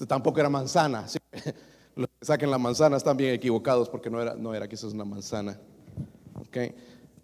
Tampoco 0.08 0.40
era 0.40 0.48
manzana. 0.48 1.06
Los 1.98 2.08
que 2.20 2.26
saquen 2.26 2.50
la 2.50 2.58
manzana 2.58 2.96
están 2.96 3.16
bien 3.16 3.34
equivocados 3.34 3.88
porque 3.88 4.08
no 4.08 4.22
era, 4.22 4.34
no 4.34 4.54
era 4.54 4.66
que 4.68 4.76
eso 4.76 4.88
es 4.88 4.94
una 4.94 5.04
manzana. 5.04 5.58
Okay. 6.48 6.74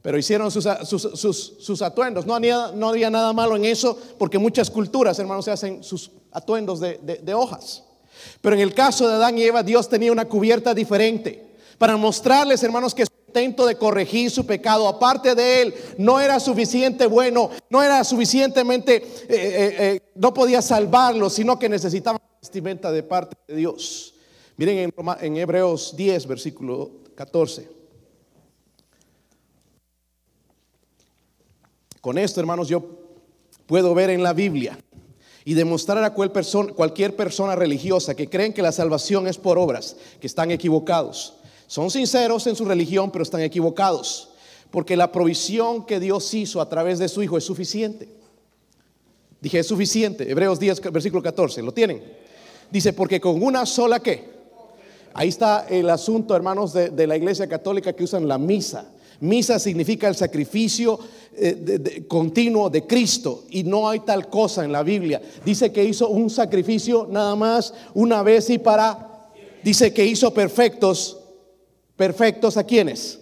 Pero 0.02 0.18
hicieron 0.18 0.50
sus, 0.50 0.68
sus, 0.84 1.82
atuendos. 1.82 2.26
No 2.26 2.34
había, 2.34 2.72
no 2.72 2.90
había, 2.90 3.08
nada 3.08 3.32
malo 3.32 3.56
en 3.56 3.64
eso 3.64 3.98
porque 4.18 4.38
muchas 4.38 4.68
culturas, 4.68 5.18
hermanos, 5.18 5.46
se 5.46 5.50
hacen 5.50 5.82
sus 5.82 6.10
atuendos 6.30 6.78
de, 6.80 6.98
de 6.98 7.34
hojas. 7.34 7.84
Pero 8.42 8.54
en 8.54 8.60
el 8.60 8.74
caso 8.74 9.08
de 9.08 9.14
Adán 9.14 9.38
y 9.38 9.44
Eva, 9.44 9.62
Dios 9.62 9.88
tenía 9.88 10.12
una 10.12 10.26
cubierta 10.26 10.74
diferente 10.74 11.54
para 11.78 11.96
mostrarles, 11.96 12.62
hermanos, 12.62 12.94
que 12.94 13.04
intento 13.34 13.66
de 13.66 13.76
corregir 13.76 14.30
su 14.30 14.46
pecado, 14.46 14.86
aparte 14.86 15.34
de 15.34 15.62
él, 15.62 15.74
no 15.98 16.20
era 16.20 16.38
suficiente 16.38 17.06
bueno, 17.06 17.50
no 17.68 17.82
era 17.82 18.04
suficientemente, 18.04 18.96
eh, 18.96 19.02
eh, 19.28 19.76
eh, 19.78 20.00
no 20.14 20.32
podía 20.32 20.62
salvarlo, 20.62 21.28
sino 21.28 21.58
que 21.58 21.68
necesitaba 21.68 22.20
vestimenta 22.40 22.92
de 22.92 23.02
parte 23.02 23.36
de 23.48 23.56
Dios. 23.56 24.13
Miren 24.56 24.92
en, 25.20 25.36
Hebreos 25.36 25.96
10, 25.96 26.26
versículo 26.28 26.90
14. 27.16 27.68
Con 32.00 32.18
esto, 32.18 32.38
hermanos, 32.38 32.68
yo 32.68 32.84
puedo 33.66 33.94
ver 33.94 34.10
en 34.10 34.22
la 34.22 34.32
Biblia 34.32 34.78
y 35.44 35.54
demostrar 35.54 36.04
a 36.04 36.14
cualquier 36.14 37.16
persona 37.16 37.56
religiosa 37.56 38.14
que 38.14 38.30
creen 38.30 38.52
que 38.52 38.62
la 38.62 38.72
salvación 38.72 39.26
es 39.26 39.38
por 39.38 39.58
obras, 39.58 39.96
que 40.20 40.26
están 40.26 40.50
equivocados. 40.52 41.34
Son 41.66 41.90
sinceros 41.90 42.46
en 42.46 42.54
su 42.54 42.64
religión, 42.64 43.10
pero 43.10 43.24
están 43.24 43.40
equivocados. 43.40 44.30
Porque 44.70 44.96
la 44.96 45.10
provisión 45.10 45.84
que 45.84 45.98
Dios 45.98 46.32
hizo 46.34 46.60
a 46.60 46.68
través 46.68 46.98
de 46.98 47.08
su 47.08 47.22
Hijo 47.22 47.38
es 47.38 47.44
suficiente. 47.44 48.08
Dije, 49.40 49.58
es 49.58 49.66
suficiente. 49.66 50.30
Hebreos 50.30 50.60
10, 50.60 50.80
versículo 50.92 51.22
14. 51.22 51.62
¿Lo 51.62 51.72
tienen? 51.72 52.02
Dice, 52.70 52.92
porque 52.92 53.20
con 53.20 53.42
una 53.42 53.66
sola 53.66 54.00
que. 54.00 54.33
Ahí 55.14 55.28
está 55.28 55.66
el 55.68 55.88
asunto, 55.90 56.36
hermanos, 56.36 56.72
de, 56.72 57.06
la 57.06 57.16
iglesia 57.16 57.46
católica 57.46 57.92
que 57.92 58.04
usan 58.04 58.28
la 58.28 58.38
misa. 58.38 58.90
Misa 59.20 59.58
significa 59.58 60.08
el 60.08 60.16
sacrificio 60.16 60.98
eh, 61.36 62.04
continuo 62.08 62.68
de 62.68 62.86
Cristo 62.86 63.44
y 63.50 63.62
no 63.62 63.88
hay 63.88 64.00
tal 64.00 64.28
cosa 64.28 64.64
en 64.64 64.72
la 64.72 64.82
Biblia. 64.82 65.22
Dice 65.44 65.72
que 65.72 65.84
hizo 65.84 66.08
un 66.08 66.28
sacrificio 66.28 67.06
nada 67.10 67.36
más 67.36 67.72
una 67.94 68.22
vez 68.22 68.50
y 68.50 68.58
para, 68.58 69.30
dice 69.62 69.94
que 69.94 70.04
hizo 70.04 70.34
perfectos 70.34 71.18
Perfectos 71.96 72.56
a 72.56 72.64
quienes. 72.64 73.20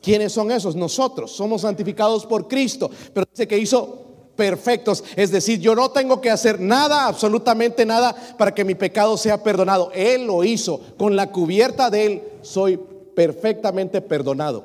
¿Quiénes 0.00 0.32
son 0.32 0.50
esos? 0.50 0.76
Nosotros 0.76 1.32
somos 1.32 1.62
santificados 1.62 2.24
por 2.24 2.48
Cristo, 2.48 2.90
pero 3.12 3.26
dice 3.30 3.46
que 3.46 3.58
hizo 3.58 3.99
perfectos, 4.40 5.04
es 5.16 5.30
decir, 5.30 5.60
yo 5.60 5.74
no 5.74 5.90
tengo 5.90 6.22
que 6.22 6.30
hacer 6.30 6.58
nada, 6.58 7.06
absolutamente 7.06 7.84
nada, 7.84 8.16
para 8.38 8.54
que 8.54 8.64
mi 8.64 8.74
pecado 8.74 9.18
sea 9.18 9.42
perdonado. 9.42 9.90
Él 9.92 10.26
lo 10.26 10.42
hizo, 10.44 10.80
con 10.96 11.14
la 11.14 11.30
cubierta 11.30 11.90
de 11.90 12.06
Él 12.06 12.22
soy 12.40 12.80
perfectamente 13.14 14.00
perdonado. 14.00 14.64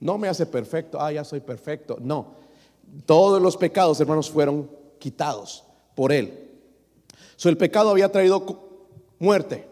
No 0.00 0.16
me 0.16 0.28
hace 0.28 0.46
perfecto, 0.46 0.98
ah, 0.98 1.12
ya 1.12 1.24
soy 1.24 1.40
perfecto. 1.40 1.98
No, 2.00 2.36
todos 3.04 3.42
los 3.42 3.58
pecados, 3.58 4.00
hermanos, 4.00 4.30
fueron 4.30 4.70
quitados 4.98 5.62
por 5.94 6.10
Él. 6.10 6.48
So, 7.36 7.50
el 7.50 7.58
pecado 7.58 7.90
había 7.90 8.10
traído 8.10 8.46
muerte, 9.18 9.67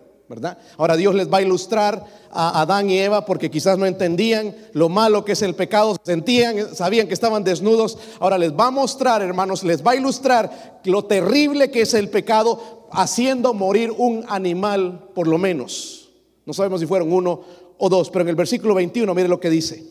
Ahora 0.76 0.96
Dios 0.96 1.14
les 1.14 1.32
va 1.32 1.38
a 1.38 1.42
ilustrar 1.42 2.04
a 2.30 2.60
Adán 2.60 2.90
y 2.90 2.98
Eva 2.98 3.24
porque 3.24 3.50
quizás 3.50 3.78
no 3.78 3.86
entendían 3.86 4.56
lo 4.72 4.88
malo 4.88 5.24
que 5.24 5.32
es 5.32 5.42
el 5.42 5.54
pecado, 5.54 5.96
sentían, 6.02 6.74
sabían 6.74 7.06
que 7.06 7.14
estaban 7.14 7.44
desnudos. 7.44 7.96
Ahora 8.18 8.36
les 8.36 8.52
va 8.52 8.66
a 8.66 8.70
mostrar, 8.70 9.22
hermanos, 9.22 9.62
les 9.62 9.86
va 9.86 9.92
a 9.92 9.96
ilustrar 9.96 10.80
lo 10.84 11.04
terrible 11.04 11.70
que 11.70 11.82
es 11.82 11.94
el 11.94 12.08
pecado 12.08 12.88
haciendo 12.90 13.54
morir 13.54 13.92
un 13.96 14.24
animal 14.28 15.10
por 15.14 15.28
lo 15.28 15.38
menos. 15.38 16.10
No 16.44 16.52
sabemos 16.52 16.80
si 16.80 16.86
fueron 16.86 17.12
uno 17.12 17.42
o 17.78 17.88
dos, 17.88 18.10
pero 18.10 18.22
en 18.22 18.28
el 18.30 18.36
versículo 18.36 18.74
21, 18.74 19.14
mire 19.14 19.28
lo 19.28 19.38
que 19.38 19.50
dice. 19.50 19.84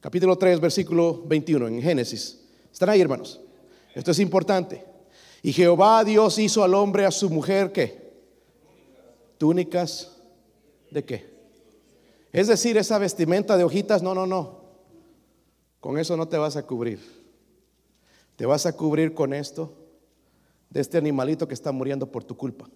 Capítulo 0.00 0.36
3, 0.36 0.60
versículo 0.60 1.22
21 1.26 1.68
en 1.68 1.82
Génesis. 1.82 2.40
¿Están 2.72 2.90
ahí, 2.90 3.00
hermanos? 3.00 3.40
Esto 3.94 4.10
es 4.12 4.18
importante. 4.20 4.84
Y 5.42 5.52
Jehová 5.52 6.04
Dios 6.04 6.38
hizo 6.38 6.62
al 6.62 6.74
hombre 6.74 7.04
a 7.04 7.10
su 7.10 7.30
mujer, 7.30 7.72
¿qué? 7.72 8.03
Túnicas 9.38 10.16
de 10.90 11.04
qué? 11.04 11.34
Es 12.32 12.48
decir, 12.48 12.76
esa 12.76 12.98
vestimenta 12.98 13.56
de 13.56 13.64
hojitas, 13.64 14.02
no, 14.02 14.14
no, 14.14 14.26
no. 14.26 14.64
Con 15.80 15.98
eso 15.98 16.16
no 16.16 16.28
te 16.28 16.36
vas 16.36 16.56
a 16.56 16.66
cubrir. 16.66 17.00
Te 18.36 18.46
vas 18.46 18.66
a 18.66 18.76
cubrir 18.76 19.14
con 19.14 19.32
esto 19.32 19.76
de 20.70 20.80
este 20.80 20.98
animalito 20.98 21.46
que 21.46 21.54
está 21.54 21.70
muriendo 21.70 22.10
por 22.10 22.24
tu 22.24 22.36
culpa. 22.36 22.68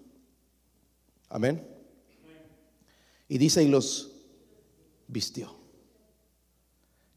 Amén. 1.28 1.66
Y 3.28 3.38
dice, 3.38 3.62
y 3.62 3.68
los 3.68 4.12
vistió. 5.08 5.58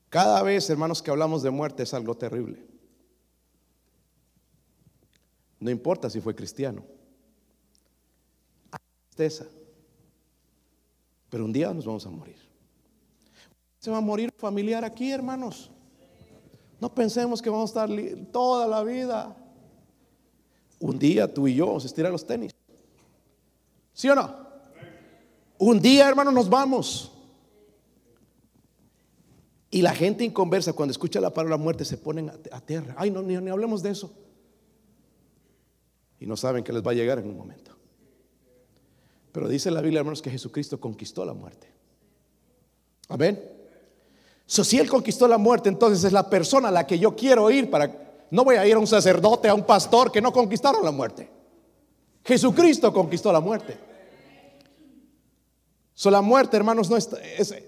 Cada 0.09 0.41
vez, 0.43 0.69
hermanos, 0.69 1.01
que 1.01 1.11
hablamos 1.11 1.43
de 1.43 1.51
muerte 1.51 1.83
es 1.83 1.93
algo 1.93 2.17
terrible. 2.17 2.65
No 5.59 5.69
importa 5.69 6.09
si 6.09 6.19
fue 6.19 6.35
cristiano. 6.35 6.83
Tristeza. 9.15 9.45
Pero 11.29 11.45
un 11.45 11.51
día 11.51 11.73
nos 11.73 11.85
vamos 11.85 12.05
a 12.05 12.09
morir. 12.09 12.37
Se 13.79 13.91
va 13.91 13.97
a 13.97 14.01
morir 14.01 14.31
familiar 14.37 14.85
aquí, 14.85 15.11
hermanos. 15.11 15.69
No 16.79 16.93
pensemos 16.93 17.41
que 17.41 17.49
vamos 17.49 17.75
a 17.75 17.85
estar 17.85 18.27
toda 18.31 18.67
la 18.67 18.83
vida. 18.83 19.35
Un 20.79 20.97
día 20.97 21.31
tú 21.31 21.47
y 21.47 21.55
yo 21.55 21.67
vamos 21.67 21.83
a 21.83 21.87
estirar 21.87 22.11
los 22.11 22.25
tenis. 22.25 22.53
¿Sí 23.93 24.09
o 24.09 24.15
no? 24.15 24.35
Un 25.57 25.79
día, 25.79 26.07
hermanos, 26.07 26.33
nos 26.33 26.49
vamos. 26.49 27.11
Y 29.69 29.81
la 29.81 29.93
gente 29.93 30.23
inconversa, 30.23 30.73
cuando 30.73 30.91
escucha 30.91 31.21
la 31.21 31.31
palabra 31.31 31.57
muerte, 31.57 31.85
se 31.85 31.97
ponen 31.97 32.29
a, 32.29 32.61
tierra. 32.61 32.95
Ay, 32.97 33.11
no, 33.11 33.21
ni 33.21 33.35
hablemos 33.35 33.83
de 33.83 33.91
eso 33.91 34.11
y 36.21 36.27
no 36.27 36.37
saben 36.37 36.63
que 36.63 36.71
les 36.71 36.85
va 36.85 36.91
a 36.91 36.93
llegar 36.93 37.17
en 37.17 37.27
un 37.27 37.35
momento. 37.35 37.75
Pero 39.31 39.47
dice 39.47 39.71
la 39.71 39.81
Biblia, 39.81 39.99
hermanos, 39.99 40.21
que 40.21 40.29
Jesucristo 40.29 40.79
conquistó 40.79 41.25
la 41.25 41.33
muerte. 41.33 41.67
Amén. 43.09 43.41
So, 44.45 44.63
si 44.63 44.77
Él 44.77 44.89
conquistó 44.89 45.27
la 45.27 45.37
muerte, 45.37 45.69
entonces 45.69 46.03
es 46.03 46.11
la 46.11 46.29
persona 46.29 46.67
a 46.67 46.71
la 46.71 46.85
que 46.85 46.99
yo 46.99 47.15
quiero 47.15 47.49
ir 47.49 47.69
para... 47.69 48.09
No 48.31 48.43
voy 48.43 48.55
a 48.55 48.65
ir 48.65 48.75
a 48.75 48.79
un 48.79 48.87
sacerdote, 48.87 49.49
a 49.49 49.53
un 49.53 49.65
pastor 49.65 50.11
que 50.11 50.21
no 50.21 50.31
conquistaron 50.31 50.83
la 50.83 50.91
muerte. 50.91 51.29
Jesucristo 52.23 52.93
conquistó 52.93 53.31
la 53.31 53.41
muerte 53.41 53.91
la 56.09 56.21
muerte, 56.21 56.57
hermanos, 56.57 56.89
no 56.89 56.97
es, 56.97 57.09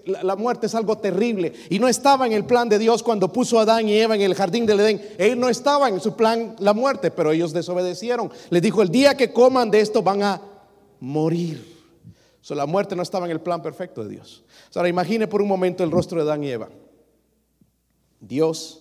la, 0.06 0.34
muerte 0.34 0.66
es 0.66 0.74
algo 0.74 0.98
terrible 0.98 1.52
y 1.68 1.78
no 1.78 1.86
estaba 1.86 2.26
en 2.26 2.32
el 2.32 2.44
plan 2.44 2.68
de 2.68 2.80
Dios 2.80 3.02
cuando 3.02 3.32
puso 3.32 3.58
a 3.58 3.62
Adán 3.62 3.88
y 3.88 3.96
Eva 3.96 4.16
en 4.16 4.22
el 4.22 4.34
jardín 4.34 4.66
del 4.66 4.80
Edén. 4.80 5.02
Él 5.18 5.38
no 5.38 5.48
estaba 5.48 5.88
en 5.88 6.00
su 6.00 6.16
plan 6.16 6.56
la 6.58 6.72
muerte, 6.72 7.12
pero 7.12 7.30
ellos 7.30 7.52
desobedecieron. 7.52 8.32
Les 8.50 8.62
dijo, 8.62 8.82
el 8.82 8.88
día 8.88 9.16
que 9.16 9.32
coman 9.32 9.70
de 9.70 9.80
esto 9.80 10.02
van 10.02 10.22
a 10.22 10.40
morir. 11.04 11.62
So, 12.40 12.54
la 12.54 12.66
muerte 12.66 12.96
no 12.96 13.02
estaba 13.02 13.26
en 13.26 13.32
el 13.32 13.40
plan 13.40 13.62
perfecto 13.62 14.02
de 14.02 14.10
Dios. 14.10 14.42
ahora 14.74 14.88
imagine 14.88 15.26
por 15.26 15.40
un 15.42 15.48
momento 15.48 15.84
el 15.84 15.90
rostro 15.90 16.18
de 16.18 16.30
Adán 16.30 16.42
y 16.44 16.50
Eva. 16.50 16.68
Dios 18.20 18.80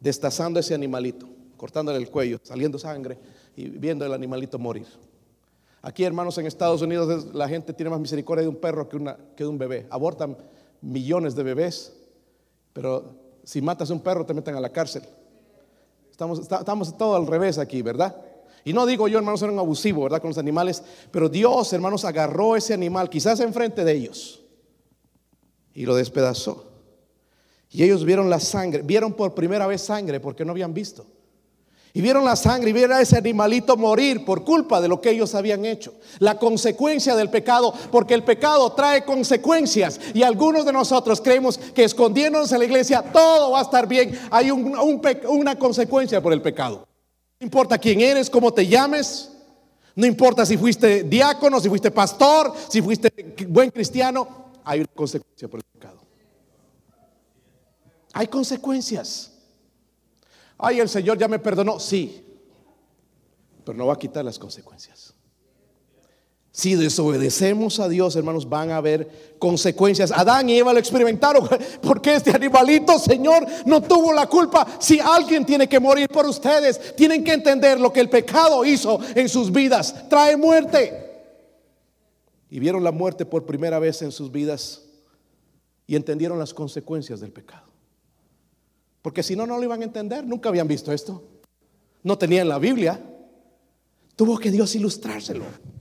destazando 0.00 0.60
ese 0.60 0.74
animalito, 0.74 1.28
cortándole 1.56 1.98
el 1.98 2.10
cuello, 2.10 2.38
saliendo 2.42 2.78
sangre 2.78 3.18
y 3.56 3.68
viendo 3.68 4.04
el 4.04 4.12
animalito 4.12 4.58
morir. 4.58 4.86
Aquí, 5.82 6.04
hermanos, 6.04 6.36
en 6.38 6.46
Estados 6.46 6.82
Unidos 6.82 7.34
la 7.34 7.48
gente 7.48 7.72
tiene 7.72 7.90
más 7.90 8.00
misericordia 8.00 8.42
de 8.42 8.48
un 8.48 8.56
perro 8.56 8.88
que, 8.88 8.98
de 8.98 9.46
un 9.46 9.58
bebé. 9.58 9.86
Abortan 9.90 10.36
millones 10.80 11.34
de 11.34 11.42
bebés, 11.42 11.92
pero 12.72 13.14
si 13.44 13.62
matas 13.62 13.90
a 13.90 13.94
un 13.94 14.00
perro 14.00 14.26
te 14.26 14.34
meten 14.34 14.56
a 14.56 14.60
la 14.60 14.70
cárcel. 14.70 15.02
Estamos, 16.10 16.38
estamos 16.38 16.96
todo 16.96 17.16
al 17.16 17.26
revés 17.26 17.58
aquí, 17.58 17.82
¿verdad? 17.82 18.16
Y 18.64 18.72
no 18.72 18.86
digo 18.86 19.08
yo, 19.08 19.18
hermanos, 19.18 19.42
era 19.42 19.52
un 19.52 19.58
abusivo, 19.58 20.04
¿verdad? 20.04 20.20
Con 20.20 20.30
los 20.30 20.38
animales, 20.38 20.82
pero 21.10 21.28
Dios, 21.28 21.72
hermanos, 21.72 22.04
agarró 22.04 22.56
ese 22.56 22.72
animal, 22.72 23.10
quizás 23.10 23.40
enfrente 23.40 23.84
de 23.84 23.92
ellos, 23.92 24.42
y 25.74 25.84
lo 25.84 25.94
despedazó. 25.94 26.64
Y 27.70 27.82
ellos 27.82 28.04
vieron 28.04 28.30
la 28.30 28.40
sangre, 28.40 28.82
vieron 28.82 29.12
por 29.12 29.34
primera 29.34 29.66
vez 29.66 29.82
sangre 29.82 30.20
porque 30.20 30.44
no 30.44 30.52
habían 30.52 30.72
visto. 30.72 31.04
Y 31.92 32.00
vieron 32.00 32.24
la 32.24 32.34
sangre 32.34 32.70
y 32.70 32.72
vieron 32.72 32.96
a 32.96 33.00
ese 33.00 33.16
animalito 33.18 33.76
morir 33.76 34.24
por 34.24 34.44
culpa 34.44 34.80
de 34.80 34.88
lo 34.88 35.00
que 35.00 35.10
ellos 35.10 35.34
habían 35.34 35.64
hecho. 35.64 35.94
La 36.18 36.38
consecuencia 36.38 37.14
del 37.14 37.30
pecado, 37.30 37.72
porque 37.92 38.14
el 38.14 38.24
pecado 38.24 38.72
trae 38.72 39.04
consecuencias. 39.04 40.00
Y 40.12 40.24
algunos 40.24 40.64
de 40.64 40.72
nosotros 40.72 41.20
creemos 41.20 41.56
que 41.56 41.84
escondiéndonos 41.84 42.50
en 42.50 42.58
la 42.58 42.64
iglesia 42.64 43.02
todo 43.02 43.52
va 43.52 43.60
a 43.60 43.62
estar 43.62 43.86
bien. 43.86 44.18
Hay 44.30 44.50
una 44.50 45.56
consecuencia 45.56 46.20
por 46.20 46.32
el 46.32 46.42
pecado. 46.42 46.84
Importa 47.44 47.76
quién 47.76 48.00
eres, 48.00 48.30
cómo 48.30 48.54
te 48.54 48.66
llames. 48.66 49.30
No 49.94 50.06
importa 50.06 50.46
si 50.46 50.56
fuiste 50.56 51.02
diácono, 51.04 51.60
si 51.60 51.68
fuiste 51.68 51.90
pastor, 51.90 52.54
si 52.70 52.80
fuiste 52.80 53.12
buen 53.48 53.70
cristiano. 53.70 54.46
Hay 54.64 54.80
una 54.80 54.88
consecuencia 54.94 55.46
por 55.46 55.60
el 55.60 55.64
pecado. 55.64 56.00
Hay 58.14 58.28
consecuencias. 58.28 59.30
Ay, 60.56 60.80
el 60.80 60.88
Señor 60.88 61.18
ya 61.18 61.28
me 61.28 61.38
perdonó. 61.38 61.78
Sí, 61.78 62.24
pero 63.62 63.76
no 63.76 63.88
va 63.88 63.92
a 63.92 63.98
quitar 63.98 64.24
las 64.24 64.38
consecuencias. 64.38 65.03
Si 66.56 66.76
desobedecemos 66.76 67.80
a 67.80 67.88
Dios, 67.88 68.14
hermanos, 68.14 68.48
van 68.48 68.70
a 68.70 68.76
haber 68.76 69.34
consecuencias. 69.40 70.12
Adán 70.12 70.48
y 70.48 70.56
Eva 70.56 70.72
lo 70.72 70.78
experimentaron. 70.78 71.48
Porque 71.82 72.14
este 72.14 72.30
animalito, 72.30 72.96
Señor, 72.96 73.44
no 73.66 73.82
tuvo 73.82 74.12
la 74.12 74.28
culpa. 74.28 74.64
Si 74.78 75.00
alguien 75.00 75.44
tiene 75.44 75.68
que 75.68 75.80
morir 75.80 76.08
por 76.08 76.24
ustedes, 76.26 76.94
tienen 76.94 77.24
que 77.24 77.32
entender 77.32 77.80
lo 77.80 77.92
que 77.92 77.98
el 77.98 78.08
pecado 78.08 78.64
hizo 78.64 79.00
en 79.16 79.28
sus 79.28 79.50
vidas. 79.50 80.08
Trae 80.08 80.36
muerte. 80.36 81.26
Y 82.48 82.60
vieron 82.60 82.84
la 82.84 82.92
muerte 82.92 83.26
por 83.26 83.44
primera 83.44 83.80
vez 83.80 84.02
en 84.02 84.12
sus 84.12 84.30
vidas 84.30 84.82
y 85.88 85.96
entendieron 85.96 86.38
las 86.38 86.54
consecuencias 86.54 87.18
del 87.18 87.32
pecado. 87.32 87.66
Porque 89.02 89.24
si 89.24 89.34
no, 89.34 89.44
no 89.44 89.58
lo 89.58 89.64
iban 89.64 89.80
a 89.80 89.86
entender. 89.86 90.24
Nunca 90.24 90.50
habían 90.50 90.68
visto 90.68 90.92
esto. 90.92 91.20
No 92.04 92.16
tenían 92.16 92.48
la 92.48 92.60
Biblia. 92.60 93.00
Tuvo 94.14 94.38
que 94.38 94.52
Dios 94.52 94.72
ilustrárselo. 94.76 95.73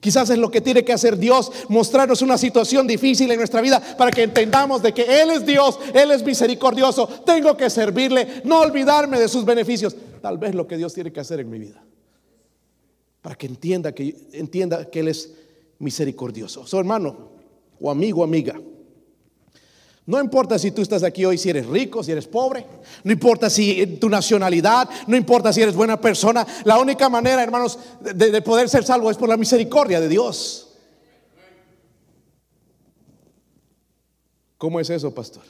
Quizás 0.00 0.30
es 0.30 0.38
lo 0.38 0.50
que 0.50 0.60
tiene 0.60 0.84
que 0.84 0.92
hacer 0.92 1.16
Dios, 1.16 1.50
mostrarnos 1.68 2.22
una 2.22 2.38
situación 2.38 2.86
difícil 2.86 3.30
en 3.30 3.38
nuestra 3.38 3.60
vida 3.60 3.80
para 3.96 4.10
que 4.10 4.22
entendamos 4.22 4.82
de 4.82 4.92
que 4.92 5.22
Él 5.22 5.30
es 5.30 5.46
Dios, 5.46 5.78
Él 5.94 6.10
es 6.10 6.22
misericordioso, 6.22 7.06
tengo 7.24 7.56
que 7.56 7.70
servirle, 7.70 8.42
no 8.44 8.60
olvidarme 8.60 9.18
de 9.18 9.28
sus 9.28 9.44
beneficios. 9.44 9.96
Tal 10.20 10.38
vez 10.38 10.54
lo 10.54 10.66
que 10.66 10.76
Dios 10.76 10.92
tiene 10.92 11.12
que 11.12 11.20
hacer 11.20 11.40
en 11.40 11.50
mi 11.50 11.58
vida. 11.58 11.82
Para 13.22 13.34
que 13.34 13.46
entienda 13.46 13.92
que, 13.92 14.14
entienda 14.32 14.90
que 14.90 15.00
Él 15.00 15.08
es 15.08 15.32
misericordioso. 15.78 16.66
Su 16.66 16.78
hermano 16.78 17.30
o 17.80 17.90
amigo, 17.90 18.22
amiga. 18.22 18.60
No 20.06 20.20
importa 20.20 20.56
si 20.56 20.70
tú 20.70 20.82
estás 20.82 21.02
aquí 21.02 21.24
hoy, 21.24 21.36
si 21.36 21.50
eres 21.50 21.66
rico, 21.66 22.02
si 22.02 22.12
eres 22.12 22.28
pobre. 22.28 22.64
No 23.02 23.12
importa 23.12 23.50
si 23.50 23.98
tu 23.98 24.08
nacionalidad, 24.08 24.88
no 25.08 25.16
importa 25.16 25.52
si 25.52 25.60
eres 25.60 25.74
buena 25.74 26.00
persona. 26.00 26.46
La 26.64 26.78
única 26.78 27.08
manera, 27.08 27.42
hermanos, 27.42 27.76
de, 28.00 28.40
poder 28.40 28.68
ser 28.68 28.84
salvo 28.84 29.10
es 29.10 29.16
por 29.16 29.28
la 29.28 29.36
misericordia 29.36 30.00
de 30.00 30.08
Dios. 30.08 30.68
¿Cómo 34.56 34.78
es 34.78 34.88
eso, 34.90 35.12
pastor? 35.12 35.42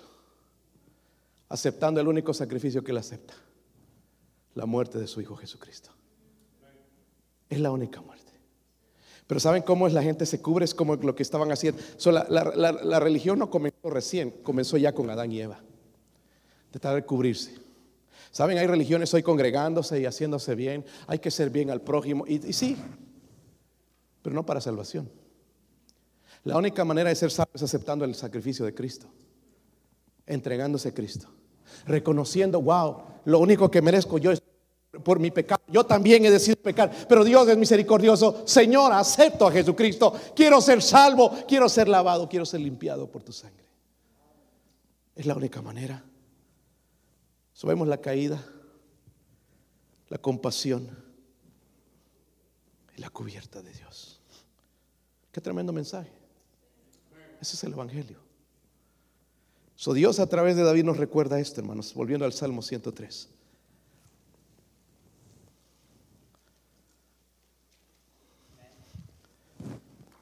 Aceptando 1.50 2.00
el 2.00 2.08
único 2.08 2.32
sacrificio 2.32 2.82
que 2.82 2.92
él 2.92 2.98
acepta. 2.98 3.34
La 4.54 4.64
muerte 4.64 4.98
de 4.98 5.06
su 5.06 5.20
Hijo 5.20 5.36
Jesucristo. 5.36 5.90
Es 7.50 7.60
la 7.60 7.70
única 7.70 8.00
muerte. 8.00 8.25
Pero 9.26 9.40
¿saben 9.40 9.62
cómo 9.62 9.86
es 9.86 9.92
la 9.92 10.02
gente 10.02 10.24
se 10.24 10.40
cubre? 10.40 10.64
Es 10.64 10.74
como 10.74 10.94
lo 10.96 11.14
que 11.14 11.22
estaban 11.22 11.50
haciendo. 11.50 11.80
la, 12.04 13.00
religión 13.00 13.38
no 13.38 13.50
comenzó 13.50 13.90
recién, 13.90 14.30
comenzó 14.42 14.76
ya 14.76 14.92
con 14.92 15.10
Adán 15.10 15.32
y 15.32 15.40
Eva. 15.40 15.60
Tratar 16.70 16.94
de 16.94 17.04
cubrirse. 17.04 17.54
¿Saben? 18.30 18.58
Hay 18.58 18.66
religiones 18.66 19.12
hoy 19.14 19.22
congregándose 19.22 20.00
y 20.00 20.06
haciéndose 20.06 20.54
bien. 20.54 20.84
Hay 21.06 21.18
que 21.18 21.30
ser 21.30 21.50
bien 21.50 21.70
al 21.70 21.80
prójimo. 21.80 22.24
Y, 22.26 22.34
y 22.46 22.52
sí, 22.52 22.76
pero 24.22 24.34
no 24.34 24.46
para 24.46 24.60
salvación. 24.60 25.10
La 26.44 26.56
única 26.56 26.84
manera 26.84 27.08
de 27.08 27.16
ser 27.16 27.32
salvo 27.32 27.52
es 27.54 27.62
aceptando 27.62 28.04
el 28.04 28.14
sacrificio 28.14 28.64
de 28.64 28.74
Cristo. 28.74 29.08
Entregándose 30.26 30.90
a 30.90 30.94
Cristo. 30.94 31.28
Reconociendo, 31.86 32.60
wow, 32.60 33.02
lo 33.24 33.40
único 33.40 33.70
que 33.70 33.82
merezco 33.82 34.18
yo 34.18 34.30
es 34.30 34.40
por 35.02 35.18
mi 35.18 35.30
pecado. 35.30 35.62
Yo 35.68 35.84
también 35.84 36.24
he 36.24 36.30
decidido 36.30 36.62
pecar, 36.62 36.90
pero 37.08 37.24
Dios 37.24 37.48
es 37.48 37.56
misericordioso. 37.56 38.42
Señor, 38.46 38.92
acepto 38.92 39.46
a 39.46 39.52
Jesucristo. 39.52 40.14
Quiero 40.34 40.60
ser 40.60 40.82
salvo, 40.82 41.32
quiero 41.46 41.68
ser 41.68 41.88
lavado, 41.88 42.28
quiero 42.28 42.46
ser 42.46 42.60
limpiado 42.60 43.10
por 43.10 43.22
tu 43.22 43.32
sangre. 43.32 43.64
Es 45.14 45.26
la 45.26 45.34
única 45.34 45.62
manera. 45.62 46.04
Subemos 47.52 47.88
la 47.88 47.98
caída, 47.98 48.44
la 50.08 50.18
compasión 50.18 50.88
y 52.96 53.00
la 53.00 53.10
cubierta 53.10 53.62
de 53.62 53.72
Dios. 53.72 54.20
Qué 55.32 55.40
tremendo 55.40 55.72
mensaje. 55.72 56.10
Ese 57.40 57.56
es 57.56 57.64
el 57.64 57.72
Evangelio. 57.72 58.18
So 59.74 59.92
Dios 59.92 60.20
a 60.20 60.26
través 60.26 60.56
de 60.56 60.62
David 60.62 60.84
nos 60.84 60.96
recuerda 60.96 61.38
esto, 61.38 61.60
hermanos, 61.60 61.92
volviendo 61.92 62.24
al 62.24 62.32
Salmo 62.32 62.62
103. 62.62 63.35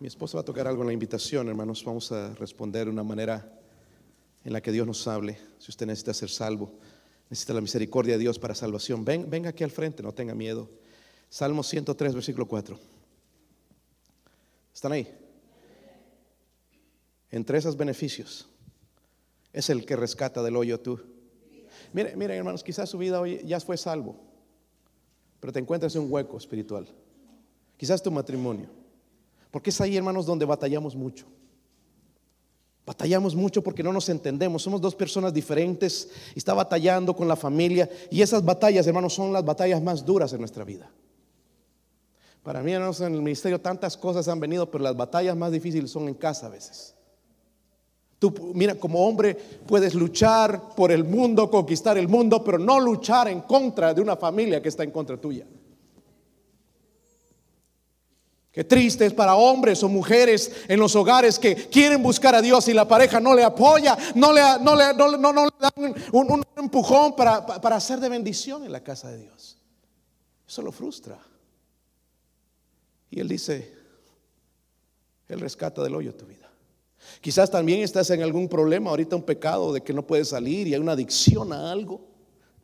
Mi 0.04 0.08
esposa 0.08 0.36
va 0.36 0.42
a 0.42 0.44
tocar 0.44 0.68
algo 0.68 0.82
en 0.82 0.88
la 0.88 0.92
invitación, 0.92 1.48
hermanos. 1.48 1.82
Vamos 1.82 2.12
a 2.12 2.34
responder 2.34 2.84
de 2.84 2.90
una 2.90 3.02
manera 3.02 3.50
en 4.44 4.52
la 4.52 4.60
que 4.60 4.70
Dios 4.70 4.86
nos 4.86 5.08
hable. 5.08 5.38
Si 5.58 5.70
usted 5.70 5.86
necesita 5.86 6.12
ser 6.12 6.28
salvo, 6.28 6.74
necesita 7.30 7.54
la 7.54 7.62
misericordia 7.62 8.12
de 8.12 8.18
Dios 8.18 8.38
para 8.38 8.54
salvación, 8.54 9.02
ven, 9.02 9.30
venga 9.30 9.48
aquí 9.48 9.64
al 9.64 9.70
frente, 9.70 10.02
no 10.02 10.12
tenga 10.12 10.34
miedo. 10.34 10.68
Salmo 11.30 11.62
103, 11.62 12.12
versículo 12.12 12.46
4. 12.46 12.78
¿Están 14.74 14.92
ahí? 14.92 15.08
Entre 17.30 17.56
esos 17.56 17.74
beneficios 17.74 18.46
es 19.54 19.70
el 19.70 19.86
que 19.86 19.96
rescata 19.96 20.42
del 20.42 20.56
hoyo 20.56 20.80
tú. 20.80 21.00
Miren, 21.94 22.18
miren 22.18 22.36
hermanos, 22.36 22.62
quizás 22.62 22.90
su 22.90 22.98
vida 22.98 23.22
hoy 23.22 23.40
ya 23.46 23.58
fue 23.58 23.78
salvo, 23.78 24.20
pero 25.40 25.50
te 25.50 25.60
encuentras 25.60 25.96
en 25.96 26.02
un 26.02 26.12
hueco 26.12 26.36
espiritual. 26.36 26.86
Quizás 27.78 28.02
tu 28.02 28.10
matrimonio 28.10 28.83
porque 29.54 29.70
es 29.70 29.80
ahí, 29.80 29.96
hermanos, 29.96 30.26
donde 30.26 30.44
batallamos 30.44 30.96
mucho. 30.96 31.26
Batallamos 32.84 33.36
mucho 33.36 33.62
porque 33.62 33.84
no 33.84 33.92
nos 33.92 34.08
entendemos. 34.08 34.64
Somos 34.64 34.80
dos 34.80 34.96
personas 34.96 35.32
diferentes 35.32 36.10
está 36.34 36.54
batallando 36.54 37.14
con 37.14 37.28
la 37.28 37.36
familia. 37.36 37.88
Y 38.10 38.20
esas 38.20 38.44
batallas, 38.44 38.84
hermanos, 38.88 39.14
son 39.14 39.32
las 39.32 39.44
batallas 39.44 39.80
más 39.80 40.04
duras 40.04 40.32
en 40.32 40.40
nuestra 40.40 40.64
vida. 40.64 40.90
Para 42.42 42.64
mí, 42.64 42.72
hermanos, 42.72 43.00
en 43.00 43.14
el 43.14 43.22
ministerio 43.22 43.60
tantas 43.60 43.96
cosas 43.96 44.26
han 44.26 44.40
venido, 44.40 44.68
pero 44.68 44.82
las 44.82 44.96
batallas 44.96 45.36
más 45.36 45.52
difíciles 45.52 45.88
son 45.88 46.08
en 46.08 46.14
casa 46.14 46.46
a 46.46 46.50
veces. 46.50 46.96
Tú, 48.18 48.34
mira, 48.56 48.74
como 48.74 49.06
hombre 49.06 49.36
puedes 49.68 49.94
luchar 49.94 50.74
por 50.74 50.90
el 50.90 51.04
mundo, 51.04 51.48
conquistar 51.48 51.96
el 51.96 52.08
mundo, 52.08 52.42
pero 52.42 52.58
no 52.58 52.80
luchar 52.80 53.28
en 53.28 53.42
contra 53.42 53.94
de 53.94 54.02
una 54.02 54.16
familia 54.16 54.60
que 54.60 54.70
está 54.70 54.82
en 54.82 54.90
contra 54.90 55.16
tuya. 55.16 55.46
Qué 58.54 58.62
triste 58.62 59.04
es 59.04 59.12
para 59.12 59.34
hombres 59.34 59.82
o 59.82 59.88
mujeres 59.88 60.52
en 60.68 60.78
los 60.78 60.94
hogares 60.94 61.40
que 61.40 61.56
quieren 61.56 62.00
buscar 62.04 62.36
a 62.36 62.40
Dios 62.40 62.68
y 62.68 62.72
la 62.72 62.86
pareja 62.86 63.18
no 63.18 63.34
le 63.34 63.42
apoya, 63.42 63.98
no 64.14 64.32
le, 64.32 64.42
no 64.60 64.76
le, 64.76 64.94
no, 64.94 65.32
no, 65.32 65.44
le 65.44 65.50
dan 65.58 65.94
un, 66.12 66.44
empujón 66.56 67.16
para, 67.16 67.44
para 67.44 67.74
hacer 67.74 67.98
de 67.98 68.08
bendición 68.08 68.64
en 68.64 68.70
la 68.70 68.80
casa 68.80 69.10
de 69.10 69.18
Dios. 69.18 69.58
Eso 70.46 70.62
lo 70.62 70.70
frustra. 70.70 71.18
Y 73.10 73.18
Él 73.18 73.26
dice, 73.26 73.74
Él 75.26 75.40
rescata 75.40 75.82
del 75.82 75.96
hoyo 75.96 76.14
tu 76.14 76.24
vida. 76.24 76.48
Quizás 77.20 77.50
también 77.50 77.82
estás 77.82 78.08
en 78.10 78.22
algún 78.22 78.48
problema, 78.48 78.90
ahorita 78.90 79.16
un 79.16 79.24
pecado 79.24 79.72
de 79.72 79.80
que 79.80 79.92
no 79.92 80.06
puedes 80.06 80.28
salir 80.28 80.68
y 80.68 80.74
hay 80.74 80.80
una 80.80 80.92
adicción 80.92 81.52
a 81.52 81.72
algo. 81.72 82.13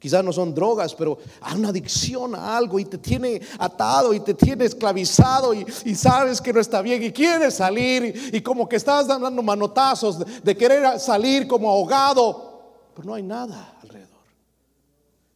Quizás 0.00 0.24
no 0.24 0.32
son 0.32 0.54
drogas, 0.54 0.94
pero 0.94 1.18
hay 1.42 1.58
una 1.58 1.68
adicción 1.68 2.34
a 2.34 2.56
algo 2.56 2.78
y 2.78 2.86
te 2.86 2.96
tiene 2.96 3.38
atado 3.58 4.14
y 4.14 4.20
te 4.20 4.32
tiene 4.32 4.64
esclavizado 4.64 5.52
y, 5.52 5.66
sabes 5.94 6.40
que 6.40 6.54
no 6.54 6.60
está 6.60 6.80
bien 6.80 7.02
y 7.02 7.12
quieres 7.12 7.52
salir 7.54 8.30
y, 8.32 8.40
como 8.40 8.66
que 8.66 8.76
estás 8.76 9.06
dando 9.06 9.42
manotazos 9.42 10.18
de, 10.42 10.56
querer 10.56 10.98
salir 10.98 11.46
como 11.46 11.70
ahogado, 11.70 12.92
pero 12.94 13.08
no 13.08 13.14
hay 13.14 13.22
nada 13.22 13.76
alrededor. 13.82 14.24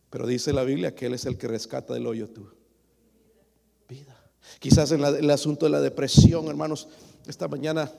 Pero 0.09 0.27
dice 0.27 0.51
la 0.51 0.65
Biblia 0.65 0.95
que 0.95 1.07
Él 1.07 1.15
es 1.15 1.27
el 1.27 1.37
que 1.37 1.47
rescata 1.47 1.93
del 1.93 2.07
hoyo 2.07 2.31
tu 2.31 2.51
vida. 3.87 4.17
Quizás 4.61 4.93
en 4.93 5.05
el 5.05 5.31
asunto 5.31 5.67
de 5.67 5.73
la 5.73 5.83
depresión, 5.83 6.47
hermanos, 6.47 6.89
esta 7.27 7.49
mañana 7.49 7.93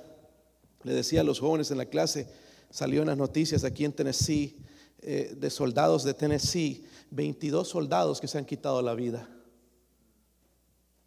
le 0.82 0.94
decía 0.96 1.22
a 1.22 1.24
los 1.24 1.40
jóvenes 1.40 1.70
en 1.70 1.78
la 1.78 1.86
clase, 1.86 2.28
salió 2.72 3.02
en 3.02 3.08
las 3.10 3.18
noticias 3.18 3.64
aquí 3.64 3.86
en 3.86 3.94
Tennessee 3.94 4.66
eh, 5.08 5.36
de 5.38 5.50
soldados 5.52 6.04
de 6.04 6.16
Tennessee, 6.16 6.84
22 7.12 7.68
soldados 7.68 8.20
que 8.20 8.28
se 8.28 8.40
han 8.40 8.46
quitado 8.46 8.82
la 8.82 8.96
vida. 8.96 9.30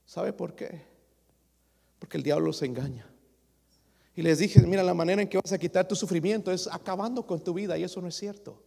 ¿Sabe 0.07 0.33
por 0.33 0.55
qué? 0.55 0.83
Porque 1.99 2.17
el 2.17 2.23
diablo 2.23 2.53
se 2.53 2.67
engaña. 2.67 3.11
Y 4.15 4.23
les 4.23 4.39
dije, 4.39 4.61
mira, 4.61 4.85
la 4.85 4.95
manera 4.95 5.21
en 5.21 5.29
que 5.29 5.41
vas 5.43 5.53
a 5.53 5.59
quitar 5.59 5.89
tu 5.89 5.97
sufrimiento 5.97 6.53
es 6.53 6.69
acabando 6.69 7.27
con 7.27 7.43
tu 7.43 7.53
vida 7.53 7.77
y 7.77 7.83
eso 7.83 8.01
no 8.01 8.07
es 8.07 8.15
cierto. 8.15 8.63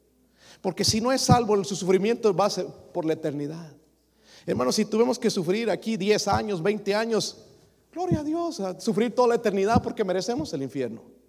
Porque 0.59 0.84
si 0.84 0.99
no 0.99 1.13
es 1.13 1.21
salvo, 1.21 1.63
su 1.63 1.77
sufrimiento 1.77 2.36
va 2.36 2.47
a 2.47 2.49
ser 2.49 2.65
por 2.93 3.05
la 3.05 3.13
eternidad. 3.13 3.71
Hermanos, 4.45 4.75
si 4.75 4.84
tuvimos 4.84 5.17
que 5.17 5.29
sufrir 5.29 5.69
aquí 5.69 5.95
10 5.95 6.27
años, 6.27 6.61
20 6.61 6.93
años, 6.93 7.45
gloria 7.93 8.19
a 8.19 8.23
Dios, 8.25 8.61
sufrir 8.79 9.15
toda 9.15 9.29
la 9.29 9.36
eternidad 9.36 9.82
porque 9.82 10.03
merecemos 10.03 10.51
el 10.51 10.63
infierno. 10.63 11.20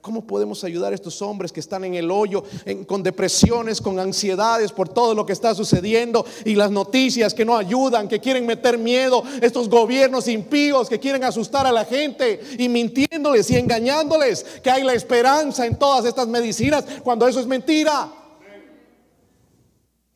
¿Cómo 0.00 0.26
podemos 0.26 0.64
ayudar 0.64 0.92
a 0.92 0.94
estos 0.94 1.20
hombres 1.22 1.52
que 1.52 1.60
están 1.60 1.84
en 1.84 1.94
el 1.94 2.10
hoyo, 2.10 2.44
con 2.86 3.02
depresiones, 3.02 3.80
con 3.80 3.98
ansiedades 3.98 4.72
por 4.72 4.88
todo 4.88 5.14
lo 5.14 5.26
que 5.26 5.32
está 5.32 5.54
sucediendo 5.54 6.24
y 6.44 6.54
las 6.54 6.70
noticias 6.70 7.34
que 7.34 7.44
no 7.44 7.56
ayudan, 7.56 8.08
que 8.08 8.20
quieren 8.20 8.46
meter 8.46 8.78
miedo, 8.78 9.22
estos 9.40 9.68
gobiernos 9.68 10.28
impíos 10.28 10.88
que 10.88 10.98
quieren 10.98 11.24
asustar 11.24 11.66
a 11.66 11.72
la 11.72 11.84
gente 11.84 12.40
y 12.58 12.68
mintiéndoles 12.68 13.50
y 13.50 13.56
engañándoles 13.56 14.44
que 14.62 14.70
hay 14.70 14.82
la 14.82 14.94
esperanza 14.94 15.66
en 15.66 15.78
todas 15.78 16.04
estas 16.04 16.28
medicinas 16.28 16.84
cuando 17.02 17.26
eso 17.26 17.40
es 17.40 17.46
mentira? 17.46 18.12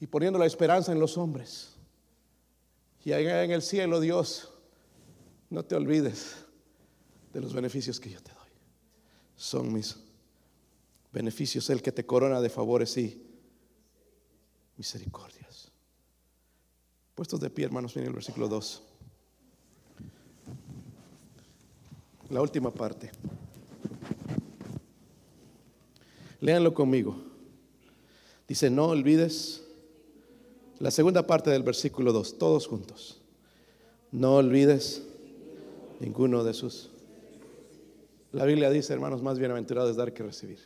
Y 0.01 0.07
poniendo 0.07 0.39
la 0.39 0.47
esperanza 0.47 0.93
en 0.93 1.01
los 1.01 1.17
hombres. 1.17 1.71
Y 3.05 3.13
allá 3.13 3.45
en 3.45 3.53
el 3.53 3.63
cielo, 3.63 4.01
Dios, 4.01 4.51
no 5.49 5.65
te 5.65 5.75
olvides 5.75 6.35
de 7.33 7.41
los 7.41 7.55
beneficios 7.55 8.01
que 8.01 8.11
yo 8.11 8.21
te 8.21 8.33
doy 8.33 8.36
son 9.37 9.73
mis 9.73 9.97
beneficios, 11.13 11.71
el 11.71 11.83
que 11.83 11.93
te 11.93 12.05
corona 12.05 12.41
de 12.41 12.49
favores 12.49 12.97
y 12.97 13.23
misericordias. 14.77 15.71
Puestos 17.15 17.41
de 17.41 17.51
pie, 17.51 17.67
hermanos, 17.67 17.95
miren 17.97 18.09
el 18.09 18.15
versículo 18.15 18.49
2. 18.49 18.83
La 22.31 22.43
última 22.43 22.71
parte. 22.71 23.11
Léanlo 26.41 26.75
conmigo. 26.75 27.17
Dice, 28.47 28.69
no 28.69 28.87
olvides 28.87 29.63
la 30.79 30.91
segunda 30.91 31.27
parte 31.27 31.51
del 31.51 31.63
versículo 31.63 32.13
2, 32.13 32.39
todos 32.39 32.67
juntos. 32.67 33.21
No 34.13 34.37
olvides 34.37 35.03
ninguno 36.01 36.45
de 36.45 36.53
sus 36.53 36.91
la 38.37 38.45
Biblia 38.45 38.71
dice, 38.71 38.93
hermanos, 38.93 39.23
más 39.23 39.39
bienaventurado 39.39 39.89
es 39.91 39.97
dar 39.97 40.13
que 40.13 40.23
recibir. 40.23 40.59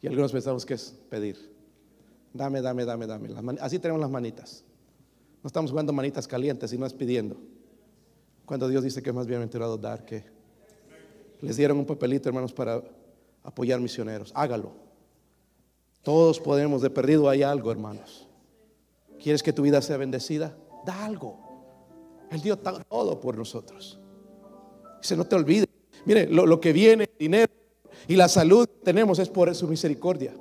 Y 0.00 0.06
algunos 0.06 0.32
pensamos 0.32 0.64
que 0.64 0.74
es 0.74 0.94
pedir. 1.10 1.36
Dame, 2.32 2.62
dame, 2.62 2.86
dame, 2.86 3.06
dame. 3.06 3.58
Así 3.60 3.78
tenemos 3.78 4.00
las 4.00 4.10
manitas. 4.10 4.64
No 5.42 5.48
estamos 5.48 5.70
jugando 5.70 5.92
manitas 5.92 6.26
calientes, 6.26 6.70
sino 6.70 6.86
es 6.86 6.94
pidiendo. 6.94 7.36
Cuando 8.46 8.68
Dios 8.68 8.82
dice 8.82 9.02
que 9.02 9.10
es 9.10 9.14
más 9.14 9.26
bienaventurado 9.26 9.76
dar 9.76 10.04
que... 10.06 10.24
Les 11.42 11.56
dieron 11.56 11.78
un 11.78 11.84
papelito, 11.84 12.28
hermanos, 12.28 12.52
para 12.52 12.82
apoyar 13.42 13.78
misioneros. 13.80 14.32
Hágalo. 14.34 14.72
Todos 16.02 16.40
podemos, 16.40 16.80
de 16.80 16.88
perdido 16.88 17.28
hay 17.28 17.42
algo, 17.42 17.70
hermanos. 17.70 18.26
¿Quieres 19.22 19.42
que 19.42 19.52
tu 19.52 19.60
vida 19.62 19.82
sea 19.82 19.98
bendecida? 19.98 20.56
Da 20.86 21.04
algo. 21.04 21.38
Él 22.30 22.40
dio 22.40 22.56
todo 22.56 23.20
por 23.20 23.36
nosotros. 23.36 23.98
Dice, 25.02 25.16
no 25.16 25.26
te 25.26 25.36
olvides. 25.36 25.69
Mire, 26.04 26.26
lo, 26.26 26.60
que 26.60 26.72
viene, 26.72 27.04
el 27.04 27.18
dinero 27.18 27.52
y 28.08 28.16
la 28.16 28.28
salud 28.28 28.66
que 28.66 28.84
tenemos 28.84 29.18
es 29.18 29.28
por 29.28 29.54
su 29.54 29.66
misericordia. 29.68 30.34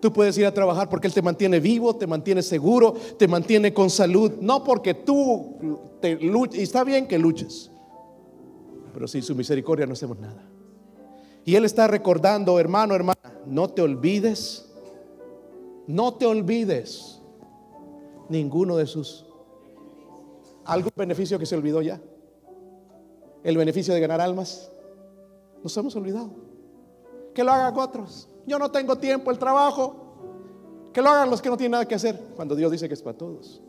Tú 0.00 0.12
puedes 0.12 0.36
ir 0.38 0.46
a 0.46 0.54
trabajar 0.54 0.88
porque 0.88 1.06
Él 1.06 1.14
te 1.14 1.22
mantiene 1.22 1.60
vivo, 1.60 1.96
te 1.96 2.06
mantiene 2.06 2.42
seguro, 2.42 2.94
te 3.18 3.28
mantiene 3.28 3.74
con 3.74 3.90
salud. 3.90 4.32
No 4.40 4.64
porque 4.64 4.94
tú 4.94 5.78
te 6.00 6.16
luches. 6.16 6.60
Y 6.60 6.62
está 6.62 6.84
bien 6.84 7.06
que 7.06 7.18
luches. 7.18 7.70
Pero 8.94 9.06
sin 9.06 9.22
su 9.22 9.34
misericordia 9.34 9.86
no 9.86 9.92
hacemos 9.92 10.18
nada. 10.18 10.42
Y 11.44 11.54
Él 11.54 11.64
está 11.64 11.86
recordando, 11.86 12.58
hermano, 12.58 12.94
hermana, 12.94 13.34
no 13.46 13.68
te 13.68 13.82
olvides, 13.82 14.70
no 15.86 16.14
te 16.14 16.26
olvides 16.26 17.20
ninguno 18.28 18.76
de 18.76 18.86
sus. 18.86 19.26
¿Algún 20.64 20.92
beneficio 20.96 21.38
que 21.38 21.46
se 21.46 21.56
olvidó 21.56 21.82
ya? 21.82 22.00
El 23.42 23.56
beneficio 23.56 23.94
de 23.94 24.00
ganar 24.00 24.20
almas. 24.20 24.70
Nos 25.62 25.76
hemos 25.76 25.94
olvidado. 25.96 26.30
Que 27.34 27.44
lo 27.44 27.52
hagan 27.52 27.78
otros. 27.78 28.28
Yo 28.46 28.58
no 28.58 28.70
tengo 28.70 28.96
tiempo, 28.96 29.30
el 29.30 29.38
trabajo. 29.38 30.90
Que 30.92 31.02
lo 31.02 31.10
hagan 31.10 31.30
los 31.30 31.40
que 31.40 31.48
no 31.48 31.56
tienen 31.56 31.72
nada 31.72 31.86
que 31.86 31.94
hacer, 31.94 32.18
cuando 32.34 32.56
Dios 32.56 32.72
dice 32.72 32.88
que 32.88 32.94
es 32.94 33.02
para 33.02 33.16
todos. 33.16 33.62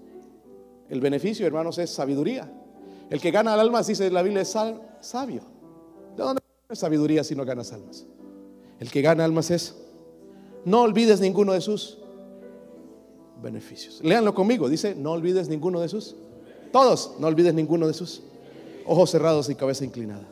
El 0.89 0.99
beneficio, 0.99 1.45
hermanos, 1.45 1.77
es 1.77 1.89
sabiduría. 1.89 2.51
El 3.09 3.21
que 3.21 3.31
gana 3.31 3.53
almas, 3.53 3.87
dice 3.87 4.09
la 4.09 4.21
Biblia, 4.23 4.41
es 4.41 4.57
sabio. 5.01 5.41
¿De 6.15 6.23
dónde 6.23 6.41
es 6.69 6.79
sabiduría 6.79 7.23
si 7.23 7.35
no 7.35 7.45
ganas 7.45 7.71
almas? 7.71 8.05
El 8.79 8.89
que 8.89 9.01
gana 9.01 9.23
almas 9.23 9.51
es, 9.51 9.75
no 10.65 10.81
olvides 10.81 11.21
ninguno 11.21 11.53
de 11.53 11.61
sus 11.61 11.99
beneficios. 13.41 13.99
Léanlo 14.03 14.33
conmigo, 14.33 14.69
dice, 14.69 14.95
no 14.95 15.11
olvides 15.11 15.49
ninguno 15.49 15.79
de 15.79 15.89
sus. 15.89 16.15
Todos, 16.71 17.15
no 17.19 17.27
olvides 17.27 17.53
ninguno 17.53 17.87
de 17.87 17.93
sus. 17.93 18.23
Ojos 18.91 19.09
cerrados 19.09 19.49
y 19.49 19.55
cabeza 19.55 19.85
inclinada. 19.85 20.27